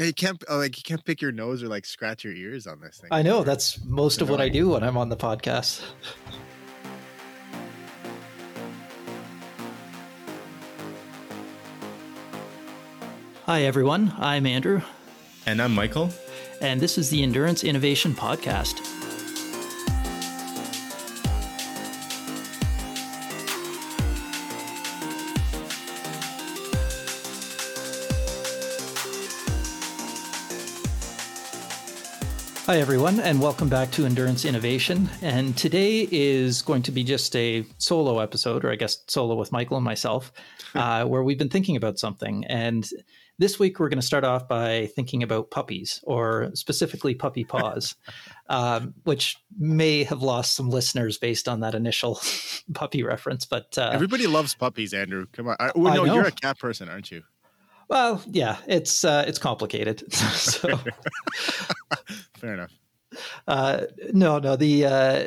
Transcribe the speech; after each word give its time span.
Yeah, 0.00 0.06
you 0.06 0.14
can't 0.14 0.42
uh, 0.48 0.56
like 0.56 0.78
you 0.78 0.82
can't 0.82 1.04
pick 1.04 1.20
your 1.20 1.30
nose 1.30 1.62
or 1.62 1.68
like 1.68 1.84
scratch 1.84 2.24
your 2.24 2.32
ears 2.32 2.66
on 2.66 2.80
this 2.80 2.96
thing. 2.96 3.10
I 3.12 3.20
know 3.20 3.44
that's 3.44 3.84
most 3.84 4.22
of 4.22 4.30
what 4.30 4.40
I 4.40 4.48
do 4.48 4.70
when 4.70 4.82
I'm 4.82 4.96
on 4.96 5.10
the 5.10 5.16
podcast. 5.16 5.82
Hi 13.44 13.64
everyone, 13.64 14.14
I'm 14.16 14.46
Andrew, 14.46 14.80
And 15.44 15.60
I'm 15.60 15.74
Michael. 15.74 16.10
and 16.62 16.80
this 16.80 16.96
is 16.96 17.10
the 17.10 17.22
Endurance 17.22 17.64
Innovation 17.64 18.14
Podcast. 18.14 18.89
Hi, 32.70 32.78
everyone, 32.78 33.18
and 33.18 33.40
welcome 33.40 33.68
back 33.68 33.90
to 33.90 34.06
Endurance 34.06 34.44
Innovation. 34.44 35.10
And 35.22 35.56
today 35.56 36.06
is 36.12 36.62
going 36.62 36.82
to 36.82 36.92
be 36.92 37.02
just 37.02 37.34
a 37.34 37.64
solo 37.78 38.20
episode, 38.20 38.64
or 38.64 38.70
I 38.70 38.76
guess 38.76 39.02
solo 39.08 39.34
with 39.34 39.50
Michael 39.50 39.76
and 39.76 39.84
myself, 39.84 40.30
uh, 40.76 41.04
where 41.04 41.24
we've 41.24 41.36
been 41.36 41.48
thinking 41.48 41.74
about 41.74 41.98
something. 41.98 42.44
And 42.44 42.88
this 43.40 43.58
week, 43.58 43.80
we're 43.80 43.88
going 43.88 44.00
to 44.00 44.06
start 44.06 44.22
off 44.22 44.46
by 44.46 44.86
thinking 44.94 45.24
about 45.24 45.50
puppies, 45.50 45.98
or 46.04 46.52
specifically 46.54 47.12
puppy 47.12 47.42
paws, 47.42 47.96
um, 48.48 48.94
which 49.02 49.36
may 49.58 50.04
have 50.04 50.22
lost 50.22 50.54
some 50.54 50.70
listeners 50.70 51.18
based 51.18 51.48
on 51.48 51.58
that 51.58 51.74
initial 51.74 52.20
puppy 52.72 53.02
reference. 53.02 53.46
But 53.46 53.76
uh, 53.78 53.90
Everybody 53.92 54.28
loves 54.28 54.54
puppies, 54.54 54.94
Andrew. 54.94 55.26
Come 55.32 55.48
on. 55.48 55.56
I, 55.58 55.72
well, 55.74 55.92
I 55.92 55.96
no, 55.96 56.04
know. 56.04 56.14
you're 56.14 56.26
a 56.26 56.30
cat 56.30 56.56
person, 56.60 56.88
aren't 56.88 57.10
you? 57.10 57.24
Well, 57.90 58.22
yeah, 58.28 58.56
it's 58.68 59.04
uh, 59.04 59.24
it's 59.26 59.38
complicated. 59.38 60.10
so. 60.14 60.78
Fair 62.36 62.54
enough. 62.54 62.72
Uh, 63.48 63.86
no, 64.12 64.38
no. 64.38 64.54
The 64.54 64.86
uh, 64.86 65.24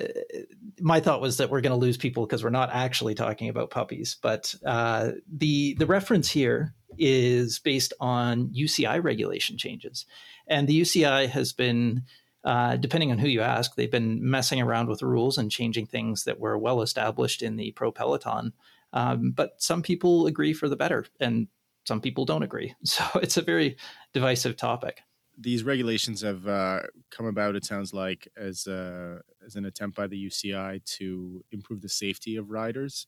my 0.80 1.02
thought 1.02 1.20
was 1.20 1.38
that 1.38 1.50
we're 1.50 1.62
going 1.62 1.78
to 1.78 1.86
lose 1.86 1.98
people 1.98 2.26
because 2.26 2.42
we're 2.42 2.50
not 2.50 2.70
actually 2.72 3.16
talking 3.16 3.50
about 3.50 3.70
puppies. 3.70 4.16
But 4.22 4.56
uh, 4.66 5.12
the 5.32 5.76
the 5.76 5.86
reference 5.86 6.30
here 6.30 6.74
is 6.98 7.60
based 7.60 7.92
on 8.00 8.48
UCI 8.50 9.04
regulation 9.04 9.58
changes, 9.58 10.06
and 10.48 10.68
the 10.68 10.82
UCI 10.82 11.30
has 11.30 11.54
been. 11.54 12.04
Uh, 12.46 12.76
depending 12.76 13.10
on 13.10 13.18
who 13.18 13.30
you 13.30 13.40
ask, 13.40 13.76
they've 13.76 13.90
been 13.90 14.20
messing 14.30 14.60
around 14.60 14.90
with 14.90 15.02
rules 15.02 15.38
and 15.38 15.50
changing 15.50 15.86
things 15.86 16.26
that 16.26 16.42
were 16.42 16.58
well 16.58 16.82
established 16.82 17.42
in 17.42 17.56
the 17.56 17.72
pro 17.72 17.90
peloton. 17.90 18.52
Um, 18.92 19.32
but 19.32 19.62
some 19.62 19.82
people 19.82 20.28
agree 20.28 20.52
for 20.52 20.68
the 20.68 20.76
better, 20.76 21.06
and 21.22 21.48
some 21.86 22.02
people 22.02 22.26
don't 22.26 22.44
agree. 22.44 22.76
So 22.86 23.04
it's 23.16 23.38
a 23.38 23.42
very 23.42 23.78
divisive 24.14 24.56
topic. 24.56 25.02
These 25.38 25.64
regulations 25.64 26.22
have 26.22 26.48
uh, 26.48 26.82
come 27.10 27.26
about. 27.26 27.56
It 27.56 27.66
sounds 27.66 27.94
like 27.94 28.28
as 28.38 28.68
uh, 28.68 29.20
as 29.46 29.56
an 29.56 29.66
attempt 29.66 29.98
by 29.98 30.08
the 30.08 30.28
UCI 30.28 30.84
to 30.98 31.44
improve 31.52 31.82
the 31.82 31.90
safety 31.90 32.36
of 32.36 32.52
riders. 32.52 33.08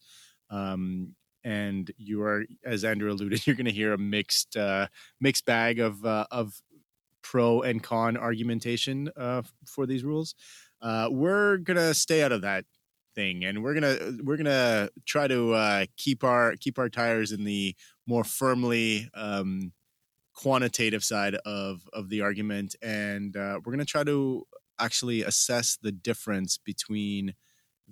Um, 0.50 1.16
and 1.44 1.92
you 1.98 2.24
are, 2.24 2.46
as 2.66 2.84
Andrew 2.84 3.12
alluded, 3.12 3.46
you're 3.48 3.56
going 3.56 3.66
to 3.66 3.72
hear 3.72 3.94
a 3.94 3.98
mixed 3.98 4.58
uh, 4.58 4.88
mixed 5.22 5.46
bag 5.46 5.80
of 5.80 6.04
uh, 6.04 6.26
of 6.32 6.60
pro 7.22 7.62
and 7.62 7.82
con 7.82 8.18
argumentation 8.18 9.10
uh, 9.18 9.42
for 9.66 9.86
these 9.86 10.04
rules. 10.04 10.36
Uh, 10.82 11.08
we're 11.10 11.58
gonna 11.58 11.94
stay 11.94 12.24
out 12.24 12.32
of 12.32 12.42
that 12.42 12.66
thing, 13.16 13.46
and 13.46 13.64
we're 13.64 13.74
gonna 13.74 13.98
we're 14.24 14.38
gonna 14.38 14.90
try 15.06 15.28
to 15.28 15.54
uh, 15.54 15.86
keep 15.98 16.24
our 16.24 16.56
keep 16.60 16.78
our 16.78 16.90
tires 16.90 17.32
in 17.32 17.44
the 17.44 17.76
more 18.08 18.24
firmly 18.24 19.10
um, 19.14 19.74
quantitative 20.34 21.04
side 21.04 21.36
of 21.46 21.88
of 21.94 22.10
the 22.10 22.22
argument, 22.22 22.76
and 22.82 23.36
uh, 23.38 23.60
we're 23.64 23.74
gonna 23.74 23.86
try 23.86 24.04
to 24.04 24.46
actually 24.80 25.24
assess 25.24 25.78
the 25.78 25.92
difference 25.92 26.58
between 26.58 27.36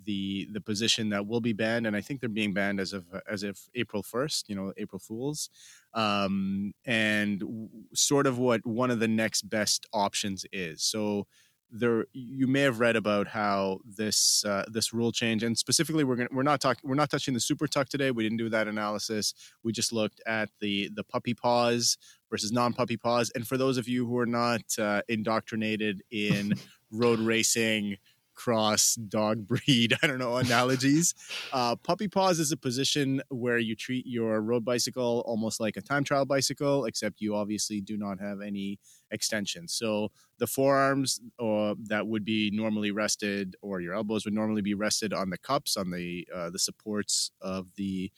the 0.02 0.48
the 0.52 0.62
position 0.62 1.10
that 1.10 1.28
will 1.28 1.42
be 1.42 1.54
banned, 1.54 1.86
and 1.86 1.96
I 1.96 2.02
think 2.02 2.20
they're 2.20 2.30
being 2.30 2.54
banned 2.54 2.80
as 2.80 2.94
of 2.94 3.06
as 3.30 3.44
of 3.44 3.60
April 3.76 4.02
first. 4.04 4.50
You 4.50 4.56
know, 4.56 4.74
April 4.78 5.00
Fools, 5.00 5.50
um, 5.94 6.74
and 6.86 7.40
w- 7.40 7.70
sort 7.94 8.26
of 8.26 8.40
what 8.40 8.66
one 8.66 8.90
of 8.92 9.00
the 9.00 9.08
next 9.08 9.44
best 9.50 9.86
options 9.94 10.46
is. 10.52 10.84
So 10.84 11.28
there, 11.74 12.06
you 12.14 12.46
may 12.46 12.62
have 12.62 12.80
read 12.80 12.96
about 12.96 13.28
how 13.28 13.80
this 13.84 14.46
uh, 14.46 14.64
this 14.72 14.94
rule 14.94 15.12
change, 15.12 15.42
and 15.42 15.58
specifically, 15.58 16.04
we're 16.04 16.16
gonna 16.16 16.30
we're 16.32 16.44
not 16.44 16.62
talking 16.62 16.88
we're 16.88 16.96
not 16.96 17.10
touching 17.10 17.34
the 17.34 17.40
super 17.40 17.68
tuck 17.68 17.90
today. 17.90 18.12
We 18.12 18.24
didn't 18.24 18.38
do 18.38 18.50
that 18.50 18.68
analysis. 18.68 19.34
We 19.64 19.72
just 19.72 19.92
looked 19.92 20.22
at 20.28 20.50
the 20.62 20.90
the 20.94 21.04
puppy 21.04 21.34
paws 21.34 21.98
versus 22.30 22.52
non 22.52 22.74
puppy 22.74 22.96
paws. 22.96 23.32
And 23.34 23.48
for 23.48 23.58
those 23.58 23.78
of 23.78 23.88
you 23.88 24.06
who 24.06 24.18
are 24.20 24.28
not 24.28 24.62
uh, 24.80 25.02
indoctrinated 25.10 26.04
in 26.12 26.54
road 26.92 27.20
racing 27.20 27.98
cross 28.36 28.96
dog 28.96 29.48
breed 29.48 29.96
i 30.02 30.08
don't 30.08 30.18
know 30.18 30.38
analogies 30.38 31.14
uh, 31.54 31.76
puppy 31.76 32.08
paws 32.08 32.40
is 32.40 32.52
a 32.52 32.58
position 32.58 33.22
where 33.30 33.60
you 33.60 33.76
treat 33.76 34.08
your 34.08 34.42
road 34.42 34.66
bicycle 34.66 35.24
almost 35.28 35.60
like 35.60 35.78
a 35.78 35.82
time 35.82 36.04
trial 36.04 36.26
bicycle 36.26 36.86
except 36.86 37.22
you 37.22 37.36
obviously 37.36 37.80
do 37.80 37.96
not 37.96 38.20
have 38.20 38.42
any 38.42 38.80
extensions 39.14 39.74
so 39.74 40.12
the 40.40 40.48
forearms 40.48 41.22
uh, 41.40 41.76
that 41.80 42.08
would 42.08 42.26
be 42.26 42.52
normally 42.52 42.92
rested 42.92 43.56
or 43.62 43.80
your 43.82 43.94
elbows 43.94 44.26
would 44.26 44.34
normally 44.34 44.62
be 44.62 44.74
rested 44.74 45.14
on 45.14 45.30
the 45.30 45.38
cups 45.38 45.78
on 45.78 45.92
the 45.92 46.28
uh, 46.34 46.50
the 46.50 46.60
supports 46.60 47.32
of 47.42 47.76
the 47.76 48.12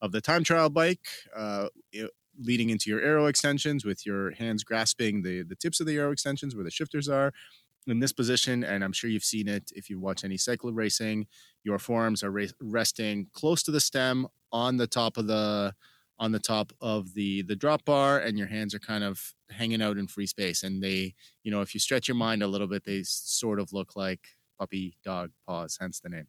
of 0.00 0.12
the 0.12 0.20
time 0.20 0.44
trial 0.44 0.70
bike 0.70 1.06
uh, 1.34 1.68
it- 1.92 2.10
leading 2.42 2.70
into 2.70 2.88
your 2.88 3.00
aero 3.00 3.26
extensions 3.26 3.84
with 3.84 4.06
your 4.06 4.30
hands 4.32 4.64
grasping 4.64 5.22
the 5.22 5.42
the 5.42 5.56
tips 5.56 5.80
of 5.80 5.86
the 5.86 5.96
aero 5.96 6.12
extensions 6.12 6.54
where 6.54 6.64
the 6.64 6.70
shifters 6.70 7.08
are 7.08 7.32
in 7.86 7.98
this 8.00 8.12
position, 8.12 8.62
and 8.62 8.84
I'm 8.84 8.92
sure 8.92 9.10
you've 9.10 9.24
seen 9.24 9.48
it 9.48 9.72
if 9.74 9.88
you 9.90 9.98
watch 9.98 10.22
any 10.24 10.36
cycle 10.36 10.72
racing. 10.72 11.26
Your 11.64 11.78
forearms 11.78 12.22
are 12.22 12.30
ra- 12.30 12.46
resting 12.60 13.28
close 13.32 13.62
to 13.64 13.70
the 13.70 13.80
stem 13.80 14.26
on 14.52 14.76
the 14.76 14.86
top 14.86 15.16
of 15.16 15.26
the 15.26 15.74
on 16.20 16.30
the 16.30 16.38
top 16.38 16.72
of 16.80 17.14
the 17.14 17.42
the 17.42 17.56
drop 17.56 17.84
bar, 17.84 18.18
and 18.18 18.38
your 18.38 18.46
hands 18.46 18.74
are 18.74 18.78
kind 18.78 19.02
of 19.02 19.32
hanging 19.50 19.82
out 19.82 19.96
in 19.96 20.06
free 20.06 20.26
space. 20.26 20.62
And 20.62 20.82
they, 20.82 21.14
you 21.42 21.50
know, 21.50 21.62
if 21.62 21.74
you 21.74 21.80
stretch 21.80 22.06
your 22.06 22.14
mind 22.14 22.42
a 22.42 22.46
little 22.46 22.68
bit, 22.68 22.84
they 22.84 23.02
sort 23.02 23.58
of 23.58 23.72
look 23.72 23.96
like 23.96 24.20
puppy 24.58 24.96
dog 25.04 25.30
paws, 25.48 25.78
hence 25.80 26.00
the 26.00 26.10
name. 26.10 26.26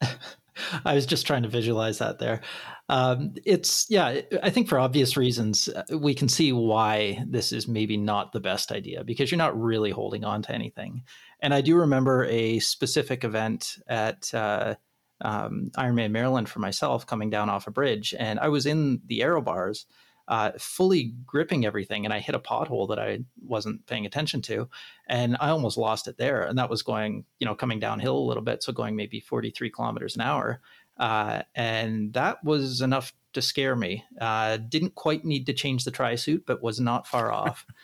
I 0.84 0.94
was 0.94 1.06
just 1.06 1.26
trying 1.26 1.42
to 1.42 1.48
visualize 1.48 1.98
that 1.98 2.18
there. 2.18 2.40
Um, 2.88 3.34
it's 3.46 3.86
yeah, 3.88 4.20
I 4.42 4.50
think 4.50 4.68
for 4.68 4.78
obvious 4.78 5.16
reasons 5.16 5.68
uh, 5.68 5.84
we 5.98 6.14
can 6.14 6.28
see 6.28 6.52
why 6.52 7.24
this 7.26 7.52
is 7.52 7.66
maybe 7.66 7.96
not 7.96 8.32
the 8.32 8.40
best 8.40 8.70
idea 8.70 9.02
because 9.02 9.30
you're 9.30 9.38
not 9.38 9.58
really 9.58 9.90
holding 9.90 10.24
on 10.24 10.42
to 10.42 10.52
anything. 10.52 11.02
And 11.40 11.54
I 11.54 11.62
do 11.62 11.76
remember 11.76 12.24
a 12.26 12.58
specific 12.58 13.24
event 13.24 13.78
at 13.88 14.32
uh, 14.34 14.74
um, 15.20 15.70
Ironman 15.76 16.10
Maryland 16.10 16.48
for 16.48 16.60
myself 16.60 17.06
coming 17.06 17.30
down 17.30 17.50
off 17.50 17.66
a 17.66 17.70
bridge, 17.70 18.14
and 18.18 18.38
I 18.38 18.48
was 18.48 18.66
in 18.66 19.00
the 19.06 19.22
aero 19.22 19.40
bars. 19.40 19.86
Uh, 20.28 20.52
fully 20.60 21.12
gripping 21.26 21.66
everything, 21.66 22.04
and 22.04 22.14
I 22.14 22.20
hit 22.20 22.36
a 22.36 22.38
pothole 22.38 22.88
that 22.90 23.00
I 23.00 23.24
wasn't 23.44 23.84
paying 23.86 24.06
attention 24.06 24.42
to, 24.42 24.68
and 25.08 25.36
I 25.40 25.48
almost 25.48 25.76
lost 25.76 26.06
it 26.06 26.18
there. 26.18 26.42
And 26.42 26.56
that 26.56 26.70
was 26.70 26.82
going, 26.82 27.24
you 27.40 27.46
know, 27.46 27.56
coming 27.56 27.80
downhill 27.80 28.16
a 28.16 28.28
little 28.28 28.44
bit, 28.44 28.62
so 28.62 28.72
going 28.72 28.94
maybe 28.94 29.18
43 29.18 29.70
kilometers 29.70 30.14
an 30.14 30.20
hour. 30.20 30.60
Uh, 30.96 31.42
and 31.56 32.12
that 32.12 32.44
was 32.44 32.80
enough 32.80 33.12
to 33.32 33.42
scare 33.42 33.74
me. 33.74 34.04
Uh, 34.20 34.58
didn't 34.58 34.94
quite 34.94 35.24
need 35.24 35.46
to 35.46 35.52
change 35.52 35.82
the 35.82 35.90
tri 35.90 36.14
suit, 36.14 36.44
but 36.46 36.62
was 36.62 36.78
not 36.78 37.08
far 37.08 37.32
off. 37.32 37.66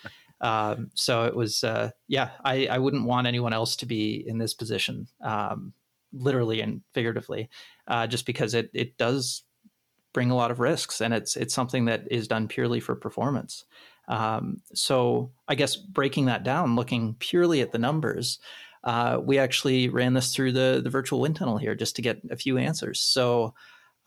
Um, 0.41 0.91
so 0.94 1.24
it 1.24 1.34
was, 1.34 1.64
uh, 1.64 1.91
yeah, 2.08 2.30
I, 2.44 2.66
I 2.66 2.78
wouldn't 2.78 3.06
want 3.06 3.26
anyone 3.26 3.53
else 3.53 3.76
to 3.76 3.86
be 3.86 4.22
in 4.26 4.38
this 4.38 4.54
position, 4.54 5.08
um, 5.22 5.72
literally 6.12 6.60
and 6.60 6.82
figuratively, 6.94 7.48
uh, 7.86 8.06
just 8.06 8.26
because 8.26 8.54
it 8.54 8.70
it 8.74 8.96
does 8.96 9.44
bring 10.12 10.30
a 10.30 10.36
lot 10.36 10.50
of 10.50 10.60
risks, 10.60 11.00
and 11.00 11.12
it's 11.12 11.36
it's 11.36 11.54
something 11.54 11.86
that 11.86 12.10
is 12.10 12.28
done 12.28 12.48
purely 12.48 12.80
for 12.80 12.94
performance. 12.94 13.64
Um, 14.08 14.62
so 14.72 15.32
I 15.48 15.54
guess 15.54 15.76
breaking 15.76 16.26
that 16.26 16.44
down, 16.44 16.76
looking 16.76 17.16
purely 17.18 17.60
at 17.60 17.72
the 17.72 17.78
numbers, 17.78 18.38
uh, 18.84 19.20
we 19.22 19.38
actually 19.38 19.88
ran 19.88 20.14
this 20.14 20.34
through 20.34 20.53
the 20.53 20.80
the 20.82 20.91
virtual 20.91 21.20
wind 21.20 21.36
tunnel 21.36 21.58
here 21.58 21.74
just 21.74 21.97
to 21.97 22.03
get 22.03 22.20
a 22.30 22.36
few 22.36 22.59
answers. 22.59 23.00
So. 23.00 23.54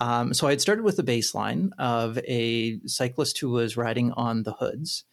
Um, 0.01 0.33
so 0.33 0.47
I 0.47 0.51
had 0.51 0.61
started 0.61 0.85
with 0.85 0.95
the 0.95 1.03
baseline 1.03 1.71
of 1.77 2.17
a 2.19 2.79
cyclist 2.85 3.37
who 3.37 3.49
was 3.49 3.75
riding 3.75 4.13
on 4.13 4.43
the 4.43 4.53
hoods, 4.53 5.03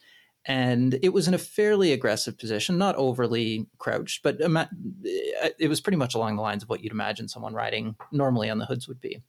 and 0.47 0.99
it 1.03 1.13
was 1.13 1.27
in 1.27 1.35
a 1.35 1.39
fairly 1.39 1.93
aggressive 1.93 2.39
position, 2.39 2.79
not 2.79 2.95
overly 2.95 3.67
crouched, 3.79 4.23
but 4.23 4.41
ima- 4.41 4.71
it 5.03 5.69
was 5.69 5.81
pretty 5.81 5.97
much 5.97 6.15
along 6.15 6.37
the 6.37 6.43
lines 6.43 6.63
of 6.63 6.69
what 6.69 6.83
you'd 6.83 6.93
imagine 6.93 7.29
someone 7.29 7.53
riding 7.53 7.97
normally 8.13 8.49
on 8.49 8.59
the 8.59 8.67
hoods 8.67 8.87
would 8.87 9.01
be. 9.01 9.21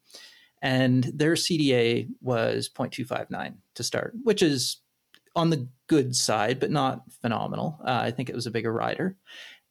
And 0.62 1.04
their 1.06 1.34
CDA 1.34 2.08
was 2.22 2.70
0.259 2.70 3.56
to 3.76 3.84
start, 3.84 4.14
which 4.24 4.44
is 4.44 4.78
on 5.36 5.50
the 5.50 5.68
good 5.88 6.16
side, 6.16 6.60
but 6.60 6.72
not 6.72 7.02
phenomenal. 7.22 7.80
Uh, 7.84 8.00
I 8.04 8.12
think 8.12 8.30
it 8.30 8.36
was 8.36 8.48
a 8.48 8.52
bigger 8.52 8.72
rider. 8.72 9.18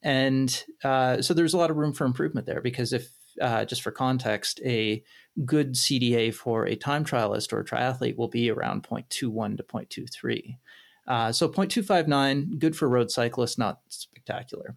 And 0.02 0.64
uh, 0.82 1.22
so 1.22 1.32
there's 1.32 1.54
a 1.54 1.58
lot 1.58 1.70
of 1.70 1.76
room 1.76 1.92
for 1.92 2.06
improvement 2.06 2.46
there 2.46 2.60
because 2.60 2.92
if, 2.92 3.08
uh, 3.40 3.64
just 3.64 3.82
for 3.82 3.90
context, 3.90 4.60
a 4.64 5.02
good 5.44 5.74
CDA 5.74 6.34
for 6.34 6.66
a 6.66 6.76
time 6.76 7.04
trialist 7.04 7.52
or 7.52 7.62
triathlete 7.62 8.16
will 8.16 8.28
be 8.28 8.50
around 8.50 8.82
0.21 8.84 9.10
to 9.10 9.30
0.23. 9.30 10.56
Uh, 11.06 11.32
so 11.32 11.48
0.259, 11.48 12.58
good 12.58 12.76
for 12.76 12.88
road 12.88 13.10
cyclists, 13.10 13.58
not 13.58 13.80
spectacular. 13.88 14.76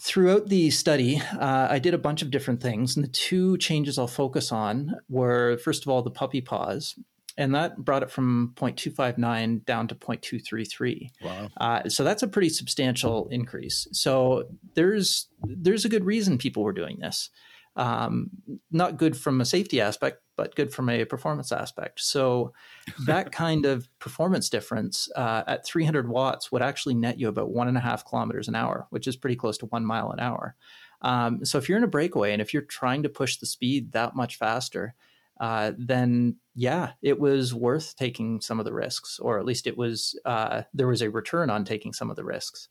Throughout 0.00 0.48
the 0.48 0.70
study, 0.70 1.22
uh, 1.38 1.68
I 1.70 1.78
did 1.78 1.94
a 1.94 1.98
bunch 1.98 2.22
of 2.22 2.30
different 2.30 2.60
things, 2.60 2.96
and 2.96 3.04
the 3.04 3.10
two 3.10 3.56
changes 3.58 3.98
I'll 3.98 4.08
focus 4.08 4.50
on 4.50 4.96
were 5.08 5.56
first 5.58 5.84
of 5.84 5.88
all 5.88 6.02
the 6.02 6.10
puppy 6.10 6.40
paws, 6.40 6.98
and 7.36 7.54
that 7.54 7.76
brought 7.78 8.02
it 8.02 8.10
from 8.10 8.52
0.259 8.56 9.64
down 9.64 9.88
to 9.88 9.94
0.233. 9.94 11.10
Wow! 11.22 11.48
Uh, 11.56 11.88
so 11.88 12.02
that's 12.02 12.24
a 12.24 12.28
pretty 12.28 12.48
substantial 12.48 13.28
increase. 13.28 13.86
So 13.92 14.44
there's 14.74 15.28
there's 15.44 15.84
a 15.84 15.88
good 15.88 16.04
reason 16.04 16.38
people 16.38 16.64
were 16.64 16.72
doing 16.72 16.98
this. 17.00 17.30
Um, 17.76 18.30
not 18.72 18.98
good 18.98 19.16
from 19.16 19.40
a 19.40 19.44
safety 19.44 19.80
aspect, 19.80 20.23
but 20.36 20.54
good 20.54 20.72
from 20.72 20.88
a 20.88 21.04
performance 21.04 21.52
aspect. 21.52 22.00
So 22.00 22.52
that 23.06 23.32
kind 23.32 23.66
of 23.66 23.88
performance 23.98 24.48
difference 24.48 25.08
uh, 25.16 25.42
at 25.46 25.66
300 25.66 26.08
watts 26.08 26.50
would 26.50 26.62
actually 26.62 26.94
net 26.94 27.18
you 27.18 27.28
about 27.28 27.50
one 27.50 27.68
and 27.68 27.76
a 27.76 27.80
half 27.80 28.04
kilometers 28.04 28.48
an 28.48 28.54
hour, 28.54 28.86
which 28.90 29.06
is 29.06 29.16
pretty 29.16 29.36
close 29.36 29.58
to 29.58 29.66
one 29.66 29.84
mile 29.84 30.10
an 30.10 30.20
hour. 30.20 30.56
Um, 31.02 31.44
so 31.44 31.58
if 31.58 31.68
you're 31.68 31.78
in 31.78 31.84
a 31.84 31.88
breakaway 31.88 32.32
and 32.32 32.40
if 32.40 32.54
you're 32.54 32.62
trying 32.62 33.02
to 33.02 33.08
push 33.08 33.36
the 33.36 33.46
speed 33.46 33.92
that 33.92 34.16
much 34.16 34.36
faster, 34.36 34.94
uh, 35.40 35.72
then 35.76 36.36
yeah, 36.54 36.92
it 37.02 37.18
was 37.18 37.52
worth 37.52 37.96
taking 37.96 38.40
some 38.40 38.58
of 38.58 38.64
the 38.64 38.72
risks, 38.72 39.18
or 39.18 39.38
at 39.38 39.44
least 39.44 39.66
it 39.66 39.76
was 39.76 40.18
uh, 40.24 40.62
there 40.72 40.86
was 40.86 41.02
a 41.02 41.10
return 41.10 41.50
on 41.50 41.64
taking 41.64 41.92
some 41.92 42.08
of 42.08 42.16
the 42.16 42.24
risks. 42.24 42.68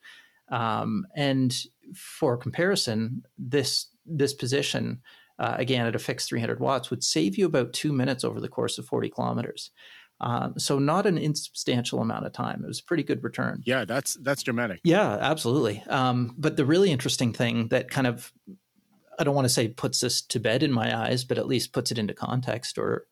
Um, 0.49 1.05
and 1.15 1.55
for 1.93 2.37
comparison, 2.37 3.23
this 3.37 3.87
this 4.05 4.33
position 4.33 5.01
uh, 5.39 5.55
again 5.57 5.85
at 5.85 5.95
a 5.95 5.99
fixed 5.99 6.29
300 6.29 6.59
watts 6.59 6.89
would 6.89 7.03
save 7.03 7.37
you 7.37 7.45
about 7.45 7.73
two 7.73 7.91
minutes 7.91 8.23
over 8.23 8.39
the 8.39 8.49
course 8.49 8.77
of 8.77 8.85
40 8.85 9.09
kilometers. 9.09 9.71
Um, 10.21 10.53
so 10.57 10.79
not 10.79 11.05
an 11.05 11.17
insubstantial 11.17 11.99
amount 11.99 12.25
of 12.25 12.33
time. 12.33 12.61
It 12.63 12.67
was 12.67 12.79
a 12.79 12.83
pretty 12.83 13.03
good 13.03 13.23
return. 13.23 13.61
Yeah, 13.65 13.83
that's 13.83 14.15
that's 14.21 14.43
dramatic. 14.43 14.79
Yeah, 14.83 15.17
absolutely. 15.19 15.83
Um, 15.89 16.35
but 16.37 16.55
the 16.55 16.65
really 16.65 16.91
interesting 16.91 17.33
thing 17.33 17.67
that 17.69 17.89
kind 17.89 18.07
of 18.07 18.31
I 19.19 19.23
don't 19.23 19.35
want 19.35 19.45
to 19.45 19.53
say 19.53 19.67
puts 19.67 19.99
this 19.99 20.21
to 20.21 20.39
bed 20.39 20.63
in 20.63 20.71
my 20.71 20.97
eyes, 20.97 21.23
but 21.23 21.37
at 21.37 21.47
least 21.47 21.73
puts 21.73 21.91
it 21.91 21.97
into 21.97 22.13
context 22.13 22.77
or 22.77 23.05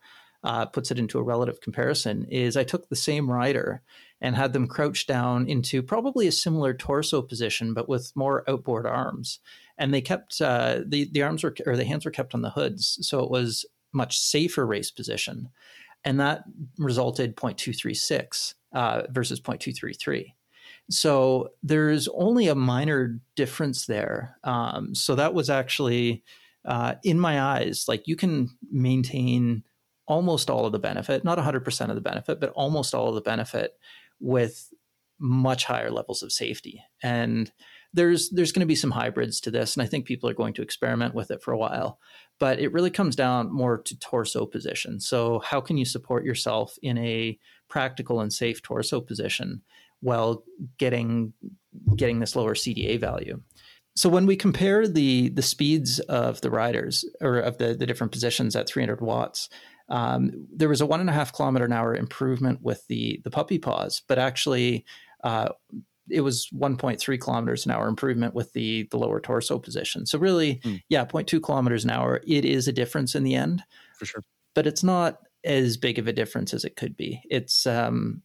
uh, 0.43 0.65
puts 0.65 0.89
it 0.89 0.97
into 0.97 1.19
a 1.19 1.23
relative 1.23 1.61
comparison 1.61 2.25
is 2.25 2.57
I 2.57 2.63
took 2.63 2.89
the 2.89 2.95
same 2.95 3.29
rider 3.29 3.83
and 4.21 4.35
had 4.35 4.53
them 4.53 4.67
crouch 4.67 5.07
down 5.07 5.47
into 5.47 5.83
probably 5.83 6.27
a 6.27 6.31
similar 6.31 6.73
torso 6.73 7.21
position, 7.21 7.73
but 7.73 7.89
with 7.89 8.11
more 8.15 8.43
outboard 8.49 8.85
arms. 8.85 9.39
And 9.81 9.93
they 9.93 10.01
kept 10.01 10.39
uh, 10.39 10.81
the 10.85 11.09
the 11.11 11.23
arms 11.23 11.43
were 11.43 11.55
or 11.65 11.75
the 11.75 11.85
hands 11.85 12.05
were 12.05 12.11
kept 12.11 12.35
on 12.35 12.43
the 12.43 12.51
hoods, 12.51 12.99
so 13.01 13.19
it 13.19 13.31
was 13.31 13.65
much 13.93 14.19
safer 14.19 14.65
race 14.65 14.91
position, 14.91 15.49
and 16.05 16.19
that 16.19 16.43
resulted 16.77 17.35
0.236 17.35 18.53
uh, 18.73 19.03
versus 19.09 19.41
0.233. 19.41 20.33
So 20.89 21.49
there's 21.63 22.07
only 22.09 22.47
a 22.47 22.55
minor 22.55 23.19
difference 23.35 23.85
there. 23.85 24.37
Um, 24.43 24.93
so 24.93 25.15
that 25.15 25.33
was 25.33 25.49
actually, 25.49 26.23
uh, 26.65 26.95
in 27.03 27.19
my 27.19 27.41
eyes, 27.41 27.85
like 27.87 28.07
you 28.07 28.15
can 28.15 28.49
maintain 28.71 29.63
almost 30.07 30.49
all 30.49 30.65
of 30.65 30.71
the 30.71 30.79
benefit, 30.79 31.23
not 31.23 31.37
100% 31.37 31.89
of 31.89 31.95
the 31.95 32.01
benefit, 32.01 32.39
but 32.39 32.49
almost 32.51 32.93
all 32.93 33.09
of 33.09 33.15
the 33.15 33.21
benefit 33.21 33.77
with 34.19 34.73
much 35.19 35.65
higher 35.65 35.91
levels 35.91 36.23
of 36.23 36.31
safety. 36.31 36.83
And 37.01 37.51
there's 37.93 38.29
there's 38.29 38.51
going 38.51 38.61
to 38.61 38.65
be 38.65 38.75
some 38.75 38.91
hybrids 38.91 39.41
to 39.41 39.51
this, 39.51 39.75
and 39.75 39.83
I 39.83 39.85
think 39.85 40.05
people 40.05 40.29
are 40.29 40.33
going 40.33 40.53
to 40.53 40.61
experiment 40.61 41.13
with 41.13 41.31
it 41.31 41.43
for 41.43 41.51
a 41.51 41.57
while. 41.57 41.99
But 42.39 42.59
it 42.59 42.73
really 42.73 42.89
comes 42.89 43.15
down 43.15 43.51
more 43.51 43.77
to 43.77 43.99
torso 43.99 44.45
position. 44.45 44.99
So 44.99 45.39
how 45.39 45.61
can 45.61 45.77
you 45.77 45.85
support 45.85 46.23
yourself 46.23 46.75
in 46.81 46.97
a 46.97 47.37
practical 47.69 48.19
and 48.19 48.33
safe 48.33 48.61
torso 48.61 49.01
position 49.01 49.61
while 49.99 50.43
getting 50.77 51.33
getting 51.95 52.19
this 52.19 52.35
lower 52.35 52.55
CDA 52.55 52.99
value? 52.99 53.41
So 53.95 54.09
when 54.09 54.25
we 54.25 54.35
compare 54.37 54.87
the 54.87 55.29
the 55.29 55.41
speeds 55.41 55.99
of 55.99 56.41
the 56.41 56.49
riders 56.49 57.03
or 57.19 57.39
of 57.39 57.57
the, 57.57 57.73
the 57.73 57.85
different 57.85 58.13
positions 58.13 58.55
at 58.55 58.67
300 58.67 59.01
watts, 59.01 59.49
um, 59.89 60.47
there 60.55 60.69
was 60.69 60.79
a 60.79 60.85
one 60.85 61.01
and 61.01 61.09
a 61.09 61.13
half 61.13 61.33
kilometer 61.33 61.65
an 61.65 61.73
hour 61.73 61.93
improvement 61.93 62.61
with 62.61 62.87
the 62.87 63.19
the 63.25 63.31
puppy 63.31 63.59
paws, 63.59 64.01
but 64.07 64.17
actually 64.17 64.85
uh, 65.23 65.49
it 66.11 66.21
was 66.21 66.47
1.3 66.53 67.19
kilometers 67.19 67.65
an 67.65 67.71
hour 67.71 67.87
improvement 67.87 68.33
with 68.33 68.53
the 68.53 68.87
the 68.91 68.97
lower 68.97 69.19
torso 69.19 69.59
position. 69.59 70.05
So 70.05 70.19
really, 70.19 70.55
mm. 70.63 70.81
yeah, 70.89 71.05
0.2 71.05 71.41
kilometers 71.41 71.83
an 71.83 71.91
hour. 71.91 72.21
It 72.27 72.45
is 72.45 72.67
a 72.67 72.73
difference 72.73 73.15
in 73.15 73.23
the 73.23 73.35
end, 73.35 73.63
for 73.97 74.05
sure, 74.05 74.23
but 74.53 74.67
it's 74.67 74.83
not 74.83 75.19
as 75.43 75.77
big 75.77 75.97
of 75.97 76.07
a 76.07 76.13
difference 76.13 76.53
as 76.53 76.63
it 76.63 76.75
could 76.75 76.95
be. 76.95 77.21
It's 77.29 77.65
um, 77.65 78.21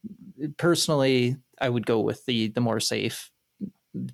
personally, 0.58 1.36
I 1.60 1.68
would 1.68 1.86
go 1.86 2.00
with 2.00 2.24
the 2.26 2.48
the 2.48 2.60
more 2.60 2.80
safe 2.80 3.30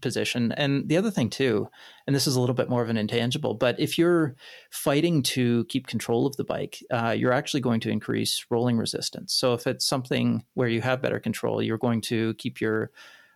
position. 0.00 0.52
And 0.52 0.88
the 0.88 0.96
other 0.96 1.10
thing 1.10 1.30
too, 1.30 1.68
and 2.06 2.14
this 2.14 2.26
is 2.26 2.36
a 2.36 2.40
little 2.40 2.54
bit 2.54 2.68
more 2.68 2.82
of 2.82 2.88
an 2.88 2.96
intangible, 2.96 3.54
but 3.54 3.78
if 3.78 3.98
you're 3.98 4.36
fighting 4.70 5.22
to 5.22 5.64
keep 5.64 5.86
control 5.86 6.26
of 6.26 6.36
the 6.36 6.44
bike, 6.44 6.78
uh, 6.90 7.14
you're 7.16 7.32
actually 7.32 7.60
going 7.60 7.80
to 7.80 7.90
increase 7.90 8.44
rolling 8.50 8.78
resistance. 8.78 9.34
So 9.34 9.54
if 9.54 9.66
it's 9.66 9.86
something 9.86 10.44
where 10.54 10.68
you 10.68 10.80
have 10.82 11.02
better 11.02 11.20
control, 11.20 11.62
you're 11.62 11.78
going 11.78 12.00
to 12.02 12.34
keep 12.34 12.60
your 12.60 12.90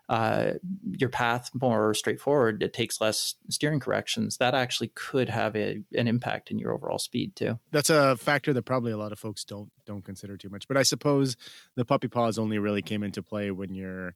uh, 0.09 0.53
your 0.99 1.11
path 1.11 1.51
more 1.61 1.93
straightforward. 1.95 2.63
It 2.63 2.73
takes 2.73 3.01
less 3.01 3.35
steering 3.49 3.81
corrections. 3.81 4.37
That 4.37 4.55
actually 4.55 4.89
could 4.95 5.29
have 5.29 5.57
a, 5.57 5.83
an 5.95 6.07
impact 6.07 6.51
in 6.51 6.59
your 6.59 6.73
overall 6.73 6.99
speed 6.99 7.35
too. 7.35 7.59
That's 7.73 7.91
a 7.91 8.17
factor 8.17 8.53
that 8.53 8.63
probably 8.63 8.93
a 8.93 8.97
lot 8.97 9.13
of 9.13 9.19
folks 9.19 9.45
don't 9.45 9.71
don't 9.85 10.05
consider 10.05 10.37
too 10.37 10.49
much. 10.49 10.69
But 10.69 10.77
I 10.77 10.83
suppose 10.83 11.37
the 11.75 11.85
puppy 11.85 12.09
paws 12.09 12.39
only 12.39 12.59
really 12.59 12.83
came 12.83 13.03
into 13.03 13.23
play 13.23 13.51
when 13.51 13.75
you're 13.75 14.15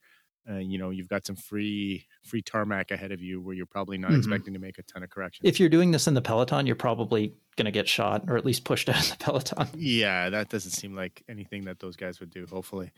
uh, 0.48 0.56
you 0.56 0.78
know 0.78 0.90
you've 0.90 1.08
got 1.08 1.26
some 1.26 1.36
free 1.36 2.06
free 2.22 2.42
tarmac 2.42 2.90
ahead 2.90 3.12
of 3.12 3.20
you 3.20 3.40
where 3.40 3.54
you're 3.54 3.66
probably 3.66 3.98
not 3.98 4.10
mm-hmm. 4.10 4.18
expecting 4.18 4.54
to 4.54 4.60
make 4.60 4.78
a 4.78 4.82
ton 4.82 5.02
of 5.02 5.10
corrections 5.10 5.46
if 5.46 5.60
you're 5.60 5.68
doing 5.68 5.90
this 5.90 6.06
in 6.06 6.14
the 6.14 6.22
peloton 6.22 6.66
you're 6.66 6.74
probably 6.74 7.34
going 7.56 7.66
to 7.66 7.70
get 7.70 7.86
shot 7.86 8.24
or 8.26 8.36
at 8.36 8.44
least 8.44 8.64
pushed 8.64 8.88
out 8.88 8.98
of 8.98 9.10
the 9.10 9.16
peloton 9.24 9.68
yeah 9.76 10.30
that 10.30 10.48
doesn't 10.48 10.72
seem 10.72 10.94
like 10.94 11.22
anything 11.28 11.66
that 11.66 11.78
those 11.78 11.94
guys 11.94 12.20
would 12.20 12.30
do 12.30 12.46
hopefully 12.50 12.90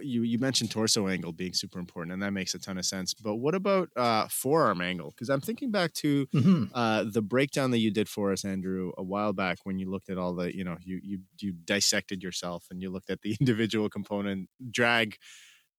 you 0.00 0.22
you 0.22 0.38
mentioned 0.38 0.70
torso 0.70 1.08
angle 1.08 1.32
being 1.32 1.52
super 1.52 1.78
important 1.78 2.12
and 2.12 2.22
that 2.22 2.32
makes 2.32 2.54
a 2.54 2.58
ton 2.58 2.78
of 2.78 2.84
sense 2.84 3.14
but 3.14 3.36
what 3.36 3.54
about 3.54 3.88
uh, 3.96 4.26
forearm 4.28 4.80
angle 4.80 5.10
because 5.10 5.28
i'm 5.28 5.40
thinking 5.40 5.70
back 5.70 5.92
to 5.92 6.26
mm-hmm. 6.26 6.64
uh, 6.74 7.04
the 7.04 7.22
breakdown 7.22 7.70
that 7.70 7.78
you 7.78 7.90
did 7.90 8.08
for 8.08 8.32
us 8.32 8.44
andrew 8.44 8.92
a 8.98 9.02
while 9.02 9.32
back 9.32 9.58
when 9.64 9.78
you 9.78 9.90
looked 9.90 10.08
at 10.08 10.18
all 10.18 10.34
the 10.34 10.54
you 10.54 10.64
know 10.64 10.76
you 10.80 11.00
you 11.02 11.18
you 11.40 11.52
dissected 11.64 12.22
yourself 12.22 12.66
and 12.70 12.80
you 12.82 12.90
looked 12.90 13.10
at 13.10 13.22
the 13.22 13.36
individual 13.40 13.88
component 13.88 14.48
drag 14.70 15.16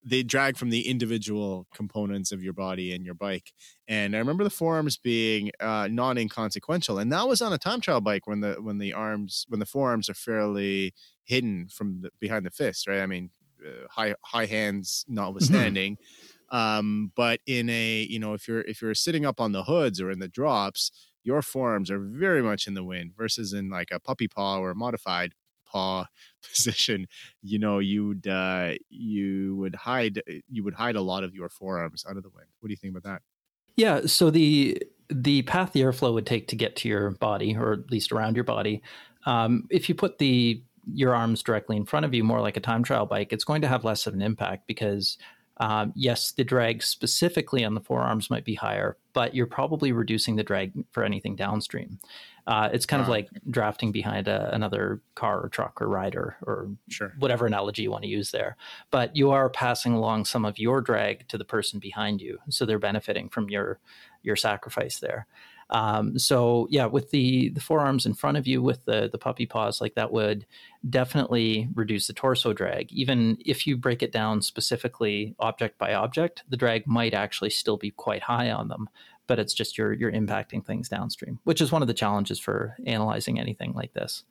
they 0.04 0.24
drag 0.24 0.58
from 0.58 0.70
the 0.70 0.88
individual 0.88 1.68
components 1.76 2.32
of 2.32 2.42
your 2.44 2.54
body 2.54 2.94
and 2.94 3.06
your 3.06 3.14
bike. 3.14 3.54
And 3.88 4.16
I 4.16 4.20
remember 4.20 4.44
the 4.44 4.50
forearms 4.50 4.98
being 4.98 5.52
uh, 5.60 5.88
non 5.92 6.18
inconsequential, 6.18 6.98
and 6.98 7.12
that 7.12 7.28
was 7.28 7.42
on 7.42 7.54
a 7.54 7.58
time 7.58 7.82
trial 7.82 8.02
bike 8.02 8.26
when 8.26 8.42
the 8.42 8.54
when 8.54 8.80
the 8.80 8.94
arms 8.94 9.46
when 9.48 9.60
the 9.60 9.66
forearms 9.66 10.10
are 10.10 10.16
fairly 10.16 10.94
hidden 11.24 11.68
from 11.70 12.02
the, 12.02 12.10
behind 12.20 12.46
the 12.46 12.52
fist, 12.52 12.88
right? 12.88 13.02
I 13.02 13.06
mean, 13.06 13.30
high 13.90 14.16
high 14.24 14.46
hands 14.46 15.06
mm-hmm. 15.06 15.16
notwithstanding. 15.16 15.98
um, 16.50 17.12
but 17.16 17.40
in 17.46 17.70
a 17.70 18.06
you 18.10 18.20
know 18.20 18.34
if 18.34 18.48
you're 18.48 18.62
if 18.62 18.82
you're 18.82 18.96
sitting 18.96 19.26
up 19.26 19.40
on 19.40 19.52
the 19.52 19.64
hoods 19.64 20.02
or 20.02 20.12
in 20.12 20.20
the 20.20 20.28
drops, 20.28 20.92
your 21.24 21.42
forearms 21.42 21.90
are 21.92 22.00
very 22.00 22.42
much 22.42 22.68
in 22.68 22.74
the 22.74 22.84
wind 22.84 23.14
versus 23.16 23.54
in 23.54 23.70
like 23.70 23.90
a 23.92 24.00
puppy 24.00 24.28
paw 24.28 24.58
or 24.58 24.72
a 24.72 24.76
modified 24.76 25.34
paw 25.72 26.06
position, 26.50 27.08
you 27.42 27.60
know, 27.60 27.80
you'd 27.80 28.28
uh, 28.28 28.74
you 28.90 29.56
would 29.56 29.76
hide 29.76 30.22
you 30.50 30.64
would 30.64 30.74
hide 30.74 30.96
a 30.96 31.02
lot 31.02 31.24
of 31.24 31.34
your 31.34 31.50
forearms 31.50 32.06
out 32.08 32.18
of 32.18 32.24
the 32.24 32.30
wind. 32.30 32.48
What 32.60 32.68
do 32.68 32.74
you 32.74 32.78
think 32.78 32.96
about 32.96 33.10
that? 33.10 33.22
Yeah, 33.78 34.02
so 34.06 34.30
the 34.30 34.82
the 35.10 35.42
path 35.44 35.74
the 35.74 35.82
airflow 35.82 36.14
would 36.14 36.26
take 36.26 36.48
to 36.50 36.56
get 36.56 36.76
to 36.78 36.90
your 36.90 37.12
body, 37.12 37.56
or 37.56 37.74
at 37.74 37.92
least 37.92 38.12
around 38.12 38.36
your 38.36 38.44
body, 38.44 38.82
um, 39.26 39.68
if 39.70 39.90
you 39.90 39.96
put 39.96 40.18
the 40.18 40.64
your 40.94 41.16
arms 41.16 41.44
directly 41.44 41.78
in 41.78 41.86
front 41.86 42.06
of 42.06 42.14
you, 42.14 42.24
more 42.24 42.42
like 42.42 42.58
a 42.58 42.62
time 42.62 42.84
trial 42.84 43.06
bike, 43.06 43.34
it's 43.34 43.44
going 43.44 43.62
to 43.62 43.68
have 43.68 43.84
less 43.84 44.08
of 44.08 44.14
an 44.14 44.22
impact 44.22 44.68
because 44.68 45.18
um, 45.62 45.94
yes, 45.96 46.32
the 46.32 46.44
drag 46.44 46.82
specifically 46.82 47.64
on 47.64 47.76
the 47.76 47.82
forearms 47.82 48.32
might 48.32 48.44
be 48.46 48.56
higher, 48.56 48.98
but 49.14 49.36
you're 49.36 49.46
probably 49.46 49.92
reducing 49.92 50.36
the 50.36 50.44
drag 50.44 50.72
for 50.92 51.04
anything 51.04 51.36
downstream. 51.36 52.00
Uh, 52.48 52.70
it's 52.74 52.88
kind 52.88 53.02
wow. 53.02 53.06
of 53.06 53.10
like 53.10 53.30
drafting 53.48 53.92
behind 53.92 54.28
a, 54.28 54.54
another 54.56 55.02
car 55.14 55.40
or 55.40 55.50
truck 55.50 55.80
or 55.80 55.88
rider 55.88 56.36
or 56.42 56.72
sure. 56.90 57.14
whatever 57.20 57.46
analogy 57.46 57.84
you 57.84 57.92
want 57.92 58.04
to 58.04 58.10
use 58.10 58.32
there. 58.32 58.58
But 58.90 59.16
you 59.16 59.30
are 59.30 59.52
passing 59.52 59.94
along 59.94 60.26
some 60.26 60.46
of 60.46 60.58
your 60.58 60.82
drag 60.82 61.28
to 61.28 61.38
the 61.38 61.46
person 61.46 61.80
behind 61.80 62.22
you, 62.22 62.40
so 62.50 62.66
they're 62.66 62.80
benefiting 62.80 63.30
from 63.30 63.48
your 63.50 63.80
your 64.24 64.36
sacrifice 64.36 65.00
there. 65.00 65.28
Um, 65.72 66.20
so 66.20 66.68
yeah, 66.70 66.86
with 66.86 67.12
the 67.12 67.50
the 67.50 67.62
forearms 67.62 68.06
in 68.06 68.14
front 68.14 68.38
of 68.38 68.46
you 68.46 68.62
with 68.62 68.86
the 68.86 69.10
the 69.12 69.18
puppy 69.18 69.46
paws, 69.46 69.82
like 69.82 69.96
that 69.96 70.12
would 70.12 70.46
definitely 70.90 71.70
reduce 71.74 72.08
the 72.08 72.14
torso 72.14 72.54
drag. 72.54 72.92
Even 72.92 73.38
if 73.46 73.66
you 73.66 73.78
break 73.78 74.04
it 74.04 74.12
down 74.12 74.42
specifically 74.42 75.36
object 75.40 75.78
by 75.78 75.94
object, 75.94 76.44
the 76.50 76.58
drag 76.58 76.86
might 76.88 77.14
actually 77.14 77.50
still 77.50 77.78
be 77.78 77.92
quite 77.92 78.24
high 78.24 78.52
on 78.52 78.68
them. 78.68 78.90
But 79.28 79.40
it's 79.40 79.54
just 79.54 79.78
you're 79.78 79.94
you're 79.94 80.12
impacting 80.12 80.66
things 80.66 80.90
downstream, 80.90 81.40
which 81.46 81.62
is 81.62 81.72
one 81.72 81.82
of 81.82 81.88
the 81.88 81.94
challenges 81.94 82.40
for 82.40 82.76
analyzing 82.86 83.40
anything 83.40 83.74
like 83.74 83.94
this. 83.94 84.24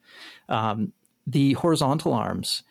Um, 0.48 0.92
the 1.26 1.54
horizontal 1.54 2.12
arms 2.12 2.62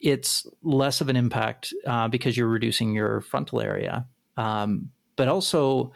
it's 0.00 0.46
less 0.62 1.00
of 1.00 1.08
an 1.08 1.16
impact 1.16 1.74
uh, 1.86 2.08
because 2.08 2.36
you're 2.36 2.48
reducing 2.48 2.94
your 2.94 3.20
frontal 3.20 3.60
area. 3.60 4.06
Um, 4.36 4.90
but 5.16 5.26
also, 5.28 5.92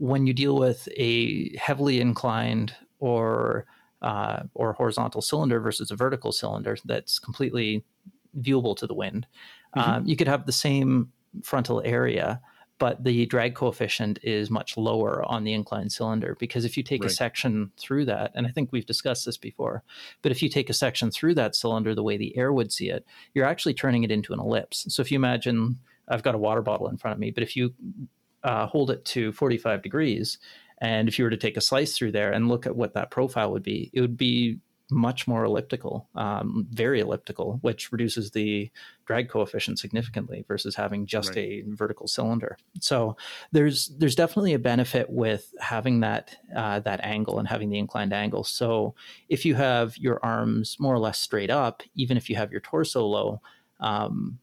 when 0.00 0.26
you 0.26 0.32
deal 0.32 0.56
with 0.56 0.88
a 0.96 1.54
heavily 1.58 2.00
inclined 2.00 2.74
or 2.98 3.66
uh, 4.00 4.44
or 4.54 4.72
horizontal 4.72 5.20
cylinder 5.20 5.60
versus 5.60 5.90
a 5.90 5.96
vertical 5.96 6.32
cylinder 6.32 6.74
that's 6.86 7.18
completely 7.18 7.84
viewable 8.40 8.74
to 8.74 8.86
the 8.86 8.94
wind, 8.94 9.26
mm-hmm. 9.76 9.90
um, 9.90 10.06
you 10.06 10.16
could 10.16 10.26
have 10.26 10.46
the 10.46 10.52
same 10.52 11.12
frontal 11.42 11.82
area, 11.84 12.40
but 12.78 13.04
the 13.04 13.26
drag 13.26 13.54
coefficient 13.54 14.18
is 14.22 14.48
much 14.48 14.78
lower 14.78 15.22
on 15.30 15.44
the 15.44 15.52
inclined 15.52 15.92
cylinder 15.92 16.34
because 16.40 16.64
if 16.64 16.78
you 16.78 16.82
take 16.82 17.02
right. 17.02 17.10
a 17.10 17.14
section 17.14 17.70
through 17.76 18.06
that, 18.06 18.32
and 18.34 18.46
I 18.46 18.50
think 18.50 18.72
we've 18.72 18.86
discussed 18.86 19.26
this 19.26 19.36
before, 19.36 19.82
but 20.22 20.32
if 20.32 20.42
you 20.42 20.48
take 20.48 20.70
a 20.70 20.74
section 20.74 21.10
through 21.10 21.34
that 21.34 21.54
cylinder 21.54 21.94
the 21.94 22.02
way 22.02 22.16
the 22.16 22.34
air 22.38 22.54
would 22.54 22.72
see 22.72 22.88
it, 22.88 23.04
you're 23.34 23.44
actually 23.44 23.74
turning 23.74 24.02
it 24.02 24.10
into 24.10 24.32
an 24.32 24.40
ellipse. 24.40 24.86
So 24.88 25.02
if 25.02 25.12
you 25.12 25.16
imagine, 25.16 25.78
I've 26.08 26.22
got 26.22 26.34
a 26.34 26.38
water 26.38 26.62
bottle 26.62 26.88
in 26.88 26.96
front 26.96 27.12
of 27.12 27.20
me, 27.20 27.30
but 27.30 27.42
if 27.42 27.54
you 27.54 27.74
uh, 28.42 28.66
hold 28.66 28.90
it 28.90 29.04
to 29.06 29.32
45 29.32 29.82
degrees, 29.82 30.38
and 30.78 31.08
if 31.08 31.18
you 31.18 31.24
were 31.24 31.30
to 31.30 31.36
take 31.36 31.56
a 31.56 31.60
slice 31.60 31.96
through 31.96 32.12
there 32.12 32.32
and 32.32 32.48
look 32.48 32.66
at 32.66 32.76
what 32.76 32.94
that 32.94 33.10
profile 33.10 33.52
would 33.52 33.62
be, 33.62 33.90
it 33.92 34.00
would 34.00 34.16
be 34.16 34.58
much 34.90 35.28
more 35.28 35.44
elliptical, 35.44 36.08
um, 36.14 36.66
very 36.70 37.00
elliptical, 37.00 37.58
which 37.62 37.92
reduces 37.92 38.32
the 38.32 38.70
drag 39.06 39.28
coefficient 39.28 39.78
significantly 39.78 40.44
versus 40.48 40.74
having 40.74 41.06
just 41.06 41.30
right. 41.30 41.38
a 41.38 41.64
vertical 41.68 42.06
cylinder. 42.06 42.56
So 42.80 43.16
there's 43.52 43.88
there's 43.98 44.14
definitely 44.14 44.54
a 44.54 44.58
benefit 44.58 45.08
with 45.08 45.52
having 45.60 46.00
that 46.00 46.36
uh, 46.54 46.80
that 46.80 47.00
angle 47.04 47.38
and 47.38 47.48
having 47.48 47.70
the 47.70 47.78
inclined 47.78 48.12
angle. 48.12 48.44
So 48.44 48.94
if 49.28 49.44
you 49.44 49.54
have 49.54 49.96
your 49.96 50.18
arms 50.24 50.76
more 50.78 50.94
or 50.94 50.98
less 50.98 51.20
straight 51.20 51.50
up, 51.50 51.82
even 51.94 52.16
if 52.16 52.28
you 52.28 52.36
have 52.36 52.50
your 52.50 52.60
torso 52.60 53.06
low, 53.06 53.40
um, 53.78 54.38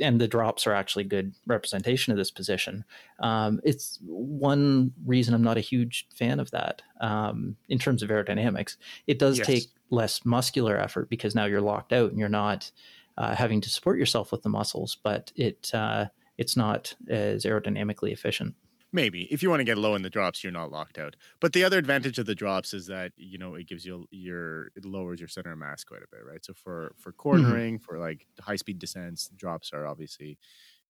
and 0.00 0.20
the 0.20 0.28
drops 0.28 0.66
are 0.66 0.74
actually 0.74 1.04
good 1.04 1.34
representation 1.46 2.12
of 2.12 2.16
this 2.16 2.30
position. 2.30 2.84
Um, 3.20 3.60
it's 3.64 3.98
one 4.02 4.92
reason 5.04 5.34
I'm 5.34 5.42
not 5.42 5.56
a 5.56 5.60
huge 5.60 6.06
fan 6.14 6.40
of 6.40 6.50
that 6.52 6.82
um, 7.00 7.56
in 7.68 7.78
terms 7.78 8.02
of 8.02 8.10
aerodynamics. 8.10 8.76
It 9.06 9.18
does 9.18 9.38
yes. 9.38 9.46
take 9.46 9.64
less 9.90 10.24
muscular 10.24 10.78
effort 10.78 11.10
because 11.10 11.34
now 11.34 11.44
you're 11.44 11.60
locked 11.60 11.92
out 11.92 12.10
and 12.10 12.18
you're 12.18 12.28
not 12.28 12.70
uh, 13.18 13.34
having 13.34 13.60
to 13.60 13.70
support 13.70 13.98
yourself 13.98 14.32
with 14.32 14.42
the 14.42 14.48
muscles, 14.48 14.96
but 15.02 15.32
it 15.36 15.70
uh, 15.74 16.06
it's 16.38 16.56
not 16.56 16.94
as 17.08 17.44
aerodynamically 17.44 18.12
efficient. 18.12 18.54
Maybe 18.92 19.22
if 19.30 19.42
you 19.42 19.48
want 19.48 19.60
to 19.60 19.64
get 19.64 19.78
low 19.78 19.94
in 19.94 20.02
the 20.02 20.10
drops, 20.10 20.44
you're 20.44 20.52
not 20.52 20.70
locked 20.70 20.98
out. 20.98 21.16
But 21.40 21.54
the 21.54 21.64
other 21.64 21.78
advantage 21.78 22.18
of 22.18 22.26
the 22.26 22.34
drops 22.34 22.74
is 22.74 22.86
that 22.88 23.12
you 23.16 23.38
know 23.38 23.54
it 23.54 23.66
gives 23.66 23.86
you 23.86 24.06
your 24.10 24.66
it 24.76 24.84
lowers 24.84 25.20
your 25.20 25.28
center 25.28 25.52
of 25.52 25.58
mass 25.58 25.82
quite 25.84 26.02
a 26.02 26.06
bit, 26.10 26.24
right? 26.24 26.44
So 26.44 26.52
for 26.52 26.94
for 26.98 27.10
mm-hmm. 27.10 27.16
cornering, 27.16 27.74
mm-hmm. 27.76 27.84
for 27.84 27.98
like 27.98 28.26
high 28.40 28.56
speed 28.56 28.78
descents, 28.78 29.28
drops 29.34 29.72
are 29.72 29.86
obviously 29.86 30.38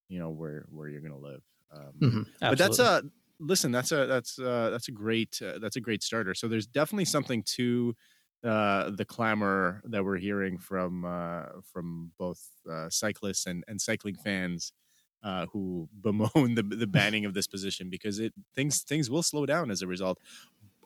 you 0.09 0.19
know 0.19 0.29
where 0.29 0.65
where 0.69 0.89
you're 0.89 1.01
going 1.01 1.13
to 1.13 1.17
live. 1.17 1.43
Um, 1.73 1.93
mm-hmm. 2.01 2.21
But 2.41 2.57
that's 2.57 2.79
a 2.79 3.03
listen. 3.39 3.71
That's 3.71 3.91
a 3.91 4.05
that's 4.05 4.37
uh, 4.37 4.69
that's 4.69 4.87
a 4.87 4.91
great 4.91 5.39
uh, 5.41 5.59
that's 5.59 5.75
a 5.75 5.81
great 5.81 6.03
starter. 6.03 6.33
So 6.33 6.47
there's 6.47 6.67
definitely 6.67 7.05
something 7.05 7.43
to 7.55 7.95
uh, 8.43 8.91
the 8.91 9.05
clamor 9.05 9.81
that 9.85 10.03
we're 10.03 10.17
hearing 10.17 10.57
from 10.57 11.05
uh, 11.05 11.45
from 11.71 12.11
both 12.17 12.41
uh, 12.69 12.89
cyclists 12.89 13.45
and, 13.45 13.63
and 13.67 13.79
cycling 13.79 14.15
fans 14.15 14.73
uh, 15.23 15.45
who 15.47 15.87
bemoan 16.01 16.55
the, 16.55 16.63
the 16.63 16.87
banning 16.87 17.25
of 17.25 17.33
this 17.33 17.47
position 17.47 17.89
because 17.89 18.19
it 18.19 18.33
things 18.55 18.81
things 18.81 19.09
will 19.09 19.23
slow 19.23 19.45
down 19.45 19.71
as 19.71 19.81
a 19.81 19.87
result, 19.87 20.19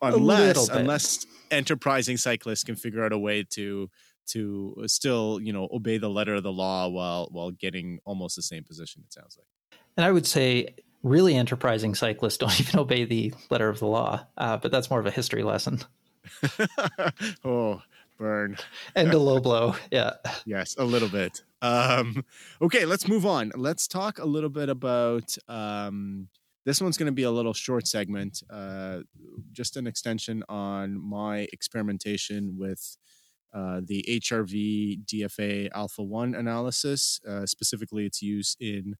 unless 0.02 0.70
a 0.70 0.78
unless 0.78 1.26
enterprising 1.52 2.18
cyclists 2.18 2.64
can 2.64 2.76
figure 2.76 3.04
out 3.04 3.12
a 3.12 3.18
way 3.18 3.44
to 3.44 3.90
to 4.28 4.76
still 4.88 5.40
you 5.42 5.54
know 5.54 5.68
obey 5.72 5.98
the 5.98 6.10
letter 6.10 6.36
of 6.36 6.44
the 6.44 6.52
law 6.52 6.88
while 6.88 7.28
while 7.32 7.52
getting 7.52 8.00
almost 8.06 8.36
the 8.36 8.42
same 8.42 8.64
position. 8.64 9.04
It 9.06 9.14
sounds 9.14 9.38
like. 9.38 9.48
And 9.96 10.06
I 10.06 10.12
would 10.12 10.28
say 10.28 10.76
really 11.04 11.36
enterprising 11.36 11.96
cyclists 11.96 12.38
don't 12.38 12.60
even 12.60 12.80
obey 12.80 13.06
the 13.06 13.34
letter 13.50 13.70
of 13.70 13.80
the 13.80 13.88
law, 13.88 14.26
uh, 14.38 14.58
but 14.58 14.72
that's 14.72 14.90
more 14.90 15.00
of 15.00 15.06
a 15.06 15.12
history 15.12 15.44
lesson. 15.44 15.80
oh, 17.46 17.82
burn. 18.18 18.58
and 18.96 19.14
a 19.14 19.18
low 19.18 19.40
blow. 19.42 19.76
Yeah. 19.92 20.14
Yes, 20.46 20.76
a 20.78 20.84
little 20.84 21.10
bit. 21.10 21.42
Um, 21.62 22.24
okay, 22.62 22.86
let's 22.86 23.08
move 23.08 23.26
on. 23.26 23.52
Let's 23.56 23.88
talk 23.88 24.20
a 24.20 24.26
little 24.26 24.50
bit 24.50 24.70
about. 24.70 25.36
Um, 25.48 26.30
this 26.66 26.82
one's 26.82 26.98
going 26.98 27.08
to 27.08 27.14
be 27.14 27.24
a 27.24 27.32
little 27.32 27.54
short 27.54 27.88
segment, 27.88 28.44
uh, 28.50 29.00
just 29.54 29.78
an 29.78 29.88
extension 29.88 30.44
on 30.50 31.00
my 31.02 31.48
experimentation 31.54 32.58
with 32.58 32.98
uh, 33.54 33.82
the 33.86 34.06
HRV 34.08 35.00
DFA 35.06 35.70
Alpha 35.74 36.04
1 36.04 36.36
analysis, 36.36 37.22
uh, 37.28 37.46
specifically 37.46 38.06
its 38.06 38.22
use 38.22 38.58
in 38.60 38.96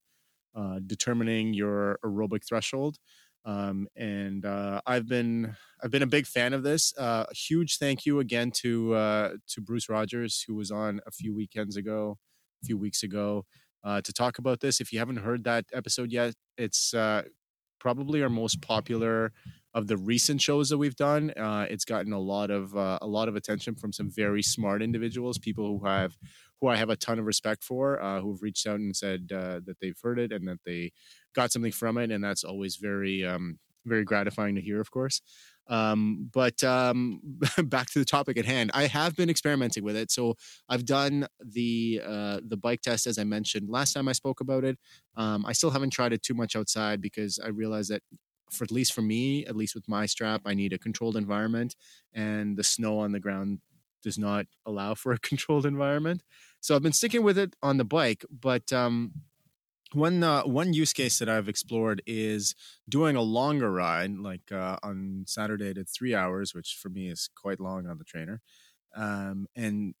uh, 0.54 0.80
determining 0.86 1.54
your 1.54 1.98
aerobic 2.04 2.46
threshold. 2.46 2.98
Um, 3.44 3.88
and 3.96 4.44
uh, 4.44 4.80
I've 4.86 5.08
been 5.08 5.56
I've 5.82 5.90
been 5.90 6.02
a 6.02 6.06
big 6.06 6.26
fan 6.26 6.52
of 6.52 6.62
this. 6.62 6.94
Uh, 6.98 7.24
a 7.30 7.34
huge 7.34 7.78
thank 7.78 8.06
you 8.06 8.20
again 8.20 8.50
to 8.56 8.92
to 9.48 9.60
Bruce 9.60 9.88
Rogers, 9.88 10.44
who 10.46 10.54
was 10.54 10.70
on 10.70 11.00
a 11.06 11.10
few 11.10 11.34
weekends 11.34 11.76
ago, 11.76 12.18
a 12.62 12.66
few 12.66 12.78
weeks 12.78 13.02
ago, 13.02 13.44
uh, 13.84 14.00
to 14.02 14.12
talk 14.12 14.38
about 14.38 14.60
this. 14.60 14.80
If 14.80 14.92
you 14.92 14.98
haven't 14.98 15.18
heard 15.18 15.44
that 15.44 15.64
episode 15.72 16.10
yet, 16.12 16.34
it's 16.56 16.94
uh, 16.94 17.22
probably 17.78 18.22
our 18.22 18.28
most 18.28 18.60
popular 18.60 19.32
of 19.74 19.86
the 19.86 19.96
recent 19.96 20.40
shows 20.40 20.68
that 20.70 20.78
we've 20.78 20.96
done. 20.96 21.30
Uh, 21.36 21.66
it's 21.70 21.84
gotten 21.84 22.12
a 22.12 22.18
lot 22.18 22.50
of 22.50 22.74
a 22.74 23.06
lot 23.06 23.28
of 23.28 23.36
attention 23.36 23.74
from 23.74 23.92
some 23.92 24.10
very 24.10 24.42
smart 24.42 24.82
individuals, 24.82 25.38
people 25.38 25.78
who 25.78 25.86
have 25.86 26.16
who 26.60 26.66
I 26.68 26.76
have 26.76 26.90
a 26.90 26.96
ton 26.96 27.18
of 27.20 27.26
respect 27.26 27.62
for, 27.62 27.98
who've 28.20 28.42
reached 28.42 28.66
out 28.66 28.80
and 28.80 28.96
said 28.96 29.28
that 29.28 29.76
they've 29.80 29.98
heard 30.02 30.18
it 30.18 30.32
and 30.32 30.48
that 30.48 30.58
they 30.64 30.90
got 31.34 31.52
something 31.52 31.72
from 31.72 31.98
it, 31.98 32.10
and 32.10 32.24
that's 32.24 32.42
always 32.44 32.76
very 32.76 33.24
um, 33.24 33.58
very 33.86 34.04
gratifying 34.04 34.54
to 34.56 34.60
hear, 34.60 34.80
of 34.80 34.90
course. 34.90 35.20
Um, 35.68 36.30
but 36.32 36.62
um, 36.64 37.20
back 37.64 37.90
to 37.90 37.98
the 37.98 38.04
topic 38.04 38.38
at 38.38 38.46
hand, 38.46 38.70
I 38.74 38.86
have 38.86 39.14
been 39.16 39.30
experimenting 39.30 39.84
with 39.84 39.96
it. 39.96 40.10
So 40.10 40.34
I've 40.68 40.84
done 40.84 41.26
the 41.40 42.00
uh, 42.04 42.40
the 42.46 42.56
bike 42.56 42.80
test 42.82 43.06
as 43.06 43.18
I 43.18 43.24
mentioned 43.24 43.68
last 43.68 43.92
time 43.92 44.08
I 44.08 44.12
spoke 44.12 44.40
about 44.40 44.64
it. 44.64 44.78
Um, 45.16 45.44
I 45.46 45.52
still 45.52 45.70
haven't 45.70 45.90
tried 45.90 46.12
it 46.12 46.22
too 46.22 46.34
much 46.34 46.56
outside 46.56 47.00
because 47.00 47.38
I 47.38 47.48
realize 47.48 47.88
that 47.88 48.02
for 48.50 48.64
at 48.64 48.72
least 48.72 48.94
for 48.94 49.02
me, 49.02 49.44
at 49.46 49.56
least 49.56 49.74
with 49.74 49.88
my 49.88 50.06
strap, 50.06 50.42
I 50.46 50.54
need 50.54 50.72
a 50.72 50.78
controlled 50.78 51.16
environment, 51.16 51.76
and 52.14 52.56
the 52.56 52.64
snow 52.64 52.98
on 52.98 53.12
the 53.12 53.20
ground 53.20 53.60
does 54.02 54.18
not 54.18 54.46
allow 54.64 54.94
for 54.94 55.12
a 55.12 55.18
controlled 55.30 55.66
environment. 55.66 56.22
So 56.60 56.74
I've 56.74 56.82
been 56.82 56.92
sticking 56.92 57.22
with 57.22 57.38
it 57.38 57.54
on 57.62 57.76
the 57.76 57.84
bike, 57.84 58.24
but 58.30 58.72
um, 58.72 59.12
one 59.92 60.22
uh, 60.22 60.42
one 60.42 60.72
use 60.72 60.92
case 60.92 61.18
that 61.18 61.28
I've 61.28 61.48
explored 61.48 62.02
is 62.06 62.54
doing 62.88 63.16
a 63.16 63.22
longer 63.22 63.70
ride, 63.72 64.18
like 64.18 64.52
uh, 64.52 64.78
on 64.82 65.24
Saturday 65.26 65.74
to 65.74 65.84
three 65.84 66.14
hours, 66.14 66.54
which 66.54 66.74
for 66.74 66.88
me 66.90 67.08
is 67.08 67.28
quite 67.34 67.60
long 67.60 67.86
on 67.86 67.98
the 67.98 68.04
trainer, 68.04 68.40
um, 68.96 69.46
and 69.56 69.94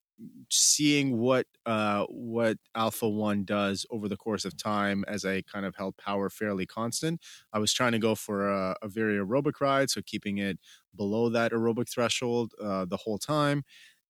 seeing 0.50 1.18
what 1.18 1.46
uh, 1.66 2.06
what 2.06 2.58
Alpha 2.74 3.08
One 3.08 3.44
does 3.44 3.86
over 3.90 4.08
the 4.08 4.16
course 4.16 4.44
of 4.44 4.56
time 4.56 5.04
as 5.08 5.24
I 5.24 5.42
kind 5.42 5.66
of 5.66 5.76
held 5.76 5.96
power 5.96 6.30
fairly 6.30 6.66
constant. 6.66 7.20
I 7.52 7.58
was 7.58 7.72
trying 7.72 7.92
to 7.92 7.98
go 7.98 8.14
for 8.14 8.50
a, 8.50 8.76
a 8.82 8.88
very 8.88 9.16
aerobic 9.18 9.60
ride, 9.60 9.90
so 9.90 10.02
keeping 10.04 10.38
it 10.38 10.58
below 10.96 11.28
that 11.30 11.52
aerobic 11.52 11.90
threshold 11.90 12.52
uh, 12.62 12.84
the 12.84 12.98
whole 12.98 13.18
time. 13.18 13.64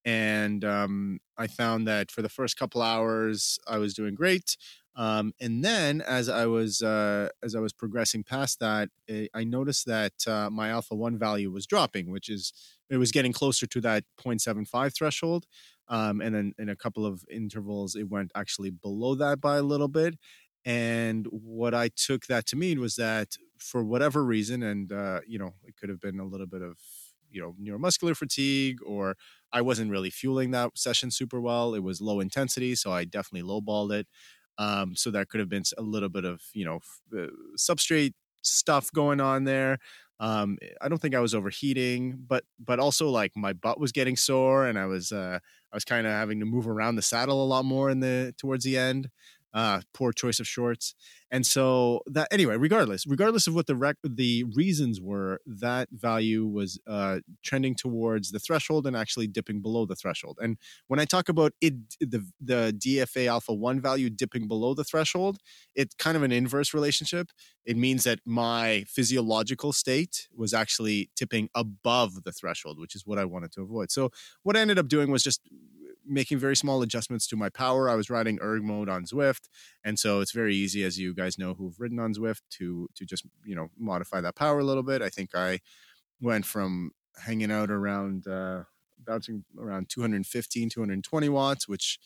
And 0.05 0.65
um, 0.65 1.19
I 1.37 1.47
found 1.47 1.87
that 1.89 2.11
for 2.11 2.23
the 2.23 2.29
first 2.29 2.57
couple 2.57 2.83
hours, 2.83 3.59
I 3.67 3.79
was 3.79 3.95
doing 3.95 4.15
great. 4.15 4.57
Um, 4.97 5.33
and 5.41 5.65
then 5.65 6.01
as 6.01 6.29
I 6.29 6.47
was 6.47 6.83
uh, 6.83 7.29
as 7.43 7.55
I 7.55 7.61
was 7.61 7.73
progressing 7.73 8.25
past 8.25 8.59
that, 8.59 8.89
eh, 9.09 9.29
I 9.33 9.45
noticed 9.45 9.87
that 9.87 10.15
uh, 10.27 10.51
my 10.51 10.71
alpha 10.71 10.97
one 10.97 11.17
value 11.17 11.53
was 11.53 11.67
dropping, 11.67 12.11
which 12.11 12.29
is 12.29 12.53
it 12.91 12.97
was 12.97 13.13
getting 13.13 13.33
closer 13.33 13.67
to 13.67 13.81
that 13.83 14.05
0.75 14.21 14.95
threshold. 14.97 15.47
Um, 15.89 16.21
and 16.21 16.35
then 16.35 16.53
in 16.59 16.69
a 16.69 16.77
couple 16.77 17.07
of 17.07 17.25
intervals, 17.31 17.95
it 17.95 18.09
went 18.11 18.33
actually 18.35 18.71
below 18.71 19.15
that 19.15 19.41
by 19.41 19.59
a 19.59 19.63
little 19.63 19.89
bit. 19.89 20.17
And 20.65 21.27
what 21.31 21.75
I 21.75 21.89
took 21.95 22.27
that 22.27 22.47
to 22.47 22.57
mean 22.57 22.81
was 22.81 22.97
that 22.97 23.37
for 23.57 23.85
whatever 23.85 24.25
reason, 24.25 24.63
and 24.65 24.93
uh, 24.93 25.21
you 25.27 25.39
know, 25.39 25.55
it 25.65 25.77
could 25.77 25.91
have 25.91 26.01
been 26.01 26.19
a 26.19 26.27
little 26.27 26.47
bit 26.47 26.63
of 26.63 26.77
you 27.31 27.41
know 27.41 27.55
neuromuscular 27.61 28.17
fatigue, 28.17 28.79
or 28.85 29.17
I 29.53 29.63
wasn't 29.63 29.91
really 29.91 30.11
fueling 30.11 30.51
that 30.53 30.77
session 30.79 31.11
super 31.11 31.41
well. 31.41 31.75
It 31.75 31.81
was 31.83 32.01
low 32.01 32.21
intensity, 32.21 32.75
so 32.75 32.93
I 32.93 33.05
definitely 33.05 33.49
lowballed 33.49 33.93
it. 33.93 34.07
Um, 34.59 34.97
so 34.97 35.11
that 35.13 35.29
could 35.29 35.41
have 35.41 35.49
been 35.49 35.63
a 35.77 35.83
little 35.83 36.09
bit 36.09 36.25
of 36.25 36.43
you 36.53 36.65
know 36.65 36.81
uh, 37.17 37.29
substrate 37.57 38.15
stuff 38.43 38.91
going 38.93 39.21
on 39.21 39.45
there. 39.45 39.79
Um, 40.21 40.59
I 40.81 40.89
don't 40.89 40.99
think 41.01 41.15
I 41.15 41.21
was 41.21 41.35
overheating, 41.35 42.25
but 42.27 42.45
but 42.59 42.81
also 42.81 43.09
like 43.09 43.33
my 43.37 43.53
butt 43.53 43.79
was 43.79 43.93
getting 43.93 44.17
sore, 44.17 44.67
and 44.67 44.79
I 44.79 44.87
was 44.87 45.13
uh, 45.13 45.39
I 45.73 45.77
was 45.77 45.85
kind 45.85 46.07
of 46.07 46.13
having 46.13 46.41
to 46.41 46.47
move 46.47 46.67
around 46.69 46.97
the 46.97 47.03
saddle 47.03 47.43
a 47.43 47.47
lot 47.47 47.65
more 47.65 47.89
in 47.91 48.01
the 48.01 48.35
towards 48.37 48.65
the 48.65 48.77
end. 48.77 49.11
Uh, 49.55 49.81
poor 49.95 50.13
choice 50.13 50.41
of 50.41 50.47
shorts. 50.47 50.95
And 51.31 51.45
so 51.47 52.01
that 52.07 52.29
anyway, 52.31 52.57
regardless, 52.57 53.07
regardless 53.07 53.47
of 53.47 53.55
what 53.55 53.67
the 53.67 53.77
rec- 53.77 53.97
the 54.03 54.45
reasons 54.55 55.01
were, 55.01 55.41
that 55.47 55.89
value 55.93 56.47
was 56.47 56.81
uh, 56.87 57.21
trending 57.45 57.75
towards 57.75 58.31
the 58.31 58.39
threshold 58.39 58.87
and 58.87 58.97
actually 58.97 59.27
dipping 59.27 59.61
below 59.61 59.85
the 59.85 59.97
threshold. 59.97 60.39
And 60.41 60.57
when 60.87 61.01
I 61.01 61.05
talk 61.05 61.29
about 61.29 61.53
it, 61.61 61.75
the 62.01 62.27
the 62.41 62.75
DFA 62.79 63.27
alpha 63.27 63.53
one 63.53 63.81
value 63.81 64.09
dipping 64.09 64.49
below 64.49 64.75
the 64.75 64.85
threshold, 64.85 65.39
it's 65.75 65.95
kind 65.95 66.17
of 66.17 66.23
an 66.23 66.33
inverse 66.33 66.73
relationship. 66.73 67.31
It 67.65 67.77
means 67.77 68.05
that 68.05 68.21
my 68.25 68.85
physiological 68.89 69.73
state 69.73 70.29
was 70.35 70.55
actually 70.55 71.11
tipping 71.15 71.51
above 71.55 72.25
the 72.25 72.33
threshold, 72.33 72.81
which 72.81 72.95
is 72.95 73.05
what 73.05 73.19
I 73.19 73.27
wanted 73.27 73.53
to 73.53 73.63
avoid. 73.63 73.91
So 73.91 74.11
what 74.43 74.57
I 74.57 74.61
ended 74.61 74.79
up 74.79 74.89
doing 74.89 75.11
was 75.11 75.23
just 75.23 75.43
making 76.09 76.39
very 76.39 76.57
small 76.57 76.83
adjustments 76.83 77.27
to 77.29 77.37
my 77.37 77.49
power. 77.49 77.89
I 77.89 77.95
was 77.95 78.11
riding 78.11 78.39
erg 78.41 78.63
mode 78.63 78.89
on 78.89 79.05
Zwift, 79.05 79.49
and 79.85 79.99
so 79.99 80.21
it's 80.21 80.33
very 80.33 80.55
easy, 80.57 80.85
as 80.85 80.99
you 80.99 81.15
guys 81.15 81.39
know 81.39 81.55
who've 81.55 81.79
ridden 81.79 81.99
on 81.99 82.15
Zwift, 82.15 82.43
to 82.53 82.89
to 82.95 83.05
just 83.07 83.25
you 83.45 83.55
know 83.55 83.69
modify 83.79 84.21
that 84.21 84.37
power 84.37 84.59
a 84.59 84.65
little 84.65 84.83
bit. 84.83 85.03
I 85.03 85.09
think 85.11 85.35
I 85.35 85.61
went 86.21 86.47
from 86.47 86.93
hanging 87.17 87.51
out 87.51 87.71
around 87.71 88.27
uh, 88.27 88.65
bouncing 89.05 89.45
around 89.59 89.89
215 89.89 90.69
220 90.71 91.29
watts 91.29 91.69
which 91.69 91.99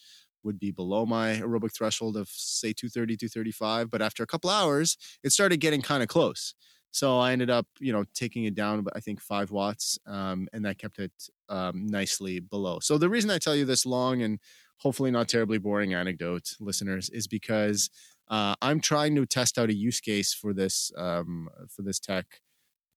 would 0.43 0.59
be 0.59 0.71
below 0.71 1.07
my 1.07 1.37
aerobic 1.37 1.75
threshold 1.75 2.17
of 2.17 2.29
say 2.29 2.73
230 2.73 3.17
235 3.17 3.91
but 3.91 4.03
after 4.03 4.23
a 4.23 4.27
couple 4.27 4.51
hours 4.51 4.97
it 5.23 5.31
started 5.31 5.59
getting 5.59 5.83
kind 5.83 6.03
of 6.03 6.09
close 6.09 6.55
so 6.95 7.19
I 7.19 7.33
ended 7.33 7.49
up, 7.49 7.67
you 7.81 7.91
know, 7.91 8.05
taking 8.13 8.45
it 8.45 8.55
down, 8.55 8.85
I 8.95 9.01
think 9.01 9.19
five 9.19 9.51
watts, 9.51 9.99
um, 10.07 10.47
and 10.53 10.63
that 10.67 10.77
kept 10.77 10.99
it 10.99 11.11
um, 11.53 11.87
nicely 11.87 12.41
below. 12.41 12.81
So 12.81 12.99
the 12.99 13.11
reason 13.11 13.31
I 13.31 13.39
tell 13.39 13.55
you 13.55 13.65
this 13.65 13.85
long 13.85 14.23
and 14.23 14.41
hopefully 14.79 15.11
not 15.11 15.29
terribly 15.29 15.59
boring 15.59 15.95
anecdote, 15.95 16.57
listeners, 16.59 17.11
is 17.11 17.29
because 17.29 17.91
uh, 18.29 18.55
I'm 18.63 18.81
trying 18.81 19.15
to 19.17 19.27
test 19.27 19.59
out 19.59 19.69
a 19.69 19.75
use 19.75 20.01
case 20.01 20.33
for 20.33 20.55
this 20.55 20.91
um, 20.97 21.49
for 21.69 21.83
this 21.83 22.01
tech 22.01 22.27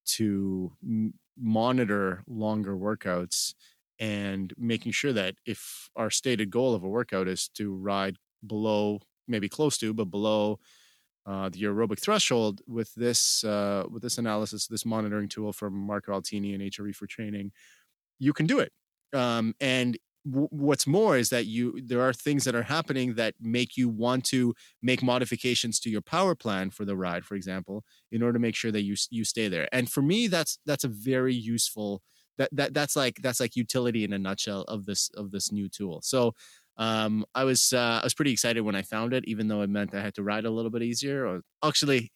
to 0.06 0.72
m- 0.84 1.14
monitor 1.38 2.24
longer 2.28 2.76
workouts 2.78 3.54
and 4.00 4.54
making 4.58 4.94
sure 4.94 5.14
that 5.14 5.36
if 5.46 5.90
our 5.96 6.10
stated 6.10 6.50
goal 6.50 6.74
of 6.74 6.84
a 6.84 6.88
workout 6.88 7.28
is 7.28 7.50
to 7.56 7.76
ride 7.76 8.18
below, 8.46 9.00
maybe 9.28 9.50
close 9.50 9.78
to, 9.78 9.94
but 9.94 10.06
below 10.06 10.60
uh, 11.26 11.50
the 11.50 11.64
aerobic 11.64 12.00
threshold 12.00 12.62
with 12.68 12.94
this 12.96 13.44
uh, 13.44 13.84
with 13.90 14.04
this 14.04 14.18
analysis, 14.18 14.68
this 14.68 14.86
monitoring 14.86 15.28
tool 15.28 15.52
from 15.52 15.74
Marco 15.74 16.14
Altini 16.14 16.54
and 16.54 16.64
HRV4Training, 16.64 17.52
you 18.20 18.34
can 18.34 18.46
do 18.46 18.60
it. 18.60 18.72
Um, 19.14 19.54
and 19.60 19.98
w- 20.30 20.48
what's 20.52 20.88
more 20.88 21.18
is 21.18 21.30
that 21.30 21.46
you 21.46 21.80
there 21.84 22.02
are 22.02 22.14
things 22.14 22.44
that 22.46 22.56
are 22.56 22.64
happening 22.64 23.16
that 23.16 23.36
make 23.40 23.78
you 23.78 23.90
want 23.90 24.26
to 24.26 24.54
make 24.82 25.02
modifications 25.04 25.80
to 25.82 25.90
your 25.90 26.02
power 26.02 26.36
plan 26.36 26.70
for 26.70 26.86
the 26.86 26.96
ride, 26.98 27.26
for 27.26 27.36
example, 27.36 27.84
in 28.12 28.22
order 28.22 28.34
to 28.34 28.40
make 28.40 28.56
sure 28.56 28.72
that 28.72 28.84
you 28.84 28.96
you 29.10 29.24
stay 29.24 29.48
there. 29.48 29.68
And 29.72 29.90
for 29.90 30.02
me, 30.02 30.28
that's 30.28 30.60
that's 30.66 30.84
a 30.84 30.90
very 30.90 31.34
useful 31.36 32.02
that 32.38 32.50
that 32.54 32.74
that's 32.74 32.96
like 32.96 33.20
that's 33.22 33.40
like 33.40 33.56
utility 33.56 34.04
in 34.04 34.12
a 34.14 34.20
nutshell 34.20 34.64
of 34.64 34.86
this 34.86 35.10
of 35.16 35.32
this 35.32 35.52
new 35.52 35.70
tool. 35.70 36.02
So 36.02 36.34
um, 36.78 37.26
I 37.34 37.44
was 37.44 37.72
uh, 37.74 38.00
I 38.02 38.06
was 38.06 38.14
pretty 38.14 38.32
excited 38.32 38.62
when 38.62 38.76
I 38.76 38.82
found 38.82 39.14
it, 39.14 39.24
even 39.28 39.48
though 39.48 39.62
it 39.62 39.70
meant 39.70 39.94
I 39.94 40.02
had 40.02 40.14
to 40.16 40.24
ride 40.24 40.46
a 40.46 40.50
little 40.50 40.72
bit 40.72 40.82
easier. 40.82 41.26
Or 41.26 41.42
actually, 41.64 42.12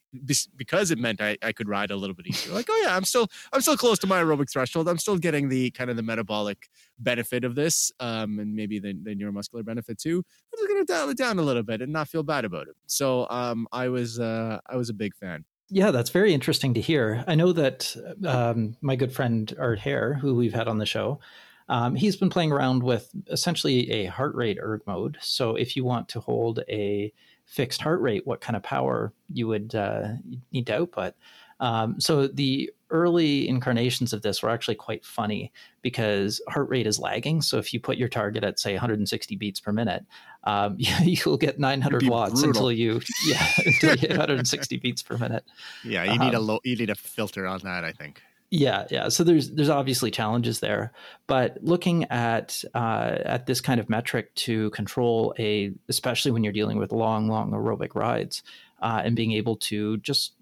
because 0.56 0.92
it 0.92 1.00
meant 1.00 1.22
I, 1.22 1.38
I 1.42 1.51
could 1.51 1.70
ride 1.70 1.92
a 1.92 1.96
little 1.96 2.16
bit 2.16 2.28
easier. 2.28 2.54
Like, 2.54 2.68
oh 2.70 2.82
yeah, 2.84 2.96
I'm 2.96 3.06
still 3.06 3.28
I'm 3.54 3.62
still 3.62 3.78
close 3.78 4.00
to 4.00 4.08
my 4.08 4.22
aerobic 4.22 4.51
threshold. 4.51 4.89
I'm 4.89 4.98
still 4.98 5.18
getting 5.18 5.50
the 5.50 5.72
kind 5.72 5.89
of 5.89 5.96
the 5.96 6.04
metabolic 6.04 6.68
benefit 6.98 7.46
of 7.46 7.56
this, 7.56 7.92
um, 8.00 8.39
and 8.39 8.54
maybe 8.54 8.80
the, 8.80 8.94
the 9.01 9.16
neuromuscular 9.16 9.63
benefit 9.63 9.98
too. 9.98 10.18
I'm 10.18 10.58
just 10.58 10.68
gonna 10.68 10.86
dial 10.86 11.10
it 11.10 11.18
down 11.18 11.39
a 11.39 11.44
little 11.44 11.63
bit 11.63 11.82
and 11.82 11.94
not 11.94 12.10
feel 12.10 12.24
bad 12.24 12.44
about 12.44 12.68
it. 12.68 12.75
So 12.88 13.28
um, 13.30 13.68
I 13.72 13.88
was 13.88 14.20
uh, 14.20 14.60
I 14.68 14.75
was 14.75 14.89
a 14.89 14.94
big 14.94 15.16
fan. 15.16 15.46
Yeah, 15.72 15.92
that's 15.92 16.10
very 16.10 16.34
interesting 16.34 16.74
to 16.74 16.82
hear. 16.82 17.24
I 17.28 17.36
know 17.36 17.54
that 17.54 17.96
um, 18.25 18.75
my 18.82 18.96
good 18.96 19.13
friend 19.13 19.54
Art 19.60 19.78
Hare, 19.80 20.16
who 20.16 20.34
we've 20.34 20.54
had 20.54 20.68
on 20.68 20.80
the 20.80 20.86
show, 20.86 21.20
um, 21.69 21.95
he's 21.95 22.17
been 22.17 22.29
playing 22.29 22.51
around 22.51 22.83
with 22.83 23.09
essentially 23.29 23.89
a 23.91 24.05
heart 24.05 24.35
rate 24.35 24.57
erg 24.61 24.81
mode. 24.88 25.17
So 25.21 25.55
if 25.55 25.75
you 25.75 25.85
want 25.85 26.09
to 26.09 26.19
hold 26.19 26.59
a 26.67 27.13
fixed 27.45 27.81
heart 27.81 28.01
rate, 28.01 28.25
what 28.27 28.41
kind 28.41 28.55
of 28.55 28.63
power 28.63 29.13
you 29.31 29.47
would 29.47 29.73
uh, 29.75 30.09
need 30.51 30.67
to 30.67 30.75
output. 30.75 31.13
Um, 31.59 31.99
so 31.99 32.27
the 32.27 32.71
early 32.89 33.47
incarnations 33.47 34.13
of 34.13 34.21
this 34.21 34.41
were 34.41 34.49
actually 34.49 34.75
quite 34.75 35.05
funny 35.05 35.51
because 35.82 36.41
heart 36.47 36.69
rate 36.69 36.88
is 36.88 36.99
lagging. 36.99 37.41
So 37.41 37.58
if 37.58 37.73
you 37.73 37.79
put 37.79 37.97
your 37.97 38.08
target 38.08 38.43
at 38.43 38.60
say 38.60 38.73
160 38.73 39.36
beats 39.36 39.60
per 39.60 39.71
minute, 39.71 40.05
um, 40.45 40.75
you'll 40.79 41.38
get 41.38 41.60
900 41.60 42.08
watts 42.08 42.41
brutal. 42.41 42.49
until 42.49 42.71
you 42.71 43.01
yeah 43.27 43.47
until 43.65 43.91
you 43.91 43.97
hit 43.97 44.10
160 44.12 44.77
beats 44.77 45.03
per 45.03 45.17
minute. 45.17 45.43
Yeah, 45.84 46.03
you 46.05 46.17
need 46.17 46.34
um, 46.34 46.36
a 46.36 46.39
low, 46.39 46.60
you 46.63 46.75
need 46.75 46.89
a 46.89 46.95
filter 46.95 47.45
on 47.45 47.60
that. 47.63 47.84
I 47.84 47.91
think. 47.91 48.21
Yeah, 48.51 48.88
yeah. 48.89 49.09
So 49.09 49.23
there's 49.23 49.51
there's 49.51 49.69
obviously 49.69 50.09
challenges 50.09 50.59
there, 50.59 50.91
but 51.27 51.57
looking 51.62 52.05
at 52.05 52.63
uh, 52.73 53.17
at 53.23 53.45
this 53.45 53.62
kind 53.62 53.79
of 53.79 53.89
metric 53.89 54.33
to 54.35 54.71
control 54.71 55.35
a, 55.38 55.71
especially 55.88 56.31
when 56.31 56.43
you're 56.43 56.53
dealing 56.53 56.79
with 56.79 56.91
long, 56.91 57.27
long 57.27 57.51
aerobic 57.51 57.93
rides, 57.93 58.41
uh, 58.81 59.01
and 59.05 59.15
being 59.15 59.33
able 59.33 59.55
to 59.57 59.97
just 59.97 60.33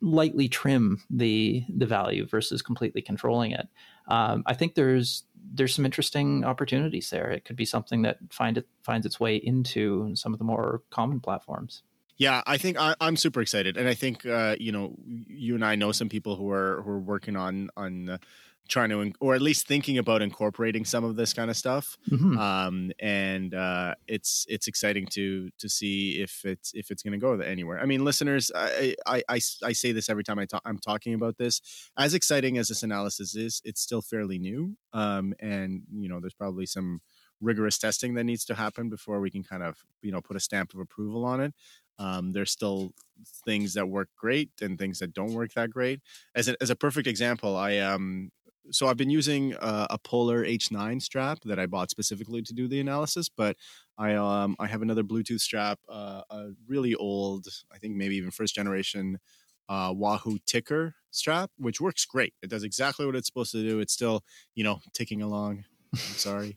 lightly 0.00 0.48
trim 0.48 1.02
the 1.10 1.64
the 1.68 1.86
value 1.86 2.26
versus 2.26 2.62
completely 2.62 3.02
controlling 3.02 3.52
it, 3.52 3.68
um, 4.08 4.42
I 4.46 4.54
think 4.54 4.74
there's 4.74 5.22
there's 5.54 5.74
some 5.74 5.86
interesting 5.86 6.44
opportunities 6.44 7.10
there. 7.10 7.30
It 7.30 7.44
could 7.44 7.56
be 7.56 7.64
something 7.64 8.02
that 8.02 8.18
find 8.30 8.58
it 8.58 8.66
finds 8.82 9.06
its 9.06 9.20
way 9.20 9.36
into 9.36 10.16
some 10.16 10.32
of 10.32 10.40
the 10.40 10.44
more 10.44 10.82
common 10.90 11.20
platforms. 11.20 11.82
Yeah, 12.18 12.42
I 12.46 12.56
think 12.56 12.78
I, 12.78 12.94
am 13.00 13.16
super 13.16 13.40
excited, 13.40 13.76
and 13.76 13.88
I 13.88 13.94
think 13.94 14.24
uh, 14.24 14.56
you 14.58 14.72
know 14.72 14.94
you 15.06 15.54
and 15.54 15.64
I 15.64 15.74
know 15.74 15.92
some 15.92 16.08
people 16.08 16.36
who 16.36 16.50
are 16.50 16.82
who 16.82 16.90
are 16.90 17.00
working 17.00 17.36
on 17.36 17.68
on 17.76 18.08
uh, 18.08 18.18
trying 18.68 18.90
to 18.90 19.12
or 19.20 19.34
at 19.34 19.42
least 19.42 19.66
thinking 19.66 19.98
about 19.98 20.22
incorporating 20.22 20.84
some 20.84 21.04
of 21.04 21.16
this 21.16 21.32
kind 21.32 21.50
of 21.50 21.56
stuff. 21.56 21.96
Mm-hmm. 22.10 22.38
Um, 22.38 22.92
and 22.98 23.54
uh, 23.54 23.94
it's 24.06 24.46
it's 24.48 24.66
exciting 24.66 25.06
to 25.08 25.50
to 25.58 25.68
see 25.68 26.20
if 26.20 26.44
it's 26.44 26.72
if 26.74 26.90
it's 26.90 27.02
going 27.02 27.12
to 27.12 27.18
go 27.18 27.32
anywhere. 27.40 27.80
I 27.80 27.86
mean, 27.86 28.04
listeners, 28.04 28.50
I, 28.54 28.94
I 29.06 29.22
I, 29.28 29.40
I 29.62 29.72
say 29.72 29.92
this 29.92 30.08
every 30.08 30.24
time 30.24 30.38
I 30.38 30.46
talk, 30.46 30.62
I'm 30.64 30.78
talking 30.78 31.14
about 31.14 31.38
this. 31.38 31.60
As 31.96 32.14
exciting 32.14 32.58
as 32.58 32.68
this 32.68 32.82
analysis 32.82 33.34
is, 33.34 33.60
it's 33.64 33.80
still 33.80 34.02
fairly 34.02 34.38
new, 34.38 34.76
um, 34.92 35.34
and 35.40 35.82
you 35.92 36.08
know, 36.08 36.20
there's 36.20 36.34
probably 36.34 36.66
some 36.66 37.00
rigorous 37.40 37.78
testing 37.78 38.14
that 38.14 38.24
needs 38.24 38.46
to 38.46 38.54
happen 38.54 38.88
before 38.88 39.20
we 39.20 39.30
can 39.30 39.42
kind 39.42 39.62
of 39.62 39.76
you 40.02 40.10
know 40.10 40.20
put 40.20 40.36
a 40.36 40.40
stamp 40.40 40.72
of 40.72 40.80
approval 40.80 41.24
on 41.24 41.40
it 41.40 41.52
um, 41.98 42.32
there's 42.32 42.50
still 42.50 42.92
things 43.44 43.74
that 43.74 43.86
work 43.88 44.08
great 44.16 44.50
and 44.60 44.78
things 44.78 44.98
that 44.98 45.14
don't 45.14 45.32
work 45.32 45.52
that 45.54 45.70
great. 45.70 46.00
As 46.34 46.48
a, 46.48 46.56
as 46.60 46.70
a 46.70 46.76
perfect 46.76 47.06
example, 47.06 47.56
I 47.56 47.78
um 47.78 48.30
so 48.72 48.88
I've 48.88 48.96
been 48.96 49.10
using 49.10 49.54
a 49.60 49.96
Polar 50.02 50.44
H9 50.44 50.98
strap 51.00 51.38
that 51.44 51.58
I 51.58 51.66
bought 51.66 51.88
specifically 51.90 52.42
to 52.42 52.52
do 52.52 52.66
the 52.66 52.80
analysis, 52.80 53.28
but 53.28 53.56
I 53.96 54.14
um 54.14 54.56
I 54.58 54.66
have 54.66 54.82
another 54.82 55.04
Bluetooth 55.04 55.40
strap, 55.40 55.78
uh, 55.88 56.22
a 56.30 56.48
really 56.66 56.94
old, 56.94 57.46
I 57.72 57.78
think 57.78 57.94
maybe 57.96 58.16
even 58.16 58.30
first 58.30 58.54
generation 58.54 59.18
uh, 59.68 59.92
Wahoo 59.96 60.38
TICKR 60.46 60.92
strap, 61.10 61.50
which 61.58 61.80
works 61.80 62.04
great. 62.04 62.34
It 62.42 62.50
does 62.50 62.62
exactly 62.64 63.06
what 63.06 63.16
it's 63.16 63.26
supposed 63.26 63.52
to 63.52 63.62
do. 63.68 63.80
It's 63.80 63.92
still 63.92 64.24
you 64.54 64.64
know 64.64 64.80
ticking 64.92 65.22
along. 65.22 65.64
I'm 65.94 66.16
sorry. 66.16 66.56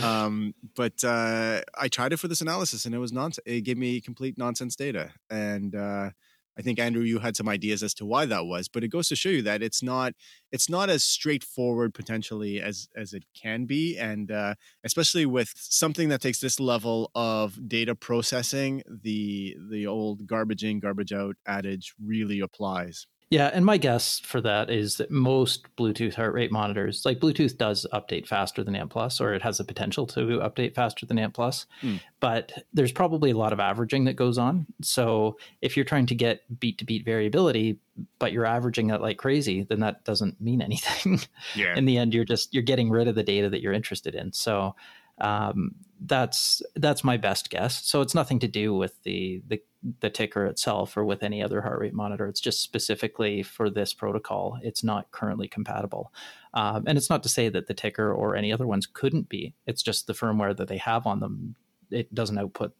Um, 0.00 0.54
but 0.76 1.02
uh, 1.04 1.62
I 1.78 1.88
tried 1.88 2.12
it 2.12 2.18
for 2.18 2.28
this 2.28 2.40
analysis, 2.40 2.84
and 2.84 2.94
it 2.94 2.98
was 2.98 3.12
nonsense. 3.12 3.44
It 3.46 3.62
gave 3.62 3.76
me 3.76 4.00
complete 4.00 4.38
nonsense 4.38 4.76
data, 4.76 5.12
and 5.28 5.74
uh, 5.74 6.10
I 6.58 6.62
think 6.62 6.78
Andrew, 6.78 7.02
you 7.02 7.20
had 7.20 7.36
some 7.36 7.48
ideas 7.48 7.82
as 7.82 7.94
to 7.94 8.04
why 8.04 8.26
that 8.26 8.44
was. 8.44 8.68
But 8.68 8.84
it 8.84 8.88
goes 8.88 9.08
to 9.08 9.16
show 9.16 9.30
you 9.30 9.42
that 9.42 9.62
it's 9.62 9.82
not 9.82 10.12
it's 10.52 10.68
not 10.68 10.90
as 10.90 11.04
straightforward 11.04 11.94
potentially 11.94 12.60
as 12.60 12.88
as 12.96 13.12
it 13.12 13.24
can 13.34 13.64
be, 13.64 13.96
and 13.98 14.30
uh, 14.30 14.54
especially 14.84 15.26
with 15.26 15.52
something 15.56 16.08
that 16.10 16.20
takes 16.20 16.40
this 16.40 16.60
level 16.60 17.10
of 17.14 17.68
data 17.68 17.94
processing, 17.94 18.82
the 18.86 19.56
the 19.70 19.86
old 19.86 20.26
garbage 20.26 20.62
in, 20.64 20.80
garbage 20.80 21.12
out 21.12 21.36
adage 21.46 21.94
really 22.02 22.40
applies. 22.40 23.06
Yeah, 23.30 23.48
and 23.54 23.64
my 23.64 23.76
guess 23.76 24.18
for 24.18 24.40
that 24.40 24.70
is 24.70 24.96
that 24.96 25.12
most 25.12 25.64
Bluetooth 25.76 26.14
heart 26.14 26.34
rate 26.34 26.50
monitors, 26.50 27.04
like 27.04 27.20
Bluetooth 27.20 27.56
does 27.56 27.86
update 27.92 28.26
faster 28.26 28.64
than 28.64 28.74
ANT 28.74 28.90
Plus, 28.90 29.20
or 29.20 29.34
it 29.34 29.42
has 29.42 29.58
the 29.58 29.64
potential 29.64 30.04
to 30.08 30.20
update 30.40 30.74
faster 30.74 31.06
than 31.06 31.16
ANT 31.16 31.32
Plus, 31.32 31.66
mm. 31.80 32.00
but 32.18 32.50
there's 32.74 32.90
probably 32.90 33.30
a 33.30 33.36
lot 33.36 33.52
of 33.52 33.60
averaging 33.60 34.04
that 34.06 34.14
goes 34.14 34.36
on. 34.36 34.66
So 34.82 35.38
if 35.62 35.76
you're 35.76 35.84
trying 35.84 36.06
to 36.06 36.14
get 36.16 36.42
beat 36.58 36.78
to 36.78 36.84
beat 36.84 37.04
variability, 37.04 37.78
but 38.18 38.32
you're 38.32 38.46
averaging 38.46 38.88
that 38.88 39.00
like 39.00 39.18
crazy, 39.18 39.62
then 39.62 39.78
that 39.78 40.04
doesn't 40.04 40.40
mean 40.40 40.60
anything. 40.70 41.20
Yeah. 41.54 41.76
In 41.76 41.84
the 41.84 41.98
end, 41.98 42.12
you're 42.12 42.24
just 42.24 42.52
you're 42.52 42.64
getting 42.64 42.90
rid 42.90 43.06
of 43.06 43.14
the 43.14 43.22
data 43.22 43.48
that 43.48 43.62
you're 43.62 43.72
interested 43.72 44.16
in. 44.16 44.32
So 44.32 44.74
um, 45.20 45.74
that's 46.00 46.62
that's 46.76 47.04
my 47.04 47.16
best 47.16 47.50
guess. 47.50 47.84
So 47.84 48.00
it's 48.00 48.14
nothing 48.14 48.38
to 48.40 48.48
do 48.48 48.74
with 48.74 49.02
the 49.02 49.42
the 49.46 49.62
the 50.00 50.10
TICKR 50.10 50.48
itself 50.48 50.96
or 50.96 51.04
with 51.04 51.22
any 51.22 51.42
other 51.42 51.62
heart 51.62 51.80
rate 51.80 51.94
monitor. 51.94 52.26
It's 52.26 52.40
just 52.40 52.62
specifically 52.62 53.42
for 53.42 53.70
this 53.70 53.94
protocol. 53.94 54.58
It's 54.62 54.84
not 54.84 55.10
currently 55.10 55.48
compatible. 55.48 56.12
Um, 56.52 56.84
and 56.86 56.98
it's 56.98 57.08
not 57.08 57.22
to 57.22 57.28
say 57.28 57.48
that 57.48 57.66
the 57.66 57.74
TICKR 57.74 58.14
or 58.16 58.36
any 58.36 58.52
other 58.52 58.66
ones 58.66 58.86
couldn't 58.86 59.28
be. 59.28 59.54
It's 59.66 59.82
just 59.82 60.06
the 60.06 60.12
firmware 60.12 60.56
that 60.56 60.68
they 60.68 60.76
have 60.78 61.06
on 61.06 61.20
them, 61.20 61.54
it 61.90 62.14
doesn't 62.14 62.36
output 62.36 62.74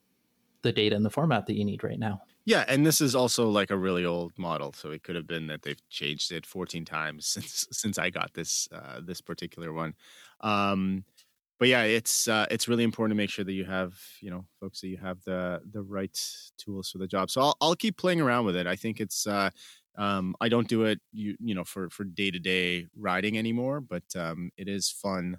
the 0.63 0.73
data 0.73 0.95
in 0.95 1.03
the 1.03 1.11
format 1.11 1.47
that 1.47 1.55
you 1.55 1.65
need 1.65 1.83
right 1.83 1.99
now. 1.99 2.23
Yeah, 2.45 2.65
and 2.69 2.87
this 2.87 3.01
is 3.01 3.15
also 3.15 3.49
like 3.49 3.71
a 3.71 3.77
really 3.77 4.05
old 4.05 4.33
model, 4.39 4.73
so 4.73 4.91
it 4.91 5.03
could 5.03 5.15
have 5.15 5.27
been 5.27 5.47
that 5.49 5.63
they've 5.63 5.89
changed 5.89 6.33
it 6.33 6.47
14 6.47 6.85
times 6.85 7.27
since 7.29 7.67
since 7.71 7.99
I 7.99 8.11
got 8.11 8.35
this 8.35 8.69
uh, 8.73 9.01
this 9.03 9.21
particular 9.21 9.73
one. 9.73 9.95
Um, 10.41 11.05
but 11.61 11.69
yeah, 11.69 11.85
it's 11.85 12.29
uh, 12.29 12.47
it's 12.51 12.69
really 12.69 12.85
important 12.85 13.13
to 13.13 13.17
make 13.23 13.31
sure 13.31 13.45
that 13.47 13.53
you 13.55 13.67
have 13.67 14.01
you 14.23 14.31
know 14.33 14.47
folks 14.61 14.83
that 14.83 14.89
you 14.89 14.99
have 14.99 15.23
the 15.25 15.63
the 15.71 15.83
right 15.83 16.19
tools 16.59 16.91
for 16.91 16.99
the 16.99 17.09
job. 17.09 17.31
So 17.31 17.43
I'll 17.43 17.57
I'll 17.63 17.77
keep 17.77 17.99
playing 17.99 18.21
around 18.23 18.47
with 18.47 18.57
it. 18.57 18.67
I 18.67 18.77
think 18.77 19.01
it's 19.01 19.27
uh, 19.29 19.51
um, 19.99 20.37
I 20.41 20.49
don't 20.51 20.69
do 20.69 20.85
it 20.85 21.01
you 21.13 21.37
you 21.41 21.55
know 21.55 21.65
for 21.65 21.91
for 21.91 22.05
day 22.05 22.33
to 22.33 22.41
day 22.41 22.89
riding 22.97 23.39
anymore, 23.39 23.81
but 23.83 24.05
um, 24.17 24.51
it 24.59 24.69
is 24.69 24.91
fun 24.91 25.39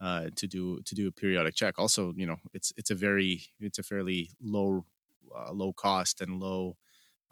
uh, 0.00 0.30
to 0.36 0.46
do 0.46 0.80
to 0.84 0.94
do 0.94 1.08
a 1.08 1.12
periodic 1.12 1.54
check. 1.54 1.78
Also, 1.78 2.12
you 2.16 2.26
know, 2.26 2.36
it's 2.54 2.72
it's 2.76 2.90
a 2.90 2.94
very 2.94 3.42
it's 3.60 3.78
a 3.78 3.82
fairly 3.82 4.30
low 4.42 4.84
uh, 5.36 5.52
low 5.52 5.72
cost 5.72 6.20
and 6.20 6.40
low 6.40 6.76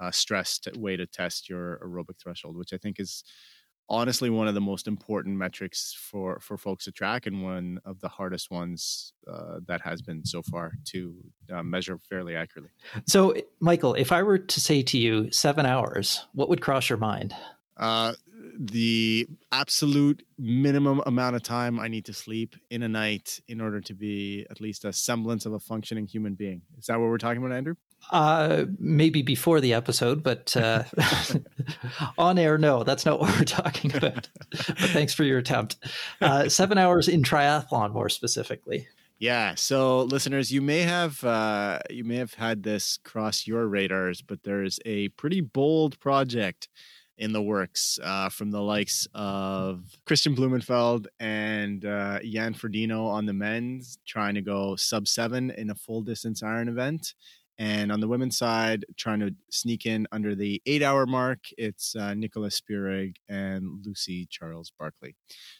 uh, 0.00 0.10
stress 0.10 0.60
way 0.76 0.96
to 0.96 1.06
test 1.06 1.48
your 1.48 1.78
aerobic 1.84 2.18
threshold, 2.22 2.56
which 2.56 2.72
I 2.72 2.78
think 2.78 3.00
is 3.00 3.24
honestly 3.90 4.30
one 4.30 4.48
of 4.48 4.54
the 4.54 4.60
most 4.60 4.86
important 4.86 5.36
metrics 5.36 5.94
for 5.98 6.38
for 6.40 6.56
folks 6.56 6.84
to 6.84 6.92
track 6.92 7.26
and 7.26 7.42
one 7.42 7.78
of 7.84 8.00
the 8.00 8.08
hardest 8.08 8.50
ones 8.50 9.12
uh, 9.30 9.58
that 9.66 9.80
has 9.82 10.00
been 10.00 10.24
so 10.24 10.40
far 10.42 10.72
to 10.84 11.14
uh, 11.52 11.62
measure 11.62 11.98
fairly 12.08 12.36
accurately 12.36 12.70
so 13.06 13.34
michael 13.58 13.94
if 13.94 14.12
i 14.12 14.22
were 14.22 14.38
to 14.38 14.60
say 14.60 14.82
to 14.82 14.96
you 14.96 15.30
seven 15.30 15.66
hours 15.66 16.26
what 16.32 16.48
would 16.48 16.60
cross 16.60 16.88
your 16.88 16.98
mind 16.98 17.34
uh, 17.76 18.12
the 18.58 19.26
absolute 19.52 20.22
minimum 20.38 21.00
amount 21.06 21.34
of 21.34 21.42
time 21.42 21.80
I 21.80 21.88
need 21.88 22.04
to 22.06 22.12
sleep 22.12 22.56
in 22.68 22.82
a 22.82 22.88
night 22.88 23.40
in 23.48 23.58
order 23.58 23.80
to 23.80 23.94
be 23.94 24.46
at 24.50 24.60
least 24.60 24.84
a 24.84 24.92
semblance 24.92 25.46
of 25.46 25.54
a 25.54 25.58
functioning 25.58 26.06
human 26.06 26.34
being. 26.34 26.60
Is 26.78 26.86
that 26.86 27.00
what 27.00 27.08
we're 27.08 27.16
talking 27.16 27.42
about, 27.42 27.56
Andrew? 27.56 27.74
Uh, 28.10 28.64
maybe 28.78 29.22
before 29.22 29.62
the 29.62 29.72
episode, 29.72 30.22
but 30.22 30.54
uh, 30.56 30.84
on 32.18 32.38
air, 32.38 32.58
no, 32.58 32.82
that's 32.82 33.06
not 33.06 33.20
what 33.20 33.36
we're 33.38 33.44
talking 33.44 33.94
about. 33.94 34.28
but 34.50 34.76
thanks 34.76 35.14
for 35.14 35.24
your 35.24 35.38
attempt. 35.38 35.76
Uh, 36.20 36.48
seven 36.48 36.78
hours 36.78 37.08
in 37.08 37.22
triathlon, 37.22 37.92
more 37.92 38.08
specifically. 38.08 38.88
Yeah. 39.18 39.54
So, 39.54 40.04
listeners, 40.04 40.50
you 40.50 40.62
may 40.62 40.80
have 40.80 41.22
uh, 41.22 41.80
you 41.90 42.04
may 42.04 42.16
have 42.16 42.34
had 42.34 42.62
this 42.62 42.98
cross 43.04 43.46
your 43.46 43.66
radars, 43.66 44.22
but 44.22 44.42
there's 44.44 44.80
a 44.86 45.08
pretty 45.08 45.42
bold 45.42 46.00
project 46.00 46.68
in 47.20 47.34
the 47.34 47.42
works 47.42 47.98
uh, 48.02 48.30
from 48.30 48.50
the 48.50 48.62
likes 48.62 49.06
of 49.14 49.84
Christian 50.06 50.34
Blumenfeld 50.34 51.06
and 51.20 51.84
uh, 51.84 52.18
Jan 52.22 52.54
Frodeno 52.54 53.06
on 53.08 53.26
the 53.26 53.34
men's, 53.34 53.98
trying 54.06 54.34
to 54.36 54.40
go 54.40 54.74
sub 54.74 55.06
seven 55.06 55.50
in 55.50 55.68
a 55.68 55.74
full 55.74 56.00
distance 56.00 56.42
iron 56.42 56.68
event. 56.68 57.12
And 57.60 57.92
on 57.92 58.00
the 58.00 58.08
women's 58.08 58.38
side, 58.38 58.86
trying 58.96 59.20
to 59.20 59.34
sneak 59.50 59.84
in 59.84 60.06
under 60.12 60.34
the 60.34 60.62
eight 60.64 60.82
hour 60.82 61.04
mark, 61.04 61.40
it's 61.58 61.94
uh, 61.94 62.14
Nicola 62.14 62.48
Spirig 62.48 63.16
and 63.28 63.84
Lucy 63.84 64.26
Charles 64.30 64.72
Barclay. 64.78 65.14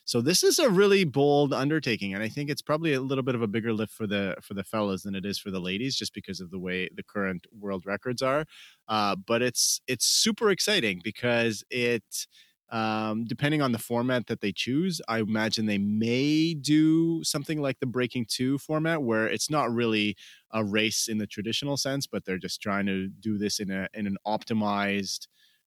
So 0.06 0.22
this 0.22 0.42
is 0.42 0.58
a 0.58 0.70
really 0.70 1.04
bold 1.04 1.52
undertaking, 1.52 2.14
and 2.14 2.22
I 2.22 2.28
think 2.30 2.48
it's 2.48 2.62
probably 2.62 2.94
a 2.94 3.02
little 3.02 3.22
bit 3.22 3.34
of 3.34 3.42
a 3.42 3.46
bigger 3.46 3.74
lift 3.74 3.92
for 3.92 4.06
the 4.06 4.34
for 4.42 4.54
the 4.54 4.64
fellas 4.64 5.02
than 5.02 5.14
it 5.14 5.26
is 5.26 5.38
for 5.38 5.50
the 5.50 5.60
ladies, 5.60 5.94
just 5.94 6.14
because 6.14 6.40
of 6.40 6.50
the 6.50 6.58
way 6.58 6.88
the 6.96 7.02
current 7.02 7.46
world 7.52 7.84
records 7.84 8.22
are. 8.22 8.46
Uh, 8.88 9.14
but 9.14 9.42
it's 9.42 9.82
it's 9.86 10.06
super 10.06 10.50
exciting 10.50 11.02
because 11.04 11.62
it 11.70 12.26
um, 12.70 13.24
depending 13.24 13.62
on 13.62 13.72
the 13.72 13.78
format 13.78 14.26
that 14.28 14.40
they 14.40 14.52
choose, 14.52 15.00
I 15.08 15.18
imagine 15.18 15.66
they 15.66 15.78
may 15.78 16.54
do 16.54 17.22
something 17.24 17.60
like 17.60 17.80
the 17.80 17.86
Breaking 17.86 18.26
Two 18.28 18.58
format, 18.58 19.02
where 19.02 19.26
it's 19.26 19.50
not 19.50 19.72
really 19.72 20.16
a 20.52 20.64
race 20.64 21.08
in 21.08 21.18
the 21.18 21.26
traditional 21.26 21.76
sense, 21.76 22.06
but 22.06 22.24
they're 22.24 22.38
just 22.38 22.60
trying 22.60 22.86
to 22.86 23.08
do 23.08 23.38
this 23.38 23.58
in 23.58 23.70
a 23.70 23.88
in 23.94 24.06
an 24.06 24.16
optimized 24.26 25.26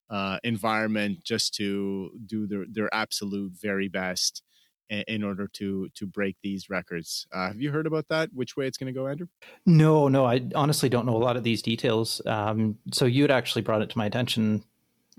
uh, 0.09 0.39
environment, 0.43 1.23
just 1.23 1.53
to 1.55 2.11
do 2.25 2.47
their 2.47 2.65
their 2.69 2.93
absolute 2.93 3.51
very 3.53 3.89
best 3.89 4.41
in, 4.89 5.23
order 5.23 5.47
to 5.47 5.89
to 5.95 6.05
break 6.05 6.37
these 6.41 6.69
records. 6.69 7.27
Uh, 7.33 7.47
have 7.47 7.59
you 7.59 7.71
heard 7.71 7.87
about 7.87 8.07
that? 8.09 8.29
Which 8.33 8.55
way 8.55 8.67
it's 8.67 8.77
going 8.77 8.93
to 8.93 8.97
go, 8.97 9.07
Andrew? 9.07 9.27
No, 9.65 10.07
no, 10.07 10.25
I 10.25 10.47
honestly 10.55 10.87
don't 10.87 11.05
know 11.05 11.15
a 11.15 11.17
lot 11.17 11.35
of 11.35 11.43
these 11.43 11.61
details. 11.61 12.21
Um, 12.25 12.77
so 12.93 13.05
you 13.05 13.23
had 13.23 13.31
actually 13.31 13.63
brought 13.63 13.81
it 13.81 13.89
to 13.89 13.97
my 13.97 14.05
attention 14.05 14.63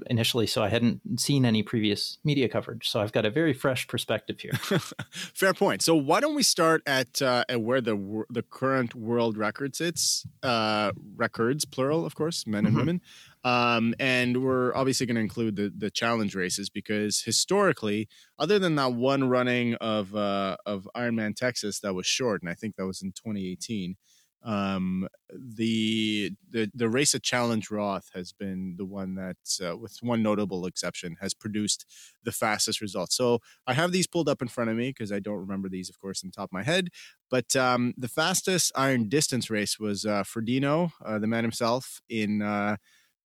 initially, 0.06 0.46
so 0.46 0.62
I 0.62 0.68
hadn't 0.68 1.20
seen 1.20 1.44
any 1.44 1.62
previous 1.62 2.18
media 2.24 2.48
coverage. 2.48 2.88
So 2.88 3.00
I've 3.00 3.12
got 3.12 3.24
a 3.24 3.30
very 3.30 3.52
fresh 3.52 3.86
perspective 3.86 4.40
here. 4.40 4.52
Fair 5.10 5.54
point. 5.54 5.82
So 5.82 5.94
why 5.94 6.20
don't 6.20 6.34
we 6.34 6.42
start 6.42 6.82
at 6.86 7.20
uh, 7.22 7.44
at 7.48 7.60
where 7.60 7.80
the 7.80 8.24
the 8.30 8.42
current 8.42 8.94
world 8.94 9.36
record 9.36 9.76
sits? 9.76 10.26
Uh, 10.42 10.92
records, 11.16 11.64
plural, 11.64 12.06
of 12.06 12.14
course, 12.14 12.46
men 12.46 12.66
and 12.66 12.68
mm-hmm. 12.68 12.78
women. 12.78 13.00
Um, 13.44 13.94
and 13.98 14.42
we're 14.42 14.74
obviously 14.74 15.06
going 15.06 15.16
to 15.16 15.20
include 15.20 15.56
the 15.56 15.72
the 15.76 15.90
challenge 15.90 16.34
races 16.34 16.70
because 16.70 17.22
historically, 17.22 18.08
other 18.38 18.58
than 18.58 18.74
that 18.76 18.94
one 18.94 19.28
running 19.28 19.74
of 19.76 20.14
uh, 20.14 20.56
of 20.64 20.88
Ironman 20.96 21.36
Texas 21.36 21.80
that 21.80 21.94
was 21.94 22.06
short, 22.06 22.42
and 22.42 22.50
I 22.50 22.54
think 22.54 22.76
that 22.76 22.86
was 22.86 23.02
in 23.02 23.12
2018 23.12 23.96
um, 24.44 25.08
the 25.32 26.32
the 26.50 26.70
the 26.74 26.88
race 26.88 27.14
at 27.14 27.22
Challenge 27.22 27.70
Roth 27.70 28.10
has 28.14 28.32
been 28.32 28.74
the 28.76 28.84
one 28.84 29.14
that, 29.14 29.36
uh, 29.66 29.76
with 29.76 29.96
one 30.02 30.22
notable 30.22 30.66
exception, 30.66 31.16
has 31.20 31.32
produced 31.32 31.86
the 32.24 32.32
fastest 32.32 32.82
results. 32.82 33.16
So 33.16 33.38
I 33.66 33.72
have 33.72 33.90
these 33.90 34.06
pulled 34.06 34.28
up 34.28 34.42
in 34.42 34.48
front 34.48 34.70
of 34.70 34.76
me 34.76 34.90
because 34.90 35.10
I 35.10 35.18
don't 35.18 35.38
remember 35.38 35.70
these, 35.70 35.88
of 35.88 35.98
course, 35.98 36.20
the 36.20 36.30
top 36.30 36.50
of 36.50 36.52
my 36.52 36.62
head. 36.62 36.88
But 37.30 37.56
um, 37.56 37.94
the 37.96 38.08
fastest 38.08 38.70
iron 38.76 39.08
distance 39.08 39.48
race 39.48 39.78
was 39.78 40.04
uh, 40.04 40.24
Frodeno, 40.24 40.90
uh, 41.04 41.18
the 41.18 41.26
man 41.26 41.44
himself, 41.44 42.00
in 42.08 42.42
uh, 42.42 42.76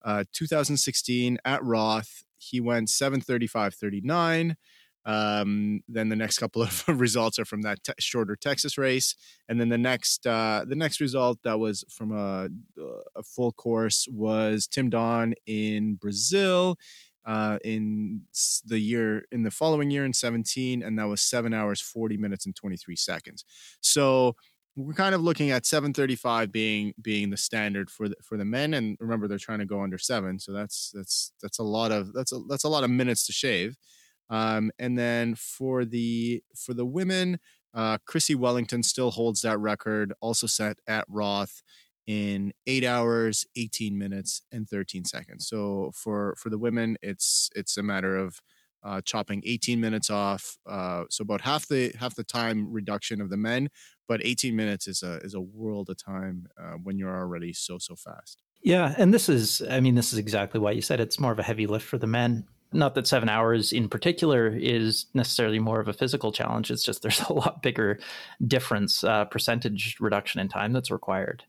uh 0.05 0.23
2016 0.32 1.38
at 1.43 1.63
Roth. 1.63 2.23
He 2.38 2.62
went 2.62 2.88
7:35:39. 2.88 4.55
Um, 5.05 5.81
then 5.88 6.09
the 6.09 6.15
next 6.15 6.39
couple 6.39 6.62
of 6.62 6.83
results 6.88 7.39
are 7.39 7.45
from 7.45 7.62
that 7.63 7.83
te- 7.83 7.93
shorter 7.99 8.35
Texas 8.35 8.77
race, 8.77 9.15
and 9.47 9.59
then 9.59 9.69
the 9.69 9.77
next 9.77 10.27
uh, 10.27 10.65
the 10.67 10.75
next 10.75 10.99
result 10.99 11.39
that 11.43 11.59
was 11.59 11.83
from 11.89 12.12
a, 12.12 12.49
a 13.15 13.23
full 13.23 13.51
course 13.53 14.07
was 14.12 14.67
Tim 14.67 14.89
Don 14.89 15.33
in 15.45 15.95
Brazil 15.95 16.77
uh, 17.25 17.59
in 17.63 18.21
the 18.65 18.79
year 18.79 19.23
in 19.31 19.43
the 19.43 19.51
following 19.51 19.91
year 19.91 20.05
in 20.05 20.13
17, 20.13 20.83
and 20.83 20.97
that 20.99 21.07
was 21.07 21.21
seven 21.21 21.53
hours 21.53 21.81
40 21.81 22.17
minutes 22.17 22.45
and 22.45 22.55
23 22.55 22.95
seconds. 22.95 23.45
So 23.81 24.35
we're 24.75 24.93
kind 24.93 25.13
of 25.13 25.21
looking 25.21 25.51
at 25.51 25.65
735 25.65 26.51
being 26.51 26.93
being 27.01 27.29
the 27.29 27.38
standard 27.38 27.89
for 27.89 28.07
the, 28.09 28.15
for 28.23 28.38
the 28.38 28.45
men 28.45 28.73
and 28.73 28.97
remember 28.99 29.27
they're 29.27 29.38
trying 29.38 29.59
to 29.59 29.65
go 29.65 29.81
under 29.81 29.97
7 29.97 30.39
so 30.39 30.53
that's 30.53 30.91
that's 30.93 31.33
that's 31.41 31.59
a 31.59 31.63
lot 31.63 31.91
of 31.91 32.13
that's 32.13 32.31
a 32.31 32.39
that's 32.47 32.63
a 32.63 32.69
lot 32.69 32.83
of 32.83 32.89
minutes 32.89 33.25
to 33.25 33.33
shave 33.33 33.75
um, 34.29 34.71
and 34.77 34.97
then 34.97 35.35
for 35.35 35.85
the 35.85 36.43
for 36.55 36.73
the 36.73 36.85
women, 36.85 37.39
uh, 37.73 37.97
Chrissie 38.05 38.35
Wellington 38.35 38.83
still 38.83 39.11
holds 39.11 39.41
that 39.41 39.59
record, 39.59 40.13
also 40.21 40.47
set 40.47 40.77
at 40.87 41.05
Roth 41.07 41.61
in 42.07 42.53
eight 42.65 42.83
hours, 42.83 43.45
18 43.55 43.97
minutes, 43.97 44.41
and 44.51 44.67
13 44.67 45.05
seconds. 45.05 45.47
So 45.47 45.91
for 45.93 46.35
for 46.37 46.49
the 46.49 46.57
women, 46.57 46.97
it's 47.01 47.49
it's 47.55 47.77
a 47.77 47.83
matter 47.83 48.17
of 48.17 48.39
uh, 48.83 49.01
chopping 49.01 49.41
18 49.45 49.81
minutes 49.81 50.09
off, 50.09 50.57
uh, 50.65 51.03
so 51.09 51.23
about 51.23 51.41
half 51.41 51.67
the 51.67 51.93
half 51.99 52.15
the 52.15 52.23
time 52.23 52.71
reduction 52.71 53.21
of 53.21 53.29
the 53.29 53.37
men. 53.37 53.69
But 54.07 54.25
18 54.25 54.55
minutes 54.55 54.87
is 54.87 55.03
a 55.03 55.17
is 55.17 55.33
a 55.33 55.41
world 55.41 55.89
of 55.89 55.97
time 56.03 56.47
uh, 56.59 56.77
when 56.83 56.97
you're 56.97 57.15
already 57.15 57.53
so 57.53 57.77
so 57.77 57.95
fast. 57.95 58.41
Yeah, 58.61 58.93
and 58.97 59.13
this 59.13 59.29
is 59.29 59.61
I 59.69 59.79
mean 59.79 59.95
this 59.95 60.13
is 60.13 60.19
exactly 60.19 60.59
why 60.59 60.71
you 60.71 60.81
said 60.81 60.99
it's 60.99 61.19
more 61.19 61.31
of 61.31 61.39
a 61.39 61.43
heavy 61.43 61.67
lift 61.67 61.85
for 61.85 61.97
the 61.97 62.07
men 62.07 62.45
not 62.71 62.95
that 62.95 63.08
seven 63.08 63.29
hours 63.29 63.71
in 63.71 63.89
particular 63.89 64.47
is 64.47 65.08
necessarily 65.13 65.60
more 65.60 65.79
of 65.79 65.88
a 65.88 65.93
physical 65.93 66.32
challenge. 66.32 66.69
It's 66.69 66.84
just 66.84 67.01
there's 67.01 67.21
a 67.29 67.34
lot 67.34 67.62
bigger 67.62 67.99
difference, 68.45 69.03
uh, 69.03 69.25
percentage 69.25 69.97
reduction 69.99 70.39
in 70.39 70.49
time 70.49 70.73
that's 70.73 70.91
required. 70.91 71.43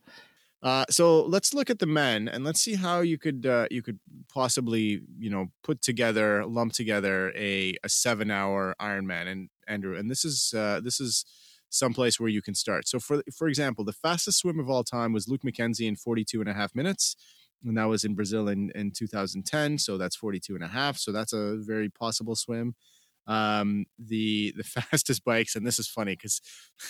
Uh, 0.62 0.84
so 0.90 1.24
let's 1.24 1.54
look 1.54 1.70
at 1.70 1.78
the 1.78 1.86
men 1.86 2.28
and 2.28 2.44
let's 2.44 2.60
see 2.60 2.74
how 2.74 3.00
you 3.00 3.16
could 3.16 3.46
uh, 3.46 3.66
you 3.70 3.82
could 3.82 3.98
possibly 4.32 5.00
you 5.18 5.30
know 5.30 5.50
put 5.62 5.80
together 5.80 6.44
lump 6.44 6.72
together 6.72 7.32
a, 7.34 7.74
a 7.82 7.88
seven 7.88 8.30
hour 8.30 8.74
Ironman 8.78 9.26
and 9.26 9.48
Andrew 9.66 9.96
and 9.96 10.10
this 10.10 10.22
is 10.22 10.52
uh, 10.54 10.80
this 10.82 11.00
is 11.00 11.24
someplace 11.70 12.20
where 12.20 12.28
you 12.28 12.42
can 12.42 12.54
start. 12.54 12.86
So 12.88 12.98
for 12.98 13.22
for 13.34 13.48
example, 13.48 13.84
the 13.84 13.92
fastest 13.92 14.40
swim 14.40 14.58
of 14.58 14.68
all 14.68 14.84
time 14.84 15.14
was 15.14 15.28
Luke 15.28 15.42
McKenzie 15.42 15.88
in 15.88 15.96
42 15.96 16.40
and 16.40 16.50
a 16.50 16.54
half 16.54 16.74
minutes 16.74 17.16
and 17.64 17.76
that 17.76 17.84
was 17.84 18.04
in 18.04 18.14
Brazil 18.14 18.48
in, 18.48 18.70
in 18.74 18.90
2010. 18.90 19.78
So 19.78 19.98
that's 19.98 20.16
42 20.16 20.54
and 20.54 20.64
a 20.64 20.68
half. 20.68 20.96
So 20.96 21.12
that's 21.12 21.32
a 21.32 21.56
very 21.58 21.88
possible 21.88 22.34
swim. 22.34 22.74
Um, 23.26 23.86
the 23.98 24.52
the 24.56 24.64
fastest 24.64 25.24
bikes, 25.24 25.54
and 25.54 25.66
this 25.66 25.78
is 25.78 25.88
funny 25.88 26.16
because 26.16 26.40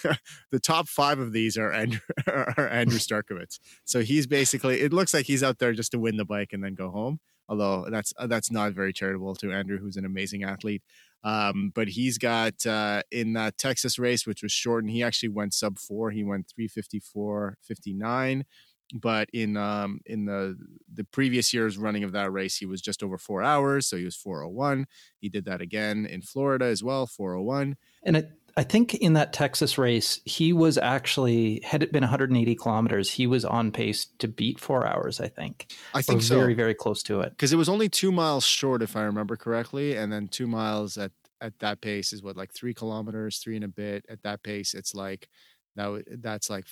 the 0.50 0.60
top 0.60 0.88
five 0.88 1.18
of 1.18 1.32
these 1.32 1.58
are 1.58 1.72
Andrew, 1.72 2.00
are 2.26 2.68
Andrew 2.68 2.98
Starykowicz. 2.98 3.58
So 3.84 4.00
he's 4.00 4.26
basically 4.26 4.80
it 4.80 4.92
looks 4.92 5.12
like 5.12 5.26
he's 5.26 5.42
out 5.42 5.58
there 5.58 5.72
just 5.72 5.90
to 5.92 5.98
win 5.98 6.16
the 6.16 6.24
bike 6.24 6.52
and 6.52 6.64
then 6.64 6.74
go 6.74 6.90
home. 6.90 7.20
Although 7.48 7.88
that's 7.90 8.12
that's 8.26 8.50
not 8.50 8.72
very 8.72 8.92
charitable 8.92 9.34
to 9.36 9.52
Andrew, 9.52 9.78
who's 9.78 9.96
an 9.96 10.04
amazing 10.04 10.44
athlete. 10.44 10.82
Um, 11.22 11.72
but 11.74 11.88
he's 11.88 12.16
got 12.16 12.64
uh, 12.64 13.02
in 13.10 13.34
that 13.34 13.58
Texas 13.58 13.98
race, 13.98 14.26
which 14.26 14.42
was 14.42 14.52
short, 14.52 14.84
and 14.84 14.90
he 14.90 15.02
actually 15.02 15.28
went 15.30 15.52
sub 15.52 15.78
four. 15.78 16.10
He 16.12 16.22
went 16.22 16.50
354.59 16.58 18.44
but 18.92 19.28
in 19.32 19.56
um, 19.56 20.00
in 20.06 20.24
the 20.24 20.56
the 20.92 21.04
previous 21.04 21.52
year's 21.54 21.78
running 21.78 22.04
of 22.04 22.12
that 22.12 22.32
race, 22.32 22.56
he 22.56 22.66
was 22.66 22.80
just 22.80 23.02
over 23.02 23.18
four 23.18 23.42
hours, 23.42 23.86
so 23.86 23.96
he 23.96 24.04
was 24.04 24.16
401. 24.16 24.86
He 25.18 25.28
did 25.28 25.44
that 25.44 25.60
again 25.60 26.06
in 26.06 26.22
Florida 26.22 26.66
as 26.66 26.82
well, 26.82 27.06
401. 27.06 27.76
And 28.02 28.16
it, 28.16 28.30
I 28.56 28.64
think 28.64 28.94
in 28.94 29.12
that 29.14 29.32
Texas 29.32 29.78
race, 29.78 30.20
he 30.24 30.52
was 30.52 30.76
actually 30.76 31.60
had 31.62 31.82
it 31.82 31.92
been 31.92 32.02
180 32.02 32.54
kilometers, 32.56 33.10
he 33.10 33.26
was 33.26 33.44
on 33.44 33.70
pace 33.70 34.06
to 34.18 34.28
beat 34.28 34.58
four 34.58 34.86
hours. 34.86 35.20
I 35.20 35.28
think. 35.28 35.72
I 35.94 36.02
think 36.02 36.22
so. 36.22 36.38
Very 36.38 36.54
very 36.54 36.74
close 36.74 37.02
to 37.04 37.20
it 37.20 37.30
because 37.30 37.52
it 37.52 37.56
was 37.56 37.68
only 37.68 37.88
two 37.88 38.12
miles 38.12 38.44
short, 38.44 38.82
if 38.82 38.96
I 38.96 39.02
remember 39.02 39.36
correctly, 39.36 39.96
and 39.96 40.12
then 40.12 40.28
two 40.28 40.46
miles 40.46 40.98
at 40.98 41.12
at 41.40 41.58
that 41.60 41.80
pace 41.80 42.12
is 42.12 42.22
what 42.22 42.36
like 42.36 42.52
three 42.52 42.74
kilometers, 42.74 43.38
three 43.38 43.56
and 43.56 43.64
a 43.64 43.68
bit. 43.68 44.04
At 44.08 44.22
that 44.24 44.42
pace, 44.42 44.74
it's 44.74 44.94
like 44.94 45.28
that. 45.76 46.04
That's 46.18 46.50
like 46.50 46.66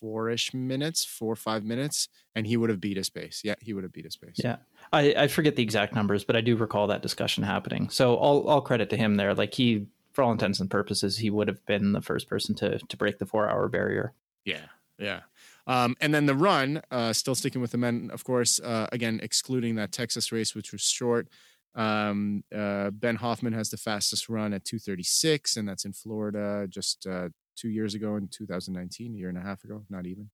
four-ish 0.00 0.54
minutes, 0.54 1.04
four 1.04 1.32
or 1.32 1.36
five 1.36 1.64
minutes, 1.64 2.08
and 2.34 2.46
he 2.46 2.56
would 2.56 2.70
have 2.70 2.80
beat 2.80 2.96
his 2.96 3.10
pace. 3.10 3.42
Yeah, 3.44 3.54
he 3.60 3.72
would 3.72 3.84
have 3.84 3.92
beat 3.92 4.04
his 4.04 4.16
pace. 4.16 4.36
Yeah, 4.36 4.56
I, 4.92 5.14
I 5.16 5.28
forget 5.28 5.56
the 5.56 5.62
exact 5.62 5.94
numbers, 5.94 6.24
but 6.24 6.36
I 6.36 6.40
do 6.40 6.56
recall 6.56 6.86
that 6.88 7.02
discussion 7.02 7.44
happening. 7.44 7.88
So 7.90 8.14
all 8.14 8.48
all 8.48 8.60
credit 8.60 8.90
to 8.90 8.96
him 8.96 9.16
there. 9.16 9.34
Like 9.34 9.54
he, 9.54 9.86
for 10.12 10.22
all 10.22 10.32
intents 10.32 10.60
and 10.60 10.70
purposes, 10.70 11.18
he 11.18 11.30
would 11.30 11.48
have 11.48 11.64
been 11.66 11.92
the 11.92 12.02
first 12.02 12.28
person 12.28 12.54
to 12.56 12.78
to 12.78 12.96
break 12.96 13.18
the 13.18 13.26
four-hour 13.26 13.68
barrier. 13.68 14.12
Yeah, 14.44 14.66
yeah. 14.98 15.20
Um, 15.66 15.96
and 16.00 16.14
then 16.14 16.26
the 16.26 16.34
run, 16.34 16.82
uh, 16.90 17.12
still 17.12 17.34
sticking 17.34 17.60
with 17.60 17.72
the 17.72 17.78
men, 17.78 18.10
of 18.12 18.22
course. 18.24 18.60
Uh, 18.60 18.86
again, 18.92 19.20
excluding 19.22 19.74
that 19.76 19.92
Texas 19.92 20.30
race, 20.30 20.54
which 20.54 20.72
was 20.72 20.82
short. 20.82 21.28
Um, 21.74 22.42
uh, 22.56 22.90
ben 22.90 23.16
Hoffman 23.16 23.52
has 23.52 23.68
the 23.68 23.76
fastest 23.76 24.28
run 24.28 24.54
at 24.54 24.64
236, 24.64 25.56
and 25.56 25.68
that's 25.68 25.84
in 25.84 25.92
Florida 25.92 26.66
just 26.68 27.06
uh, 27.06 27.28
two 27.56 27.68
years 27.68 27.94
ago 27.94 28.16
in 28.16 28.28
2019, 28.28 29.14
a 29.14 29.16
year 29.16 29.28
and 29.28 29.38
a 29.38 29.40
half 29.40 29.64
ago, 29.64 29.84
not 29.90 30.06
even. 30.06 30.30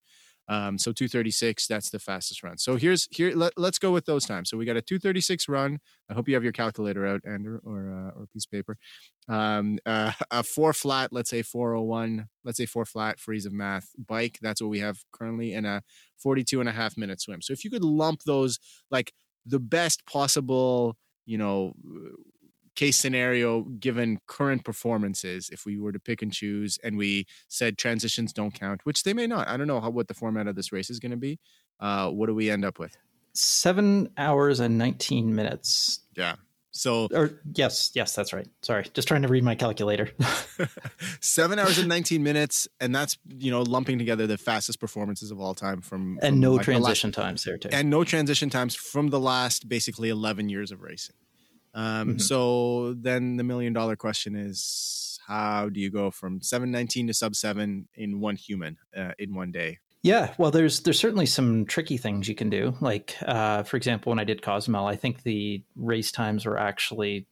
Um, 0.49 0.77
so 0.77 0.93
236, 0.93 1.67
that's 1.67 1.91
the 1.91 1.99
fastest 1.99 2.43
run. 2.43 2.59
So 2.59 2.77
here's 2.77 3.07
here. 3.11 3.33
Let, 3.35 3.57
us 3.57 3.79
go 3.79 3.93
with 3.93 4.07
those 4.07 4.27
times. 4.27 4.51
So 4.51 4.57
we 4.57 4.65
got 4.65 4.77
a 4.77 4.83
236 4.83 5.49
run. 5.49 5.79
I 6.11 6.15
hope 6.15 6.29
you 6.29 6.35
have 6.35 6.43
your 6.43 6.53
calculator 6.53 7.07
out, 7.07 7.21
Andrew, 7.25 7.61
or 7.65 7.91
uh, 7.91 8.19
or 8.19 8.25
a 8.25 8.27
piece 8.27 8.45
of 8.45 8.51
paper. 8.51 8.77
Um, 9.29 9.79
uh, 9.87 10.13
a 10.31 10.43
four 10.43 10.73
flat, 10.73 11.13
let's 11.13 11.31
say 11.31 11.43
401, 11.43 12.27
let's 12.45 12.59
say 12.59 12.67
four 12.67 12.85
flat 12.85 13.21
freeze 13.21 13.47
of 13.47 13.53
math 13.53 13.89
bike. 13.97 14.39
That's 14.43 14.61
what 14.61 14.69
we 14.69 14.81
have 14.81 14.99
currently, 15.13 15.55
in 15.55 15.65
a 15.65 15.83
42 16.23 16.61
and 16.61 16.69
a 16.69 16.73
half 16.73 16.97
minute 16.97 17.21
swim. 17.21 17.41
So 17.41 17.53
if 17.53 17.65
you 17.65 17.71
could 17.71 17.85
lump 17.85 18.23
those 18.25 18.59
like 18.91 19.13
the 19.47 19.61
best 19.61 20.05
possible, 20.07 20.97
you 21.25 21.39
know, 21.39 21.73
case 22.75 22.97
scenario 22.97 23.63
given 23.63 24.19
current 24.27 24.65
performances 24.65 25.51
if 25.51 25.67
we 25.67 25.79
were 25.79 25.93
to 25.93 26.01
pick 26.01 26.23
and 26.23 26.33
choose 26.33 26.79
and 26.83 26.97
we 26.97 27.27
said 27.49 27.77
transitions 27.79 28.33
don't 28.33 28.55
count 28.55 28.81
which 28.85 29.03
they 29.03 29.13
may 29.13 29.27
not. 29.27 29.49
I 29.49 29.57
don't 29.57 29.67
know 29.67 29.81
how 29.81 29.91
what 29.91 30.09
the 30.09 30.15
format 30.15 30.47
of 30.47 30.57
this 30.57 30.73
race 30.73 30.91
is 30.91 30.99
going 30.99 31.11
to 31.11 31.17
be. 31.17 31.39
Uh 31.81 32.09
what 32.09 32.27
do 32.27 32.35
we 32.35 32.51
end 32.51 32.65
up 32.65 32.79
with? 32.79 32.97
Seven 33.35 34.11
hours 34.17 34.61
and 34.61 34.79
19 34.79 35.35
minutes. 35.35 36.01
Yeah. 36.17 36.37
So 36.75 37.09
or 37.13 37.43
yes 37.55 37.91
yes 37.95 38.15
that's 38.15 38.33
right. 38.33 38.49
Sorry 38.63 38.87
just 38.95 39.07
trying 39.07 39.23
to 39.23 39.29
read 39.29 39.45
my 39.45 39.55
calculator. 39.55 40.11
Seven 41.21 41.59
hours 41.59 41.77
and 41.79 41.89
19 41.89 42.23
minutes 42.23 42.67
and 42.81 42.95
that's 42.95 43.19
you 43.29 43.51
know 43.51 43.61
lumping 43.63 43.99
together 43.99 44.27
the 44.27 44.39
fastest 44.39 44.81
performances 44.81 45.31
of 45.31 45.39
all 45.39 45.55
time 45.55 45.83
from, 45.83 46.19
and 46.23 46.41
no 46.41 46.55
like 46.55 46.65
transition 46.65 47.11
last, 47.11 47.15
times 47.17 47.45
there 47.45 47.59
too. 47.59 47.69
And 47.71 47.91
no 47.91 48.05
transition 48.05 48.49
times 48.49 48.75
from 48.75 49.09
the 49.09 49.21
last 49.21 49.69
basically 49.69 50.09
11 50.09 50.49
years 50.49 50.73
of 50.73 50.81
racing 50.81 51.17
um, 51.75 52.09
mm-hmm. 52.09 52.19
So 52.19 52.95
then 52.95 53.37
the 53.37 53.45
million 53.45 53.73
dollar 53.73 53.97
question 53.97 54.37
is 54.37 55.19
how 55.27 55.69
do 55.69 55.81
you 55.81 55.91
go 55.91 56.11
from 56.11 56.41
719 56.41 57.07
to 57.07 57.15
sub 57.15 57.35
seven 57.35 57.89
in 57.95 58.21
one 58.21 58.37
human 58.37 58.79
uh, 58.97 59.13
in 59.19 59.35
one 59.35 59.53
day? 59.53 59.79
Yeah, 60.03 60.35
well, 60.37 60.51
there's 60.51 60.81
there's 60.81 60.99
certainly 60.99 61.27
some 61.27 61.65
tricky 61.65 61.97
things 61.97 62.29
you 62.29 62.35
can 62.35 62.51
do. 62.51 62.75
Like, 62.81 63.17
uh, 63.23 63.63
for 63.63 63.77
example, 63.77 64.11
when 64.11 64.19
I 64.19 64.25
did 64.25 64.43
Cozumel, 64.43 64.87
I 64.87 64.97
think 64.97 65.23
the 65.23 65.63
race 65.77 66.11
times 66.11 66.45
were 66.45 66.59
actually, 66.59 67.29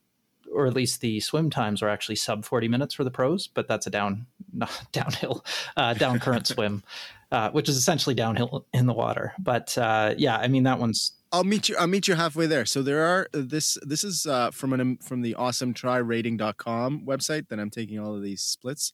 or 0.55 0.68
at 0.68 0.74
least 0.74 1.00
the 1.00 1.18
swim 1.18 1.50
times 1.50 1.83
were 1.83 1.88
actually 1.88 2.14
sub 2.14 2.44
40 2.44 2.68
minutes 2.68 2.94
for 2.94 3.03
the 3.03 3.11
pros, 3.11 3.48
but 3.48 3.66
that's 3.66 3.88
a 3.88 3.90
down 3.90 4.26
not 4.53 4.70
downhill, 4.92 5.44
uh, 5.76 5.94
down 5.94 6.20
current 6.20 6.46
swim, 6.46 6.85
uh, 7.33 7.50
which 7.50 7.68
is 7.68 7.76
essentially 7.76 8.14
downhill 8.14 8.66
in 8.72 8.87
the 8.87 8.94
water. 8.94 9.33
But 9.40 9.76
uh, 9.76 10.14
yeah, 10.16 10.37
I 10.37 10.46
mean 10.46 10.62
that 10.62 10.79
one's 10.79 11.12
I'll 11.33 11.45
meet 11.45 11.69
you. 11.69 11.77
I'll 11.79 11.87
meet 11.87 12.09
you 12.09 12.14
halfway 12.14 12.47
there. 12.47 12.66
So 12.66 12.83
there 12.83 13.05
are 13.05 13.29
this. 13.33 13.79
This 13.83 14.03
is 14.03 14.27
uh, 14.27 14.51
from 14.51 14.73
an 14.73 14.97
from 14.99 15.23
the 15.23 15.35
awesometryrating.com 15.35 17.07
website 17.07 17.49
that 17.49 17.61
I'm 17.61 17.71
taking 17.71 17.99
all 18.01 18.16
of 18.16 18.23
these 18.23 18.43
splits. 18.43 18.93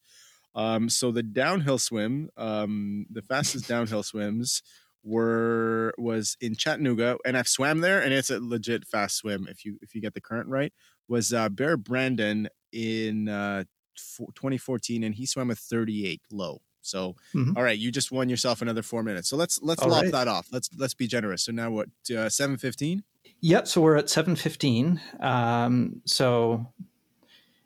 Um, 0.54 0.88
so 0.88 1.10
the 1.10 1.22
downhill 1.22 1.78
swim, 1.78 2.30
um, 2.36 3.06
the 3.10 3.22
fastest 3.22 3.68
downhill 3.68 4.02
swims 4.02 4.62
were 5.02 5.94
was 5.96 6.36
in 6.40 6.56
Chattanooga, 6.56 7.16
and 7.24 7.38
I've 7.38 7.48
swam 7.48 7.80
there, 7.80 8.02
and 8.02 8.12
it's 8.12 8.30
a 8.30 8.40
legit 8.40 8.86
fast 8.86 9.16
swim 9.16 9.46
if 9.48 9.64
you 9.64 9.78
if 9.80 9.94
you 9.94 10.02
get 10.02 10.14
the 10.14 10.20
current 10.20 10.48
right. 10.48 10.72
Was 11.08 11.32
uh, 11.32 11.48
Bear 11.48 11.76
Brandon 11.76 12.48
in 12.72 13.28
uh, 13.28 13.64
2014, 13.96 15.04
and 15.04 15.14
he 15.14 15.24
swam 15.24 15.50
a 15.50 15.54
38 15.54 16.20
low. 16.30 16.60
So, 16.86 17.16
mm-hmm. 17.34 17.56
all 17.56 17.62
right, 17.62 17.78
you 17.78 17.90
just 17.90 18.12
won 18.12 18.28
yourself 18.28 18.62
another 18.62 18.82
four 18.82 19.02
minutes. 19.02 19.28
So 19.28 19.36
let's 19.36 19.60
let's 19.62 19.82
all 19.82 19.90
lop 19.90 20.04
right. 20.04 20.12
that 20.12 20.28
off. 20.28 20.48
Let's 20.52 20.70
let's 20.76 20.94
be 20.94 21.06
generous. 21.06 21.42
So 21.44 21.52
now 21.52 21.70
what? 21.70 21.88
Uh, 22.14 22.28
seven 22.28 22.56
fifteen. 22.56 23.02
Yep. 23.40 23.68
So 23.68 23.80
we're 23.80 23.96
at 23.96 24.10
seven 24.10 24.36
fifteen. 24.36 25.00
Um, 25.20 26.00
so 26.04 26.66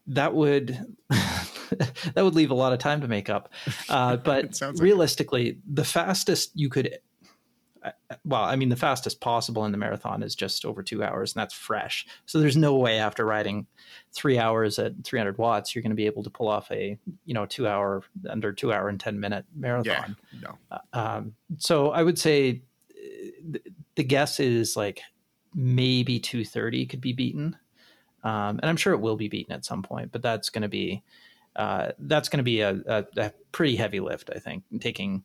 that 0.09 0.35
would 0.35 0.78
that 1.11 2.16
would 2.16 2.35
leave 2.35 2.50
a 2.50 2.54
lot 2.54 2.72
of 2.72 2.78
time 2.78 3.00
to 3.00 3.09
make 3.09 3.30
up. 3.30 3.52
Uh, 3.88 4.16
but 4.24 4.61
realistically, 4.76 5.46
like 5.46 5.59
the 5.72 5.85
fastest 5.85 6.50
you 6.54 6.68
could 6.68 6.98
well, 8.24 8.42
I 8.42 8.56
mean, 8.56 8.68
the 8.68 8.76
fastest 8.76 9.20
possible 9.20 9.64
in 9.64 9.72
the 9.72 9.78
marathon 9.78 10.22
is 10.22 10.34
just 10.34 10.64
over 10.64 10.82
two 10.82 11.02
hours, 11.02 11.34
and 11.34 11.40
that's 11.40 11.54
fresh. 11.54 12.06
So 12.26 12.38
there's 12.38 12.56
no 12.56 12.76
way 12.76 12.98
after 12.98 13.24
riding 13.24 13.66
three 14.12 14.38
hours 14.38 14.78
at 14.78 14.92
300 15.04 15.38
watts, 15.38 15.74
you're 15.74 15.82
going 15.82 15.90
to 15.90 15.96
be 15.96 16.06
able 16.06 16.22
to 16.24 16.30
pull 16.30 16.48
off 16.48 16.70
a 16.70 16.98
you 17.24 17.34
know 17.34 17.46
two 17.46 17.66
hour 17.66 18.02
under 18.28 18.52
two 18.52 18.72
hour 18.72 18.88
and 18.88 19.00
10 19.00 19.18
minute 19.18 19.44
marathon. 19.54 20.16
Yeah, 20.32 20.40
no. 20.42 20.58
Uh, 20.70 20.78
um, 20.92 21.34
so 21.58 21.90
I 21.90 22.02
would 22.02 22.18
say 22.18 22.62
uh, 22.90 23.58
the 23.94 24.04
guess 24.04 24.40
is 24.40 24.76
like 24.76 25.00
maybe 25.54 26.18
230 26.18 26.86
could 26.86 27.00
be 27.00 27.12
beaten, 27.12 27.56
um, 28.24 28.58
and 28.60 28.66
I'm 28.66 28.76
sure 28.76 28.92
it 28.92 29.00
will 29.00 29.16
be 29.16 29.28
beaten 29.28 29.54
at 29.54 29.64
some 29.64 29.82
point. 29.82 30.12
But 30.12 30.22
that's 30.22 30.50
going 30.50 30.62
to 30.62 30.68
be 30.68 31.02
uh, 31.56 31.92
that's 31.98 32.28
going 32.28 32.38
to 32.38 32.44
be 32.44 32.60
a, 32.60 32.78
a, 32.86 33.06
a 33.16 33.32
pretty 33.52 33.76
heavy 33.76 34.00
lift, 34.00 34.30
I 34.34 34.38
think, 34.38 34.64
taking 34.80 35.24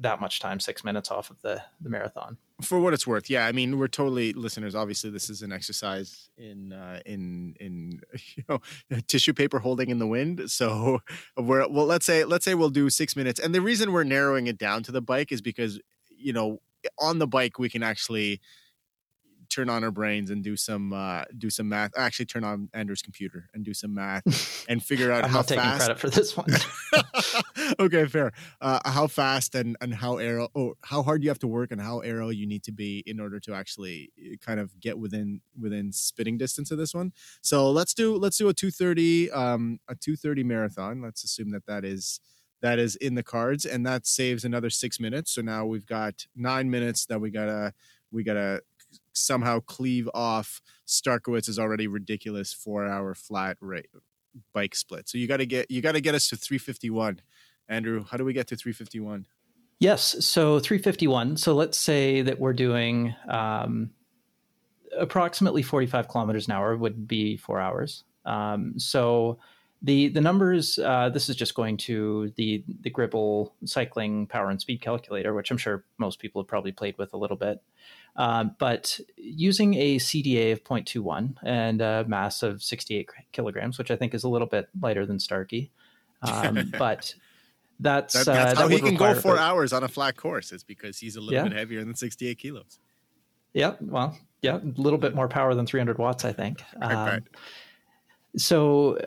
that 0.00 0.20
much 0.20 0.40
time, 0.40 0.60
six 0.60 0.84
minutes 0.84 1.10
off 1.10 1.30
of 1.30 1.40
the 1.42 1.62
the 1.80 1.88
marathon. 1.88 2.36
For 2.60 2.80
what 2.80 2.92
it's 2.92 3.06
worth, 3.06 3.30
yeah. 3.30 3.46
I 3.46 3.52
mean, 3.52 3.78
we're 3.78 3.88
totally 3.88 4.32
listeners. 4.32 4.74
Obviously, 4.74 5.10
this 5.10 5.30
is 5.30 5.42
an 5.42 5.52
exercise 5.52 6.30
in 6.36 6.72
uh, 6.72 7.00
in 7.06 7.54
in 7.60 8.00
you 8.36 8.44
know 8.48 8.60
tissue 9.06 9.32
paper 9.32 9.58
holding 9.58 9.90
in 9.90 9.98
the 9.98 10.06
wind. 10.06 10.50
So 10.50 11.00
we're 11.36 11.68
well. 11.68 11.86
Let's 11.86 12.06
say 12.06 12.24
let's 12.24 12.44
say 12.44 12.54
we'll 12.54 12.70
do 12.70 12.90
six 12.90 13.16
minutes. 13.16 13.40
And 13.40 13.54
the 13.54 13.60
reason 13.60 13.92
we're 13.92 14.04
narrowing 14.04 14.46
it 14.46 14.58
down 14.58 14.82
to 14.84 14.92
the 14.92 15.02
bike 15.02 15.32
is 15.32 15.40
because 15.40 15.80
you 16.08 16.32
know 16.32 16.60
on 16.98 17.18
the 17.18 17.26
bike 17.26 17.58
we 17.58 17.68
can 17.68 17.82
actually 17.82 18.40
turn 19.48 19.68
on 19.68 19.84
our 19.84 19.90
brains 19.90 20.30
and 20.30 20.42
do 20.42 20.56
some 20.56 20.92
uh, 20.92 21.24
do 21.36 21.50
some 21.50 21.68
math. 21.68 21.92
Actually, 21.96 22.26
turn 22.26 22.44
on 22.44 22.68
Andrew's 22.72 23.02
computer 23.02 23.48
and 23.54 23.64
do 23.64 23.74
some 23.74 23.94
math 23.94 24.66
and 24.68 24.82
figure 24.82 25.10
out 25.10 25.26
how 25.28 25.42
fast. 25.42 25.52
I'm 25.52 25.58
how 25.58 25.64
not 25.64 25.78
taking 25.78 25.78
fast. 25.78 25.84
credit 25.84 25.98
for 25.98 26.10
this 26.10 26.36
one. 26.36 27.74
okay, 27.80 28.06
fair. 28.06 28.32
Uh, 28.60 28.80
how 28.84 29.06
fast 29.06 29.54
and 29.54 29.76
and 29.80 29.94
how 29.94 30.16
aero 30.18 30.48
oh 30.54 30.74
how 30.84 31.02
hard 31.02 31.22
you 31.22 31.30
have 31.30 31.38
to 31.40 31.48
work 31.48 31.70
and 31.70 31.80
how 31.80 32.00
aero 32.00 32.28
you 32.30 32.46
need 32.46 32.62
to 32.64 32.72
be 32.72 33.02
in 33.06 33.20
order 33.20 33.40
to 33.40 33.54
actually 33.54 34.10
uh, 34.20 34.36
kind 34.44 34.60
of 34.60 34.78
get 34.80 34.98
within 34.98 35.40
within 35.58 35.92
spitting 35.92 36.38
distance 36.38 36.70
of 36.70 36.78
this 36.78 36.94
one. 36.94 37.12
So 37.40 37.70
let's 37.70 37.94
do 37.94 38.16
let's 38.16 38.38
do 38.38 38.48
a 38.48 38.54
two 38.54 38.70
thirty 38.70 39.30
um 39.30 39.80
a 39.88 39.94
two 39.94 40.16
thirty 40.16 40.44
marathon. 40.44 41.02
Let's 41.02 41.24
assume 41.24 41.50
that 41.50 41.66
that 41.66 41.84
is 41.84 42.20
that 42.60 42.78
is 42.78 42.96
in 42.96 43.14
the 43.14 43.22
cards 43.22 43.64
and 43.64 43.86
that 43.86 44.06
saves 44.06 44.44
another 44.44 44.70
six 44.70 44.98
minutes 44.98 45.30
so 45.30 45.40
now 45.40 45.64
we've 45.64 45.86
got 45.86 46.26
nine 46.34 46.70
minutes 46.70 47.06
that 47.06 47.20
we 47.20 47.30
gotta 47.30 47.72
we 48.10 48.22
gotta 48.22 48.60
somehow 49.18 49.60
cleave 49.60 50.08
off 50.14 50.60
Starykowicz's 50.86 51.58
already 51.58 51.86
ridiculous 51.86 52.52
four 52.52 52.86
hour 52.86 53.14
flat 53.14 53.56
rate 53.60 53.90
bike 54.52 54.74
split. 54.74 55.08
So 55.08 55.18
you 55.18 55.26
got 55.26 55.38
to 55.38 55.46
get 55.46 55.70
you 55.70 55.80
got 55.80 55.92
to 55.92 56.00
get 56.00 56.14
us 56.14 56.28
to 56.28 56.36
351. 56.36 57.20
Andrew, 57.68 58.04
how 58.10 58.16
do 58.16 58.24
we 58.24 58.32
get 58.32 58.46
to 58.48 58.56
351? 58.56 59.26
Yes, 59.80 60.24
so 60.24 60.58
351. 60.58 61.36
So 61.36 61.54
let's 61.54 61.78
say 61.78 62.22
that 62.22 62.40
we're 62.40 62.52
doing 62.52 63.14
um, 63.28 63.90
approximately 64.98 65.62
45 65.62 66.08
kilometers 66.08 66.48
an 66.48 66.54
hour 66.54 66.76
would 66.76 67.06
be 67.06 67.36
four 67.36 67.60
hours. 67.60 68.04
Um, 68.24 68.78
so 68.78 69.38
the 69.82 70.08
the 70.08 70.20
numbers. 70.20 70.78
Uh, 70.78 71.08
this 71.08 71.28
is 71.28 71.36
just 71.36 71.54
going 71.54 71.76
to 71.78 72.32
the 72.36 72.64
the 72.80 72.90
Gribble 72.90 73.54
cycling 73.64 74.26
power 74.26 74.50
and 74.50 74.60
speed 74.60 74.80
calculator, 74.80 75.34
which 75.34 75.50
I'm 75.50 75.58
sure 75.58 75.84
most 75.98 76.18
people 76.18 76.42
have 76.42 76.48
probably 76.48 76.72
played 76.72 76.98
with 76.98 77.12
a 77.14 77.16
little 77.16 77.36
bit. 77.36 77.62
Um, 78.18 78.56
but 78.58 78.98
using 79.16 79.74
a 79.74 79.96
CDA 79.96 80.52
of 80.52 80.64
0.21 80.64 81.36
and 81.44 81.80
a 81.80 82.04
mass 82.08 82.42
of 82.42 82.62
68 82.62 83.08
kilograms, 83.32 83.78
which 83.78 83.90
I 83.92 83.96
think 83.96 84.12
is 84.12 84.24
a 84.24 84.28
little 84.28 84.48
bit 84.48 84.68
lighter 84.80 85.06
than 85.06 85.18
Starkey, 85.20 85.70
um, 86.22 86.72
but 86.78 87.14
That's 87.80 88.24
That, 88.24 88.28
uh, 88.28 88.34
that's 88.34 88.54
that 88.54 88.62
how 88.62 88.66
he 88.68 88.80
can 88.80 88.96
go 88.96 89.14
four 89.14 89.34
about- 89.34 89.50
hours 89.50 89.72
on 89.72 89.84
a 89.84 89.88
flat 89.88 90.16
course. 90.16 90.50
It's 90.50 90.64
because 90.64 90.98
he's 90.98 91.14
a 91.14 91.20
little 91.20 91.34
Yeah. 91.34 91.44
bit 91.44 91.52
heavier 91.52 91.84
than 91.84 91.94
68 91.94 92.36
kilos. 92.38 92.80
Yeah, 93.54 93.76
well, 93.80 94.18
yeah, 94.42 94.56
a 94.56 94.80
little 94.80 94.98
bit 94.98 95.14
more 95.14 95.28
power 95.28 95.54
than 95.54 95.64
300 95.64 95.96
watts, 95.96 96.24
I 96.24 96.32
think. 96.32 96.60
I 96.82 96.92
Um, 96.94 97.06
bet. 97.06 97.22
so, 98.36 98.98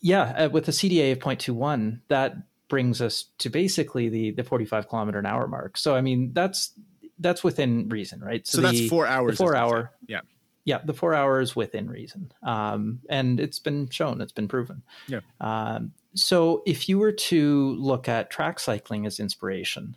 yeah, 0.00 0.44
uh, 0.44 0.48
with 0.48 0.68
a 0.68 0.70
CDA 0.72 1.10
of 1.12 1.18
0.21, 1.18 2.00
that 2.08 2.36
brings 2.68 3.00
us 3.02 3.24
to 3.38 3.50
basically 3.50 4.08
the 4.08 4.30
the 4.30 4.44
45 4.44 4.88
kilometer 4.88 5.18
an 5.18 5.26
hour 5.26 5.46
mark. 5.48 5.76
So, 5.76 5.94
I 5.96 6.00
mean, 6.00 6.32
that's 6.32 6.72
that's 7.18 7.44
within 7.44 7.88
reason, 7.88 8.20
right? 8.20 8.46
So, 8.46 8.60
that's 8.60 8.78
the- 8.78 8.88
four 8.88 9.06
hours. 9.06 9.36
Four 9.38 9.54
hour, 9.56 9.92
Yeah. 10.06 10.20
yeah, 10.64 10.80
the 10.84 10.94
four 10.94 11.14
hours 11.14 11.54
within 11.54 11.88
reason, 11.88 12.32
um, 12.42 13.00
and 13.08 13.38
it's 13.40 13.58
been 13.58 13.88
shown, 13.88 14.20
it's 14.20 14.32
been 14.32 14.48
proven. 14.48 14.82
Yeah. 15.08 15.20
Um, 15.40 15.92
so, 16.14 16.62
if 16.66 16.88
you 16.88 16.98
were 16.98 17.12
to 17.12 17.74
look 17.76 18.08
at 18.08 18.30
track 18.30 18.58
cycling 18.60 19.06
as 19.06 19.20
inspiration, 19.20 19.96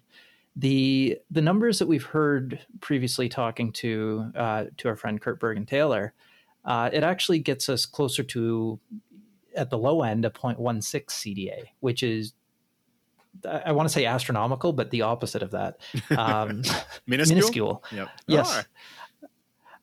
the 0.56 1.19
the 1.30 1.41
numbers 1.41 1.77
that 1.80 1.88
we've 1.88 2.03
heard 2.03 2.60
previously 2.82 3.30
talking 3.30 3.71
to 3.73 4.32
uh, 4.36 4.65
to 4.77 4.88
our 4.89 4.95
friend 4.95 5.21
Kurt 5.21 5.39
Bergen 5.39 5.65
Taylor, 5.67 6.13
uh, 6.65 6.89
it 6.91 7.03
actually 7.03 7.39
gets 7.39 7.69
us 7.69 7.86
closer 7.86 8.23
to 8.23 8.80
at 9.56 9.69
the 9.69 9.77
low 9.77 10.03
end 10.03 10.25
a 10.25 10.30
0.16 10.30 10.82
CDA, 11.10 11.63
which 11.80 12.03
is 12.03 12.34
I 13.45 13.71
want 13.71 13.88
to 13.88 13.93
say 13.93 14.06
astronomical, 14.06 14.73
but 14.73 14.91
the 14.91 15.04
opposite 15.04 15.43
of 15.43 15.52
that. 15.52 15.80
Um, 16.10 16.63
Minuscule. 17.08 17.36
minuscule. 17.36 17.84
Yep. 17.91 18.10
Yes. 18.28 18.65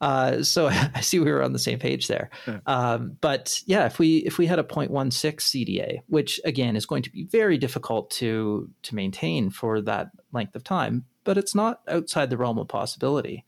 Uh, 0.01 0.43
so 0.43 0.67
I 0.95 1.01
see 1.01 1.19
we 1.19 1.33
were 1.33 1.43
on 1.43 1.53
the 1.53 1.59
same 1.59 1.79
page 1.79 2.09
there. 2.09 2.31
Um, 2.67 3.17
but 3.21 3.63
yeah, 3.67 3.87
if 3.87 3.99
we 3.99 4.19
if 4.19 4.39
we 4.39 4.47
had 4.47 4.59
a 4.59 4.65
0.16 4.65 5.11
CDA, 5.13 6.01
which 6.09 6.41
again 6.45 6.77
is 6.77 6.87
going 6.87 7.03
to 7.03 7.11
be 7.11 7.25
very 7.25 7.59
difficult 7.59 8.11
to 8.13 8.71
to 8.83 8.95
maintain 8.95 9.51
for 9.51 9.81
that 9.83 10.11
length 10.33 10.55
of 10.55 10.65
time, 10.65 11.05
but 11.25 11.39
it's 11.39 11.55
not 11.55 11.81
outside 11.89 12.31
the 12.31 12.37
realm 12.37 12.59
of 12.59 12.69
possibility. 12.69 13.45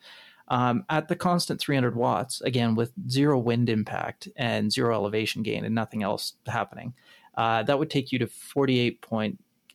Um, 0.48 0.84
at 0.88 1.08
the 1.08 1.16
constant 1.16 1.60
300 1.60 1.96
watts, 1.96 2.40
again 2.40 2.76
with 2.76 2.92
zero 3.10 3.36
wind 3.38 3.68
impact 3.68 4.28
and 4.36 4.72
zero 4.72 4.94
elevation 4.94 5.42
gain 5.42 5.64
and 5.64 5.74
nothing 5.74 6.04
else 6.04 6.34
happening, 6.46 6.94
uh, 7.36 7.64
that 7.64 7.78
would 7.78 7.90
take 7.90 8.12
you 8.12 8.18
to 8.20 8.26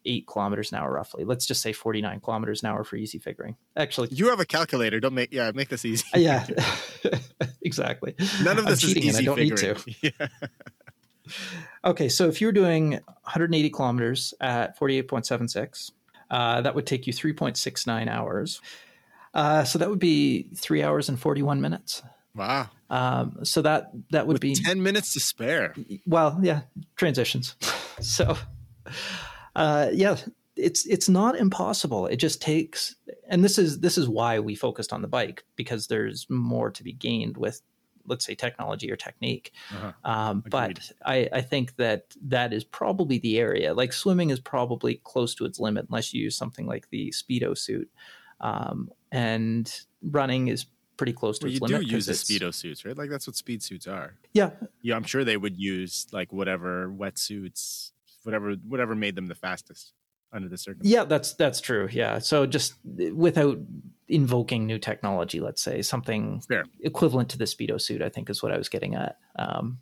48.8 0.06 0.26
kilometers 0.28 0.72
an 0.72 0.78
hour 0.80 0.92
roughly. 0.92 1.24
Let's 1.24 1.46
just 1.46 1.62
say 1.62 1.74
49 1.74 2.20
kilometers 2.20 2.64
an 2.64 2.70
hour 2.70 2.84
for 2.84 2.96
easy 2.96 3.20
figuring. 3.20 3.56
Actually, 3.76 4.10
You 4.12 4.30
have 4.30 4.40
a 4.40 4.46
calculator. 4.46 5.00
Don't 5.00 5.14
make 5.14 5.32
yeah. 5.32 5.52
Make 5.54 5.70
this 5.70 5.86
easy. 5.86 6.06
yeah, 6.16 6.46
exactly. 7.62 8.16
None 8.44 8.58
of 8.58 8.66
I'm 8.66 8.72
this 8.72 8.84
is 8.84 8.94
cheating 8.94 9.10
and 9.10 9.18
I 9.18 9.20
easy 9.20 9.26
don't 9.26 9.40
need 9.40 9.60
figuring. 9.60 9.96
Yeah. 10.02 10.28
Okay, 11.86 12.10
so 12.10 12.28
if 12.28 12.42
you're 12.42 12.52
doing 12.52 12.92
180 12.92 13.70
kilometers 13.70 14.34
at 14.42 14.78
48.76, 14.78 15.92
uh, 16.30 16.62
that 16.62 16.76
would 16.76 16.86
take 16.86 17.08
you 17.08 17.14
3.69 17.14 18.10
hours. 18.10 18.60
Uh, 19.34 19.64
so 19.64 19.80
that 19.80 19.90
would 19.90 20.00
be 20.00 20.50
three 20.56 20.84
hours 20.84 21.08
and 21.08 21.18
41 21.20 21.62
minutes. 21.62 22.02
Wow. 22.36 22.70
Um, 22.90 23.40
so 23.44 23.62
that 23.62 23.92
that 24.12 24.28
would 24.28 24.34
With 24.36 24.42
be 24.42 24.56
ten 24.56 24.84
minutes 24.84 25.14
to 25.14 25.20
spare. 25.22 25.74
well, 26.06 26.38
yeah, 26.42 26.62
transitions. 26.98 27.56
so, 28.02 28.38
uh, 29.56 29.90
yeah, 29.92 30.18
it's 30.56 30.86
it's 30.86 31.10
not 31.10 31.36
impossible. 31.36 32.08
It 32.08 32.18
just 32.18 32.42
takes, 32.42 32.96
and 33.28 33.44
this 33.44 33.58
is 33.58 33.80
this 33.80 33.98
is 33.98 34.08
why 34.08 34.40
we 34.40 34.56
focused 34.56 34.94
on 34.94 35.02
the 35.02 35.08
bike 35.08 35.44
because 35.56 35.88
there's 35.88 36.30
more 36.30 36.70
to 36.72 36.84
be 36.84 36.94
gained 36.94 37.38
with, 37.38 37.62
let's 38.06 38.26
say, 38.26 38.36
technology 38.36 38.92
or 38.92 38.96
technique. 38.96 39.54
Uh-huh. 39.74 39.92
Um, 40.04 40.44
but 40.50 40.92
I, 41.06 41.30
I 41.32 41.42
think 41.42 41.76
that 41.78 42.16
that 42.24 42.54
is 42.54 42.64
probably 42.64 43.20
the 43.20 43.40
area. 43.40 43.74
Like 43.74 43.94
swimming 43.94 44.30
is 44.30 44.40
probably 44.40 45.02
close 45.04 45.36
to 45.36 45.46
its 45.46 45.60
limit 45.60 45.88
unless 45.90 46.14
you 46.14 46.24
use 46.24 46.36
something 46.36 46.66
like 46.66 46.90
the 46.90 47.12
speedo 47.12 47.58
suit, 47.58 47.90
um, 48.40 48.92
and 49.12 49.74
running 50.02 50.48
is 50.48 50.66
pretty 50.98 51.14
close 51.14 51.40
to 51.40 51.46
Well, 51.46 51.72
you 51.72 51.78
its 51.78 51.90
do 51.90 51.96
use 51.96 52.06
the 52.06 52.14
speedo 52.14 52.54
suits, 52.54 52.86
right? 52.86 52.96
Like 52.96 53.10
that's 53.10 53.26
what 53.26 53.36
speed 53.36 53.64
suits 53.64 53.88
are. 53.88 54.16
Yeah, 54.34 54.52
Yeah, 54.82 54.96
I'm 54.96 55.04
sure 55.04 55.24
they 55.24 55.38
would 55.38 55.58
use 55.58 56.08
like 56.12 56.32
whatever 56.32 56.90
wetsuits, 56.90 57.92
whatever 58.24 58.54
whatever 58.68 58.96
made 58.96 59.16
them 59.16 59.28
the 59.28 59.36
fastest 59.36 59.94
under 60.34 60.48
the 60.48 60.58
circumstances. 60.58 60.92
yeah, 60.94 61.04
that's 61.04 61.34
that's 61.34 61.60
true. 61.62 61.90
Yeah, 61.92 62.20
so 62.20 62.46
just 62.46 62.76
without 62.86 63.58
invoking 64.08 64.66
new 64.66 64.78
technology, 64.80 65.40
let's 65.40 65.62
say 65.62 65.82
something 65.82 66.42
Fair. 66.48 66.66
equivalent 66.82 67.30
to 67.30 67.38
the 67.38 67.46
speedo 67.46 67.80
suit, 67.80 68.02
I 68.02 68.10
think 68.10 68.30
is 68.30 68.42
what 68.44 68.52
I 68.52 68.58
was 68.58 68.70
getting 68.70 68.96
at. 68.96 69.18
Um, 69.38 69.80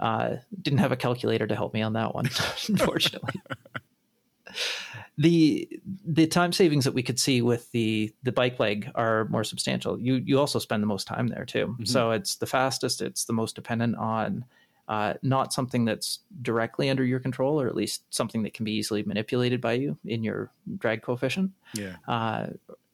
uh, 0.00 0.36
didn't 0.60 0.80
have 0.80 0.92
a 0.92 0.96
calculator 0.96 1.46
to 1.46 1.54
help 1.54 1.72
me 1.74 1.80
on 1.82 1.92
that 1.94 2.14
one, 2.14 2.26
unfortunately. 2.68 3.40
the 5.18 5.68
the 6.04 6.26
time 6.26 6.52
savings 6.52 6.84
that 6.84 6.92
we 6.94 7.02
could 7.02 7.18
see 7.20 7.42
with 7.42 7.70
the 7.72 8.12
the 8.22 8.32
bike 8.32 8.58
leg 8.58 8.90
are 8.94 9.26
more 9.26 9.44
substantial. 9.44 9.98
You 9.98 10.14
you 10.16 10.38
also 10.38 10.58
spend 10.58 10.82
the 10.82 10.86
most 10.86 11.06
time 11.06 11.28
there 11.28 11.44
too, 11.44 11.76
Mhm. 11.80 11.88
so 11.88 12.10
it's 12.10 12.36
the 12.36 12.46
fastest. 12.46 13.00
It's 13.00 13.24
the 13.24 13.32
most 13.32 13.54
dependent 13.54 13.96
on 13.96 14.44
uh, 14.88 15.14
not 15.22 15.52
something 15.52 15.84
that's 15.84 16.20
directly 16.42 16.90
under 16.90 17.04
your 17.04 17.20
control, 17.20 17.60
or 17.60 17.66
at 17.66 17.74
least 17.74 18.02
something 18.10 18.42
that 18.42 18.54
can 18.54 18.64
be 18.64 18.72
easily 18.72 19.02
manipulated 19.02 19.60
by 19.60 19.72
you 19.72 19.98
in 20.04 20.22
your 20.22 20.50
drag 20.78 21.02
coefficient. 21.02 21.52
Yeah. 21.74 21.96
uh, 22.06 22.48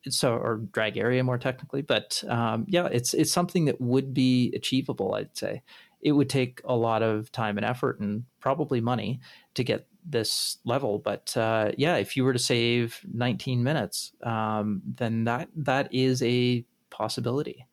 so 0.09 0.35
or 0.35 0.57
drag 0.73 0.97
area 0.97 1.23
more 1.23 1.37
technically 1.37 1.83
but 1.83 2.25
um, 2.27 2.65
yeah 2.67 2.89
it's 2.91 3.13
it's 3.13 3.31
something 3.31 3.67
that 3.67 3.79
would 3.81 4.15
be 4.15 4.53
achievable 4.55 5.15
i'd 5.15 5.37
say. 5.37 5.63
It 6.03 6.13
would 6.13 6.31
take 6.31 6.63
a 6.65 6.75
lot 6.75 7.03
of 7.03 7.31
time 7.31 7.59
and 7.59 7.67
effort 7.67 8.01
and 8.01 8.25
probably 8.41 8.81
money 8.81 9.21
to 9.53 9.63
get 9.63 9.87
this 10.03 10.57
level 10.65 10.99
but 10.99 11.37
uh, 11.37 11.73
yeah 11.77 11.97
if 11.97 12.17
you 12.17 12.25
were 12.25 12.33
to 12.33 12.39
save 12.39 13.01
19 13.13 13.63
minutes 13.63 14.13
um, 14.23 14.81
then 14.97 15.25
that 15.25 15.51
that 15.55 15.93
is 15.93 16.23
a 16.23 16.65
possibility. 16.91 17.67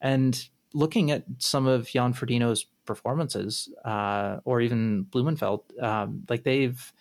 And 0.00 0.48
looking 0.72 1.10
at 1.10 1.24
some 1.38 1.66
of 1.66 1.88
jan 1.88 2.14
Frodeno's 2.14 2.66
performances 2.88 3.72
uh, 3.84 4.40
or 4.44 4.60
even 4.60 5.04
Blummenfelt 5.04 5.62
um, 5.80 6.24
like 6.28 6.42
they've 6.42 6.92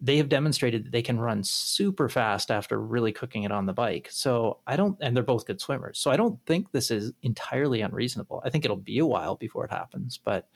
they 0.00 0.16
have 0.18 0.28
demonstrated 0.28 0.84
that 0.84 0.92
they 0.92 1.02
can 1.02 1.18
run 1.18 1.42
super 1.42 2.08
fast 2.08 2.50
after 2.50 2.80
really 2.80 3.12
cooking 3.12 3.42
it 3.42 3.50
on 3.50 3.66
the 3.66 3.72
bike. 3.72 4.08
So 4.12 4.58
I 4.66 4.76
don't, 4.76 4.96
and 5.00 5.16
they're 5.16 5.24
both 5.24 5.44
good 5.46 5.60
swimmers. 5.60 5.98
So 5.98 6.10
I 6.10 6.16
don't 6.16 6.38
think 6.46 6.70
this 6.70 6.90
is 6.92 7.12
entirely 7.22 7.80
unreasonable. 7.80 8.40
I 8.44 8.50
think 8.50 8.64
it'll 8.64 8.76
be 8.76 9.00
a 9.00 9.06
while 9.06 9.34
before 9.34 9.64
it 9.64 9.72
happens, 9.72 10.16
but 10.22 10.48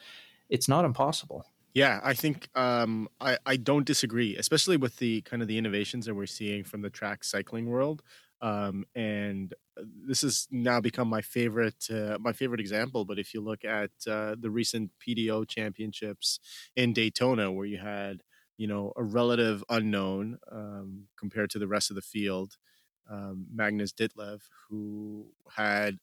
it's 0.48 0.68
not 0.68 0.84
impossible. 0.84 1.44
Yeah, 1.74 2.00
I 2.04 2.12
think 2.14 2.48
um, 2.54 3.08
I 3.20 3.38
I 3.46 3.56
don't 3.56 3.86
disagree, 3.86 4.36
especially 4.36 4.76
with 4.76 4.98
the 4.98 5.22
kind 5.22 5.40
of 5.40 5.48
the 5.48 5.56
innovations 5.56 6.04
that 6.06 6.14
we're 6.14 6.26
seeing 6.26 6.64
from 6.64 6.82
the 6.82 6.90
track 6.90 7.24
cycling 7.24 7.66
world. 7.66 8.02
Um, 8.42 8.84
and 8.94 9.54
this 10.06 10.22
has 10.22 10.48
now 10.50 10.80
become 10.80 11.08
my 11.08 11.22
favorite 11.22 11.86
uh, 11.90 12.18
my 12.20 12.32
favorite 12.32 12.60
example. 12.60 13.04
But 13.04 13.18
if 13.18 13.34
you 13.34 13.40
look 13.40 13.64
at 13.64 13.90
uh, 14.06 14.36
the 14.38 14.50
recent 14.50 14.90
PTO 15.00 15.44
championships 15.44 16.40
in 16.76 16.92
Daytona, 16.92 17.52
where 17.52 17.66
you 17.66 17.78
had 17.78 18.22
you 18.58 18.66
know 18.66 18.92
a 18.96 19.04
relative 19.04 19.64
unknown 19.70 20.38
um, 20.50 21.04
compared 21.18 21.50
to 21.50 21.58
the 21.60 21.68
rest 21.68 21.90
of 21.90 21.96
the 21.96 22.02
field, 22.02 22.56
um, 23.10 23.46
Magnus 23.52 23.92
Ditlev, 23.92 24.40
who 24.68 25.26
had 25.56 25.98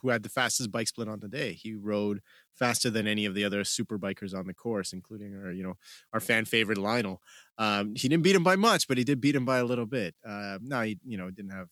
who 0.00 0.10
had 0.10 0.22
the 0.22 0.28
fastest 0.28 0.70
bike 0.70 0.88
split 0.88 1.08
on 1.08 1.20
the 1.20 1.28
day. 1.28 1.52
He 1.52 1.74
rode 1.74 2.20
faster 2.54 2.90
than 2.90 3.06
any 3.06 3.24
of 3.24 3.34
the 3.34 3.44
other 3.44 3.64
super 3.64 3.98
bikers 3.98 4.34
on 4.34 4.46
the 4.46 4.54
course, 4.54 4.92
including 4.92 5.34
our, 5.36 5.52
you 5.52 5.62
know, 5.62 5.74
our 6.12 6.20
fan 6.20 6.44
favorite 6.44 6.78
Lionel. 6.78 7.22
Um, 7.56 7.94
he 7.94 8.08
didn't 8.08 8.24
beat 8.24 8.36
him 8.36 8.44
by 8.44 8.56
much, 8.56 8.88
but 8.88 8.98
he 8.98 9.04
did 9.04 9.20
beat 9.20 9.34
him 9.34 9.44
by 9.44 9.58
a 9.58 9.64
little 9.64 9.86
bit. 9.86 10.14
Uh, 10.26 10.58
no, 10.60 10.82
he, 10.82 10.98
you 11.04 11.16
know, 11.16 11.30
didn't 11.30 11.52
have, 11.52 11.68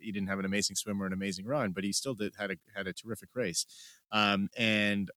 he 0.00 0.12
didn't 0.12 0.28
have 0.28 0.38
an 0.38 0.44
amazing 0.44 0.76
swim 0.76 1.02
or 1.02 1.06
an 1.06 1.12
amazing 1.12 1.46
run, 1.46 1.72
but 1.72 1.84
he 1.84 1.92
still 1.92 2.14
did 2.14 2.34
had 2.38 2.50
a 2.50 2.56
had 2.74 2.86
a 2.86 2.92
terrific 2.92 3.28
race. 3.34 3.66
Um, 4.10 4.48
and 4.56 5.10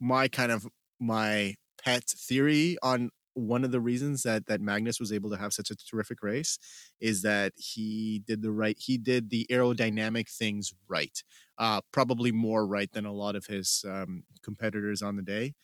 my 0.00 0.28
kind 0.28 0.52
of 0.52 0.66
my 1.00 1.54
pet 1.82 2.04
theory 2.04 2.76
on 2.82 3.10
one 3.38 3.64
of 3.64 3.70
the 3.72 3.80
reasons 3.80 4.22
that 4.22 4.46
that 4.46 4.60
Magnus 4.60 5.00
was 5.00 5.12
able 5.12 5.30
to 5.30 5.36
have 5.36 5.52
such 5.52 5.70
a 5.70 5.76
terrific 5.76 6.22
race 6.22 6.58
is 7.00 7.22
that 7.22 7.52
he 7.56 8.22
did 8.26 8.42
the 8.42 8.50
right 8.52 8.76
he 8.78 8.98
did 8.98 9.30
the 9.30 9.46
aerodynamic 9.50 10.28
things 10.28 10.72
right 10.88 11.22
uh 11.58 11.80
probably 11.92 12.32
more 12.32 12.66
right 12.66 12.92
than 12.92 13.06
a 13.06 13.12
lot 13.12 13.36
of 13.36 13.46
his 13.46 13.84
um 13.88 14.24
competitors 14.42 15.02
on 15.02 15.16
the 15.16 15.22
day 15.22 15.54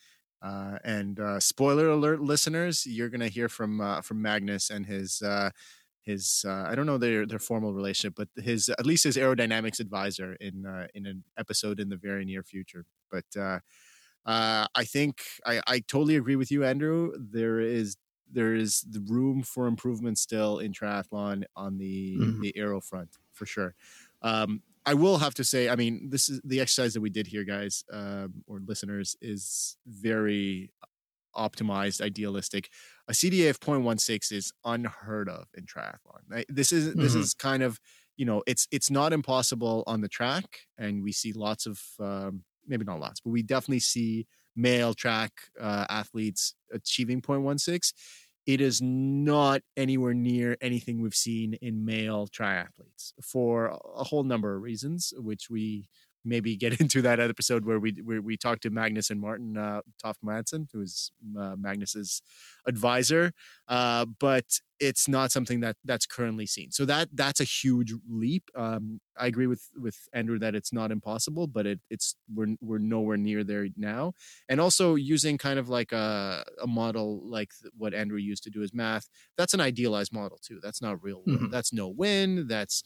uh 0.42 0.78
and 0.84 1.20
uh 1.20 1.40
spoiler 1.40 1.88
alert 1.88 2.20
listeners 2.20 2.86
you're 2.86 3.08
gonna 3.08 3.28
hear 3.28 3.48
from 3.48 3.80
uh 3.80 4.00
from 4.00 4.20
Magnus 4.22 4.70
and 4.70 4.86
his 4.86 5.22
uh 5.22 5.50
his 6.02 6.44
uh, 6.46 6.66
I 6.68 6.74
don't 6.74 6.86
know 6.86 6.98
their 6.98 7.26
their 7.26 7.38
formal 7.38 7.72
relationship, 7.72 8.14
but 8.16 8.28
his 8.42 8.68
at 8.68 8.84
least 8.86 9.04
his 9.04 9.16
aerodynamics 9.16 9.80
advisor 9.80 10.34
in 10.34 10.66
uh, 10.66 10.86
in 10.94 11.06
an 11.06 11.24
episode 11.38 11.80
in 11.80 11.88
the 11.88 11.96
very 11.96 12.24
near 12.26 12.42
future. 12.42 12.84
But 13.10 13.24
uh, 13.38 13.60
uh, 14.26 14.66
I 14.74 14.84
think 14.84 15.22
I, 15.44 15.60
I 15.66 15.80
totally 15.80 16.16
agree 16.16 16.36
with 16.36 16.50
you, 16.50 16.64
Andrew. 16.64 17.12
There 17.18 17.60
is 17.60 17.96
there 18.30 18.54
is 18.54 18.80
the 18.88 19.00
room 19.00 19.42
for 19.42 19.66
improvement 19.66 20.18
still 20.18 20.58
in 20.58 20.72
triathlon 20.72 21.44
on 21.54 21.78
the 21.78 22.16
Mhm. 22.18 22.40
the 22.40 22.56
aero 22.56 22.80
front 22.80 23.10
for 23.32 23.46
sure. 23.46 23.74
Um, 24.22 24.62
I 24.86 24.94
will 24.94 25.18
have 25.18 25.34
to 25.34 25.44
say, 25.44 25.68
I 25.68 25.76
mean, 25.76 26.10
this 26.10 26.28
is 26.28 26.40
the 26.44 26.60
exercise 26.60 26.92
that 26.94 27.00
we 27.00 27.08
did 27.10 27.26
here, 27.26 27.44
guys, 27.44 27.84
um, 27.90 28.44
or 28.46 28.60
listeners, 28.60 29.16
is 29.22 29.76
very 29.86 30.70
optimized, 31.34 32.00
idealistic. 32.00 32.70
A 33.08 33.12
CDA 33.12 33.50
of 33.50 33.60
0.16 33.60 34.30
is 34.32 34.52
unheard 34.64 35.28
of 35.28 35.48
in 35.56 35.64
triathlon. 35.64 36.44
This 36.48 36.70
is 36.72 36.88
mm-hmm. 36.90 37.00
this 37.00 37.14
is 37.14 37.34
kind 37.34 37.62
of 37.62 37.80
you 38.16 38.24
know 38.24 38.42
it's 38.46 38.66
it's 38.70 38.90
not 38.90 39.12
impossible 39.12 39.84
on 39.86 40.00
the 40.00 40.08
track, 40.08 40.60
and 40.78 41.02
we 41.02 41.12
see 41.12 41.32
lots 41.32 41.66
of 41.66 41.80
um, 42.00 42.44
maybe 42.66 42.84
not 42.84 43.00
lots, 43.00 43.20
but 43.20 43.30
we 43.30 43.42
definitely 43.42 43.80
see 43.80 44.26
male 44.56 44.94
track 44.94 45.32
uh, 45.60 45.86
athletes 45.88 46.54
achieving 46.72 47.20
0.16 47.20 47.92
it 48.46 48.60
is 48.60 48.82
not 48.82 49.62
anywhere 49.76 50.12
near 50.12 50.56
anything 50.60 51.00
we've 51.00 51.14
seen 51.14 51.54
in 51.54 51.84
male 51.84 52.28
triathletes 52.28 53.12
for 53.22 53.78
a 53.96 54.04
whole 54.04 54.22
number 54.22 54.54
of 54.54 54.62
reasons, 54.62 55.14
which 55.16 55.48
we 55.48 55.88
maybe 56.24 56.56
get 56.56 56.80
into 56.80 57.02
that 57.02 57.20
episode 57.20 57.64
where 57.64 57.78
we 57.78 57.92
where 58.04 58.22
we 58.22 58.36
talked 58.36 58.62
to 58.62 58.70
Magnus 58.70 59.10
and 59.10 59.20
Martin 59.20 59.56
uh, 59.56 59.82
Toft 60.02 60.22
Madsen, 60.24 60.68
who 60.72 60.80
is 60.80 61.12
uh, 61.38 61.54
Magnus's 61.56 62.22
advisor. 62.66 63.32
Uh, 63.68 64.06
but 64.18 64.44
it's 64.80 65.06
not 65.06 65.30
something 65.30 65.60
that 65.60 65.76
that's 65.84 66.06
currently 66.06 66.46
seen. 66.46 66.70
So 66.70 66.84
that 66.86 67.08
that's 67.12 67.40
a 67.40 67.44
huge 67.44 67.94
leap. 68.08 68.44
Um, 68.56 69.00
I 69.16 69.26
agree 69.26 69.46
with 69.46 69.62
with 69.76 69.96
Andrew 70.12 70.38
that 70.40 70.54
it's 70.54 70.72
not 70.72 70.90
impossible, 70.90 71.46
but 71.46 71.66
it, 71.66 71.80
it's 71.90 72.16
we're 72.34 72.56
we're 72.60 72.78
nowhere 72.78 73.16
near 73.16 73.44
there 73.44 73.68
now. 73.76 74.12
And 74.48 74.60
also 74.60 74.96
using 74.96 75.38
kind 75.38 75.58
of 75.58 75.68
like 75.68 75.92
a 75.92 76.44
a 76.60 76.66
model 76.66 77.20
like 77.24 77.50
what 77.76 77.94
Andrew 77.94 78.18
used 78.18 78.42
to 78.44 78.50
do 78.50 78.60
his 78.60 78.74
math. 78.74 79.08
That's 79.36 79.54
an 79.54 79.60
idealized 79.60 80.12
model 80.12 80.38
too. 80.42 80.58
That's 80.62 80.82
not 80.82 81.02
real. 81.02 81.22
Mm-hmm. 81.26 81.50
That's 81.50 81.72
no 81.72 81.88
win. 81.88 82.46
That's 82.48 82.82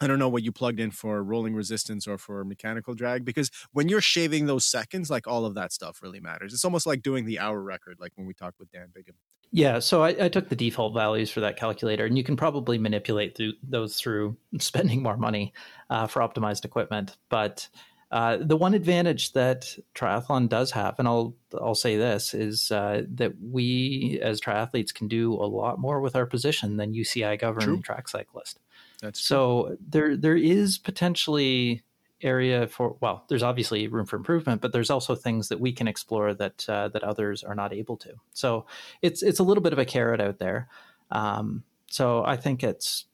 I 0.00 0.06
don't 0.06 0.18
know 0.18 0.28
what 0.28 0.42
you 0.42 0.52
plugged 0.52 0.80
in 0.80 0.90
for 0.90 1.22
rolling 1.22 1.54
resistance 1.54 2.06
or 2.06 2.18
for 2.18 2.44
mechanical 2.44 2.94
drag 2.94 3.24
because 3.24 3.50
when 3.72 3.88
you're 3.88 4.00
shaving 4.00 4.46
those 4.46 4.66
seconds, 4.66 5.10
like 5.10 5.26
all 5.26 5.46
of 5.46 5.54
that 5.54 5.72
stuff 5.72 6.00
really 6.02 6.20
matters. 6.20 6.52
It's 6.52 6.64
almost 6.64 6.86
like 6.86 7.02
doing 7.02 7.24
the 7.24 7.38
hour 7.38 7.60
record, 7.62 7.96
like 7.98 8.12
when 8.16 8.26
we 8.26 8.34
talked 8.34 8.58
with 8.58 8.70
Dan 8.70 8.88
Bigham. 8.94 9.14
Yeah, 9.52 9.78
so 9.78 10.02
I, 10.02 10.24
I 10.24 10.28
took 10.28 10.48
the 10.48 10.56
default 10.56 10.92
values 10.92 11.30
for 11.30 11.40
that 11.40 11.56
calculator, 11.56 12.04
and 12.04 12.18
you 12.18 12.24
can 12.24 12.36
probably 12.36 12.78
manipulate 12.78 13.36
through 13.36 13.54
those 13.62 13.96
through 13.96 14.36
spending 14.58 15.02
more 15.02 15.16
money 15.16 15.54
uh, 15.88 16.06
for 16.06 16.20
optimized 16.20 16.64
equipment. 16.64 17.16
But 17.30 17.68
uh, 18.10 18.38
the 18.40 18.56
one 18.56 18.74
advantage 18.74 19.32
that 19.32 19.76
triathlon 19.94 20.48
does 20.48 20.72
have, 20.72 20.98
and 20.98 21.08
I'll 21.08 21.36
I'll 21.60 21.74
say 21.74 21.96
this, 21.96 22.34
is 22.34 22.70
uh, 22.70 23.02
that 23.14 23.32
we 23.40 24.20
as 24.22 24.40
triathletes 24.40 24.94
can 24.94 25.08
do 25.08 25.32
a 25.34 25.46
lot 25.46 25.78
more 25.78 26.00
with 26.00 26.16
our 26.16 26.26
position 26.26 26.76
than 26.76 26.92
UCI 26.92 27.38
governed 27.38 27.84
track 27.84 28.08
cyclist. 28.08 28.60
That's 29.06 29.20
so 29.20 29.66
true. 29.66 29.78
there 29.88 30.16
there 30.16 30.36
is 30.36 30.78
potentially 30.78 31.82
area 32.22 32.66
for 32.66 32.96
well 33.00 33.24
there's 33.28 33.42
obviously 33.42 33.88
room 33.88 34.06
for 34.06 34.16
improvement 34.16 34.62
but 34.62 34.72
there's 34.72 34.88
also 34.88 35.14
things 35.14 35.48
that 35.48 35.60
we 35.60 35.70
can 35.70 35.86
explore 35.86 36.32
that 36.32 36.66
uh, 36.68 36.88
that 36.88 37.04
others 37.04 37.42
are 37.44 37.54
not 37.54 37.72
able 37.72 37.96
to. 37.98 38.14
So 38.32 38.66
it's 39.02 39.22
it's 39.22 39.38
a 39.38 39.44
little 39.44 39.62
bit 39.62 39.72
of 39.72 39.78
a 39.78 39.84
carrot 39.84 40.20
out 40.20 40.38
there. 40.38 40.68
Um, 41.10 41.62
so 41.88 42.24
i 42.24 42.36
think 42.36 42.64
it's 42.64 43.04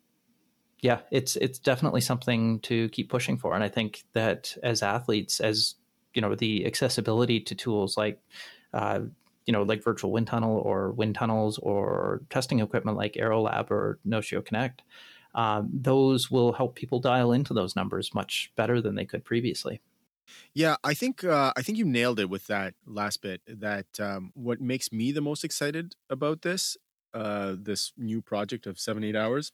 yeah 0.80 1.00
it's 1.10 1.36
it's 1.36 1.58
definitely 1.58 2.00
something 2.00 2.60
to 2.60 2.88
keep 2.90 3.10
pushing 3.10 3.36
for. 3.36 3.54
And 3.54 3.62
i 3.62 3.68
think 3.68 4.04
that 4.14 4.56
as 4.62 4.82
athletes 4.82 5.40
as 5.40 5.74
you 6.14 6.22
know 6.22 6.34
the 6.34 6.66
accessibility 6.66 7.40
to 7.40 7.54
tools 7.54 7.96
like 7.96 8.18
uh, 8.74 9.00
you 9.46 9.52
know 9.52 9.62
like 9.62 9.82
virtual 9.82 10.12
wind 10.12 10.26
tunnel 10.26 10.58
or 10.58 10.92
wind 10.92 11.14
tunnels 11.14 11.58
or 11.58 12.22
testing 12.30 12.60
equipment 12.60 12.96
like 12.96 13.14
aerolab 13.14 13.70
or 13.70 13.98
Notio 14.06 14.44
Connect 14.44 14.82
um, 15.34 15.70
those 15.72 16.30
will 16.30 16.52
help 16.52 16.74
people 16.74 17.00
dial 17.00 17.32
into 17.32 17.54
those 17.54 17.76
numbers 17.76 18.14
much 18.14 18.52
better 18.56 18.80
than 18.80 18.94
they 18.94 19.04
could 19.06 19.24
previously. 19.24 19.80
Yeah, 20.54 20.76
I 20.84 20.94
think 20.94 21.24
uh, 21.24 21.52
I 21.56 21.62
think 21.62 21.78
you 21.78 21.84
nailed 21.84 22.20
it 22.20 22.30
with 22.30 22.46
that 22.46 22.74
last 22.86 23.22
bit. 23.22 23.42
That 23.46 23.98
um, 24.00 24.30
what 24.34 24.60
makes 24.60 24.92
me 24.92 25.12
the 25.12 25.20
most 25.20 25.44
excited 25.44 25.94
about 26.10 26.42
this 26.42 26.76
uh, 27.14 27.56
this 27.58 27.92
new 27.96 28.22
project 28.22 28.66
of 28.66 28.78
seven 28.78 29.04
eight 29.04 29.16
hours 29.16 29.52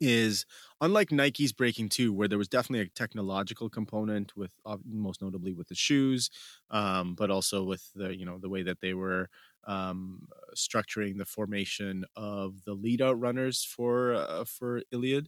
is 0.00 0.46
unlike 0.80 1.12
Nike's 1.12 1.52
Breaking 1.52 1.88
Two, 1.88 2.12
where 2.12 2.28
there 2.28 2.38
was 2.38 2.48
definitely 2.48 2.86
a 2.86 2.88
technological 2.88 3.68
component 3.68 4.34
with 4.36 4.52
uh, 4.64 4.78
most 4.84 5.20
notably 5.22 5.52
with 5.52 5.68
the 5.68 5.74
shoes, 5.74 6.30
um, 6.70 7.14
but 7.14 7.30
also 7.30 7.62
with 7.62 7.90
the 7.94 8.16
you 8.16 8.24
know 8.24 8.38
the 8.38 8.48
way 8.48 8.62
that 8.62 8.80
they 8.80 8.94
were 8.94 9.28
um, 9.66 10.28
structuring 10.56 11.18
the 11.18 11.24
formation 11.24 12.04
of 12.16 12.64
the 12.64 12.74
lead 12.74 13.02
out 13.02 13.18
runners 13.20 13.64
for 13.64 14.14
uh, 14.14 14.44
for 14.44 14.82
Eliud. 14.92 15.26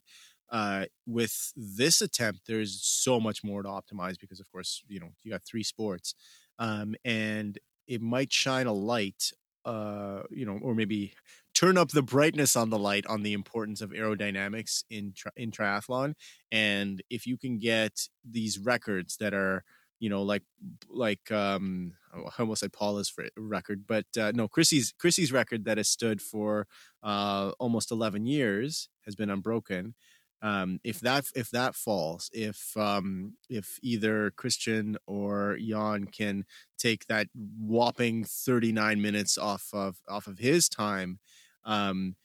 Uh, 0.50 0.84
with 1.06 1.52
this 1.56 2.02
attempt, 2.02 2.40
there's 2.46 2.82
so 2.82 3.18
much 3.18 3.42
more 3.42 3.62
to 3.62 3.68
optimize 3.68 4.18
because, 4.20 4.38
of 4.40 4.50
course, 4.52 4.82
you 4.88 5.00
know 5.00 5.08
you 5.22 5.30
got 5.30 5.42
three 5.44 5.62
sports, 5.62 6.14
um, 6.58 6.94
and 7.04 7.58
it 7.86 8.02
might 8.02 8.32
shine 8.32 8.66
a 8.66 8.72
light, 8.72 9.32
uh, 9.64 10.22
you 10.30 10.44
know, 10.44 10.58
or 10.62 10.74
maybe 10.74 11.14
turn 11.54 11.78
up 11.78 11.90
the 11.90 12.02
brightness 12.02 12.56
on 12.56 12.70
the 12.70 12.78
light 12.78 13.06
on 13.06 13.22
the 13.22 13.32
importance 13.32 13.80
of 13.80 13.90
aerodynamics 13.90 14.84
in 14.90 15.12
tri- 15.16 15.32
in 15.36 15.50
triathlon. 15.50 16.14
And 16.50 17.02
if 17.10 17.26
you 17.26 17.38
can 17.38 17.58
get 17.58 18.08
these 18.24 18.58
records 18.58 19.16
that 19.18 19.34
are 19.34 19.64
you 20.02 20.08
know, 20.08 20.22
like 20.24 20.42
like 20.90 21.30
um, 21.30 21.92
I 22.12 22.28
almost 22.40 22.60
said 22.60 22.72
Paula's 22.72 23.14
record, 23.36 23.84
but 23.86 24.06
uh, 24.18 24.32
no, 24.34 24.48
Chrissy's 24.48 24.92
Chrissy's 24.98 25.30
record 25.30 25.64
that 25.64 25.76
has 25.76 25.88
stood 25.88 26.20
for 26.20 26.66
uh, 27.04 27.52
almost 27.60 27.92
eleven 27.92 28.26
years 28.26 28.88
has 29.06 29.14
been 29.14 29.30
unbroken. 29.30 29.94
Um, 30.42 30.80
if 30.82 30.98
that 31.02 31.26
if 31.36 31.50
that 31.50 31.76
falls, 31.76 32.30
if 32.32 32.76
um, 32.76 33.34
if 33.48 33.78
either 33.80 34.32
Kristian 34.32 34.96
or 35.06 35.56
Jan 35.56 36.06
can 36.06 36.46
take 36.76 37.06
that 37.06 37.28
whopping 37.60 38.24
thirty 38.24 38.72
nine 38.72 39.00
minutes 39.00 39.38
off 39.38 39.68
of 39.72 39.98
off 40.08 40.26
of 40.26 40.38
his 40.40 40.68
time, 40.68 41.20
um, 41.64 42.16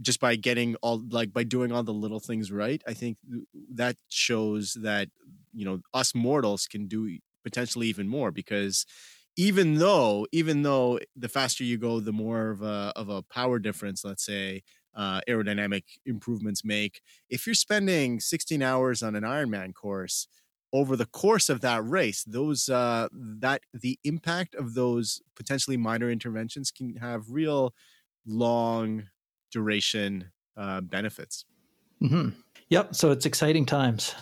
just 0.00 0.20
by 0.20 0.36
getting 0.36 0.76
all 0.76 1.02
like 1.10 1.32
by 1.32 1.42
doing 1.42 1.72
all 1.72 1.82
the 1.82 1.92
little 1.92 2.20
things 2.20 2.52
right, 2.52 2.82
I 2.86 2.94
think 2.94 3.18
that 3.72 3.96
shows 4.08 4.76
that 4.82 5.08
you 5.52 5.64
know 5.64 5.80
us 5.94 6.14
mortals 6.14 6.66
can 6.66 6.86
do 6.86 7.18
potentially 7.44 7.86
even 7.86 8.08
more 8.08 8.30
because 8.30 8.84
even 9.36 9.74
though 9.74 10.26
even 10.32 10.62
though 10.62 10.98
the 11.16 11.28
faster 11.28 11.64
you 11.64 11.78
go 11.78 12.00
the 12.00 12.12
more 12.12 12.50
of 12.50 12.62
a 12.62 12.92
of 12.96 13.08
a 13.08 13.22
power 13.22 13.58
difference 13.58 14.04
let's 14.04 14.24
say 14.24 14.62
uh, 14.98 15.20
aerodynamic 15.28 15.84
improvements 16.04 16.64
make. 16.64 17.00
If 17.30 17.46
you're 17.46 17.54
spending 17.54 18.20
16 18.20 18.62
hours 18.62 19.02
on 19.02 19.14
an 19.14 19.22
ironman 19.22 19.72
course 19.72 20.26
over 20.72 20.96
the 20.96 21.06
course 21.06 21.48
of 21.48 21.62
that 21.62 21.82
race 21.82 22.22
those 22.24 22.68
uh 22.68 23.08
that 23.12 23.62
the 23.72 23.98
impact 24.04 24.54
of 24.54 24.74
those 24.74 25.22
potentially 25.34 25.78
minor 25.78 26.10
interventions 26.10 26.70
can 26.70 26.96
have 26.96 27.30
real 27.30 27.72
long 28.26 29.04
duration 29.50 30.30
uh 30.58 30.80
benefits. 30.82 31.46
Mm-hmm. 32.02 32.38
yep 32.68 32.94
so 32.94 33.10
it's 33.10 33.24
exciting 33.24 33.64
times 33.64 34.14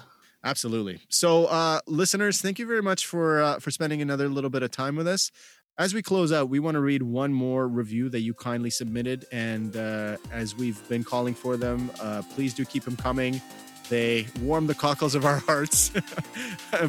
Absolutely. 0.46 1.00
So, 1.08 1.46
uh, 1.46 1.80
listeners, 1.88 2.40
thank 2.40 2.60
you 2.60 2.66
very 2.68 2.80
much 2.80 3.04
for 3.04 3.42
uh, 3.42 3.58
for 3.58 3.72
spending 3.72 4.00
another 4.00 4.28
little 4.28 4.48
bit 4.48 4.62
of 4.62 4.70
time 4.70 4.94
with 4.94 5.08
us. 5.08 5.32
As 5.76 5.92
we 5.92 6.02
close 6.02 6.32
out, 6.32 6.48
we 6.48 6.60
want 6.60 6.76
to 6.76 6.80
read 6.80 7.02
one 7.02 7.32
more 7.32 7.66
review 7.66 8.08
that 8.10 8.20
you 8.20 8.32
kindly 8.32 8.70
submitted, 8.70 9.26
and 9.32 9.76
uh, 9.76 10.16
as 10.30 10.54
we've 10.54 10.88
been 10.88 11.02
calling 11.02 11.34
for 11.34 11.56
them, 11.56 11.90
uh, 12.00 12.22
please 12.34 12.54
do 12.54 12.64
keep 12.64 12.84
them 12.84 12.96
coming. 12.96 13.42
They 13.88 14.28
warm 14.40 14.68
the 14.68 14.74
cockles 14.74 15.16
of 15.16 15.26
our 15.26 15.38
hearts, 15.48 15.90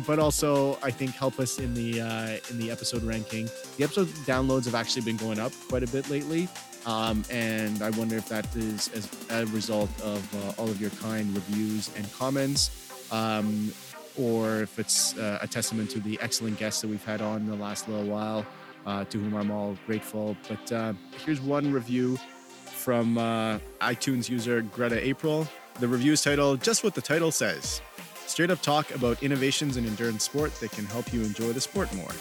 but 0.05 0.19
also 0.19 0.77
I 0.83 0.91
think 0.91 1.15
help 1.15 1.39
us 1.39 1.57
in 1.57 1.73
the 1.73 1.99
uh, 2.01 2.37
in 2.51 2.59
the 2.59 2.69
episode 2.69 3.01
ranking. 3.01 3.49
The 3.77 3.85
episode 3.85 4.09
downloads 4.27 4.65
have 4.65 4.75
actually 4.75 5.01
been 5.01 5.17
going 5.17 5.39
up 5.39 5.51
quite 5.67 5.81
a 5.81 5.87
bit 5.87 6.11
lately, 6.11 6.47
um, 6.85 7.25
and 7.31 7.81
I 7.81 7.89
wonder 7.89 8.17
if 8.17 8.29
that 8.29 8.55
is 8.55 8.89
as 8.93 9.09
a 9.31 9.47
result 9.47 9.89
of 10.03 10.21
uh, 10.35 10.61
all 10.61 10.69
of 10.69 10.79
your 10.79 10.91
kind 10.91 11.33
reviews 11.33 11.89
and 11.97 12.11
comments 12.13 12.83
um, 13.11 13.71
or 14.17 14.61
if 14.61 14.79
it's 14.79 15.17
uh, 15.17 15.39
a 15.41 15.47
testament 15.47 15.89
to 15.91 15.99
the 15.99 16.17
excellent 16.21 16.57
guests 16.57 16.81
that 16.81 16.87
we've 16.87 17.05
had 17.05 17.21
on 17.21 17.45
the 17.45 17.55
last 17.55 17.87
little 17.87 18.05
while, 18.05 18.45
uh, 18.85 19.03
to 19.05 19.19
whom 19.19 19.35
I'm 19.35 19.51
all 19.51 19.77
grateful. 19.85 20.35
But 20.47 20.71
uh, 20.71 20.93
here's 21.25 21.41
one 21.41 21.71
review 21.71 22.17
from 22.65 23.17
uh, 23.17 23.59
iTunes 23.81 24.29
user 24.29 24.61
Greta 24.61 25.05
April. 25.05 25.47
The 25.79 25.87
review 25.87 26.13
is 26.13 26.23
titled 26.23 26.61
Just 26.63 26.83
What 26.83 26.95
the 26.95 27.01
Title 27.01 27.31
Says 27.31 27.81
Straight 28.25 28.51
up 28.51 28.61
talk 28.61 28.93
about 28.93 29.21
innovations 29.23 29.77
in 29.77 29.85
endurance 29.85 30.23
sport 30.23 30.53
that 30.55 30.71
can 30.71 30.85
help 30.85 31.13
you 31.13 31.21
enjoy 31.21 31.53
the 31.53 31.61
sport 31.61 31.93
more 31.95 32.11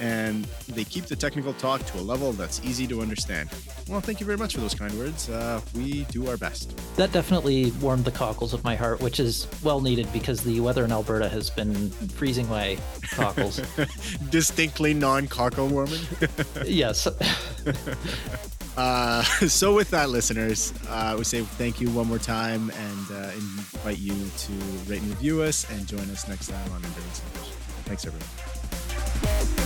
and 0.00 0.44
they 0.68 0.84
keep 0.84 1.06
the 1.06 1.16
technical 1.16 1.52
talk 1.54 1.84
to 1.86 1.98
a 1.98 2.00
level 2.00 2.32
that's 2.32 2.60
easy 2.64 2.86
to 2.86 3.00
understand. 3.00 3.48
Well, 3.88 4.00
thank 4.00 4.20
you 4.20 4.26
very 4.26 4.38
much 4.38 4.54
for 4.54 4.60
those 4.60 4.74
kind 4.74 4.92
words. 4.98 5.28
Uh, 5.28 5.60
we 5.74 6.04
do 6.04 6.28
our 6.28 6.36
best. 6.36 6.76
That 6.96 7.12
definitely 7.12 7.70
warmed 7.80 8.04
the 8.04 8.10
cockles 8.10 8.52
of 8.54 8.62
my 8.64 8.76
heart, 8.76 9.00
which 9.00 9.20
is 9.20 9.48
well 9.62 9.80
needed 9.80 10.12
because 10.12 10.42
the 10.42 10.60
weather 10.60 10.84
in 10.84 10.92
Alberta 10.92 11.28
has 11.28 11.50
been 11.50 11.90
freezing 11.90 12.46
away 12.48 12.78
cockles. 13.10 13.60
Distinctly 14.30 14.94
non 14.94 15.26
cockle 15.26 15.68
warming. 15.68 16.00
yes. 16.64 17.06
Uh, 18.78 19.24
so 19.48 19.74
with 19.74 19.90
that, 19.90 20.08
listeners, 20.08 20.72
uh, 20.88 21.12
we 21.18 21.24
say 21.24 21.42
thank 21.42 21.80
you 21.80 21.90
one 21.90 22.06
more 22.06 22.16
time 22.16 22.70
and 22.70 23.10
uh, 23.10 23.30
invite 23.34 23.98
you 23.98 24.14
to 24.38 24.52
rate 24.86 25.02
and 25.02 25.10
review 25.10 25.42
us 25.42 25.68
and 25.72 25.84
join 25.84 26.08
us 26.10 26.28
next 26.28 26.46
time 26.46 26.70
on 26.70 26.76
Endurance 26.84 27.20
English. 27.34 27.50
Thanks, 27.86 28.06
everyone. 28.06 29.57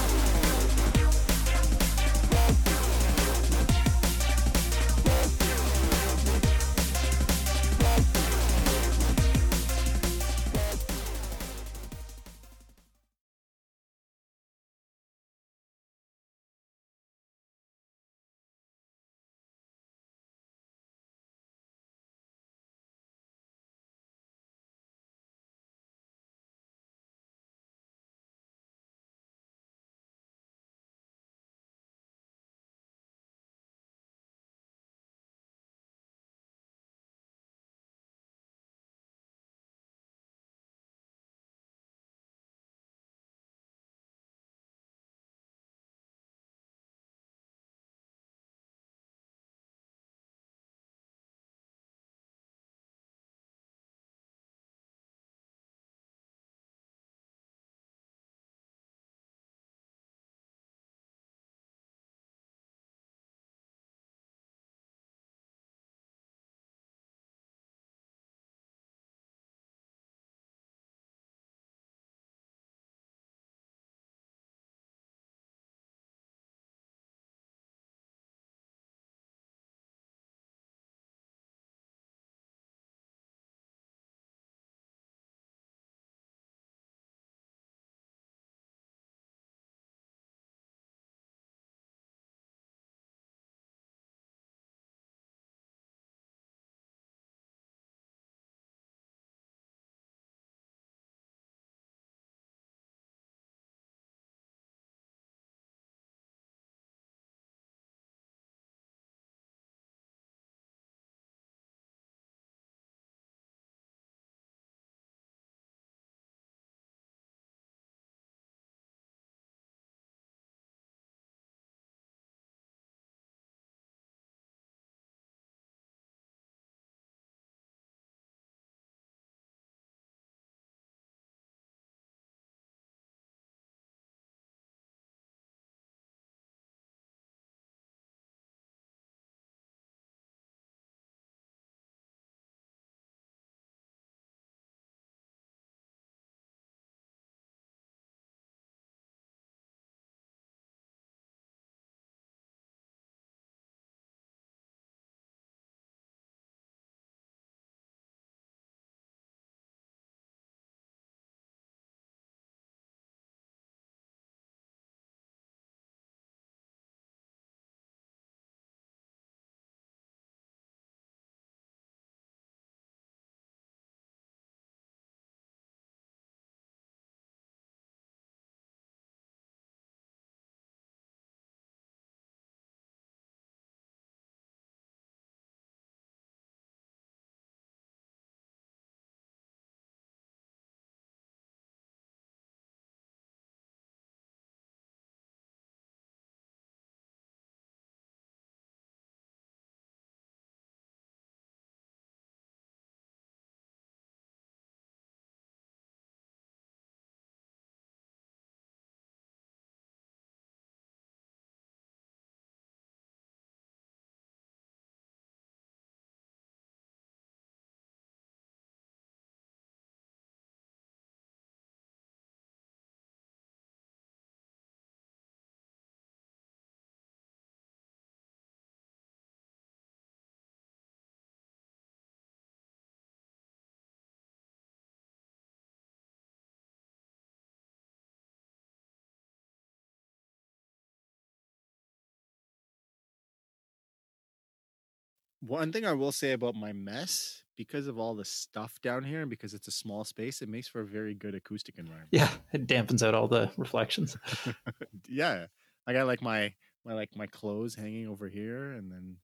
One 245.42 245.72
thing 245.72 245.84
I 245.84 245.92
will 245.92 246.10
say 246.12 246.32
about 246.32 246.54
my 246.54 246.72
mess, 246.72 247.44
because 247.54 247.86
of 247.86 247.98
all 247.98 248.14
the 248.14 248.24
stuff 248.24 248.80
down 248.80 249.04
here 249.04 249.20
and 249.20 249.28
because 249.28 249.52
it's 249.52 249.68
a 249.68 249.72
small 249.72 250.04
space, 250.04 250.40
it 250.40 250.48
makes 250.48 250.68
for 250.68 250.80
a 250.80 250.86
very 250.86 251.14
good 251.14 251.34
acoustic 251.34 251.78
environment. 251.78 252.10
Yeah, 252.10 252.32
it 252.52 252.66
dampens 252.66 253.02
out 253.02 253.14
all 253.14 253.26
the 253.28 253.52
reflections. 253.56 254.16
yeah. 255.08 255.46
I 255.86 255.92
got 255.92 256.06
like 256.06 256.22
my 256.22 256.54
my 256.84 256.94
like 256.94 257.16
my 257.16 257.26
clothes 257.26 257.74
hanging 257.74 258.06
over 258.08 258.28
here 258.28 258.72
and 258.72 258.90
then 258.90 259.18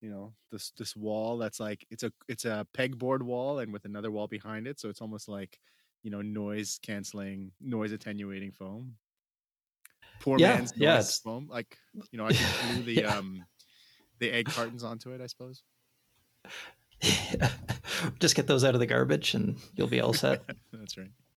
you 0.00 0.10
know 0.10 0.34
this 0.50 0.70
this 0.72 0.96
wall 0.96 1.36
that's 1.38 1.60
like 1.60 1.86
it's 1.90 2.02
a 2.02 2.12
it's 2.28 2.44
a 2.44 2.66
pegboard 2.74 3.22
wall 3.22 3.58
and 3.58 3.72
with 3.72 3.84
another 3.84 4.10
wall 4.10 4.26
behind 4.28 4.66
it 4.66 4.80
so 4.80 4.88
it's 4.88 5.02
almost 5.02 5.28
like 5.28 5.60
you 6.02 6.10
know 6.10 6.22
noise 6.22 6.78
canceling 6.82 7.52
noise 7.60 7.92
attenuating 7.92 8.50
foam 8.52 8.96
poor 10.18 10.38
Yeah, 10.38 10.40
man's 10.40 10.76
yeah, 10.76 11.02
noise 11.02 11.18
foam 11.18 11.46
like 11.48 11.78
you 12.10 12.18
know 12.18 12.26
i 12.26 12.32
can 12.32 12.52
glue 12.52 12.82
the 12.82 13.02
Yeah. 13.02 13.04
um 13.04 13.46
the 14.20 14.30
egg 14.30 14.46
cartons 14.46 14.84
onto 14.84 15.10
it 15.12 15.20
i 15.20 15.26
suppose 15.26 15.62
Yeah. 17.02 17.50
Just 18.20 18.34
get 18.36 18.46
those 18.46 18.62
out 18.64 18.74
of 18.74 18.80
the 18.80 18.86
garbage 18.86 19.34
and 19.34 19.56
you'll 19.74 19.88
be 19.88 20.00
all 20.00 20.12
set. 20.12 20.42
that's 20.72 20.96
right 20.98 21.10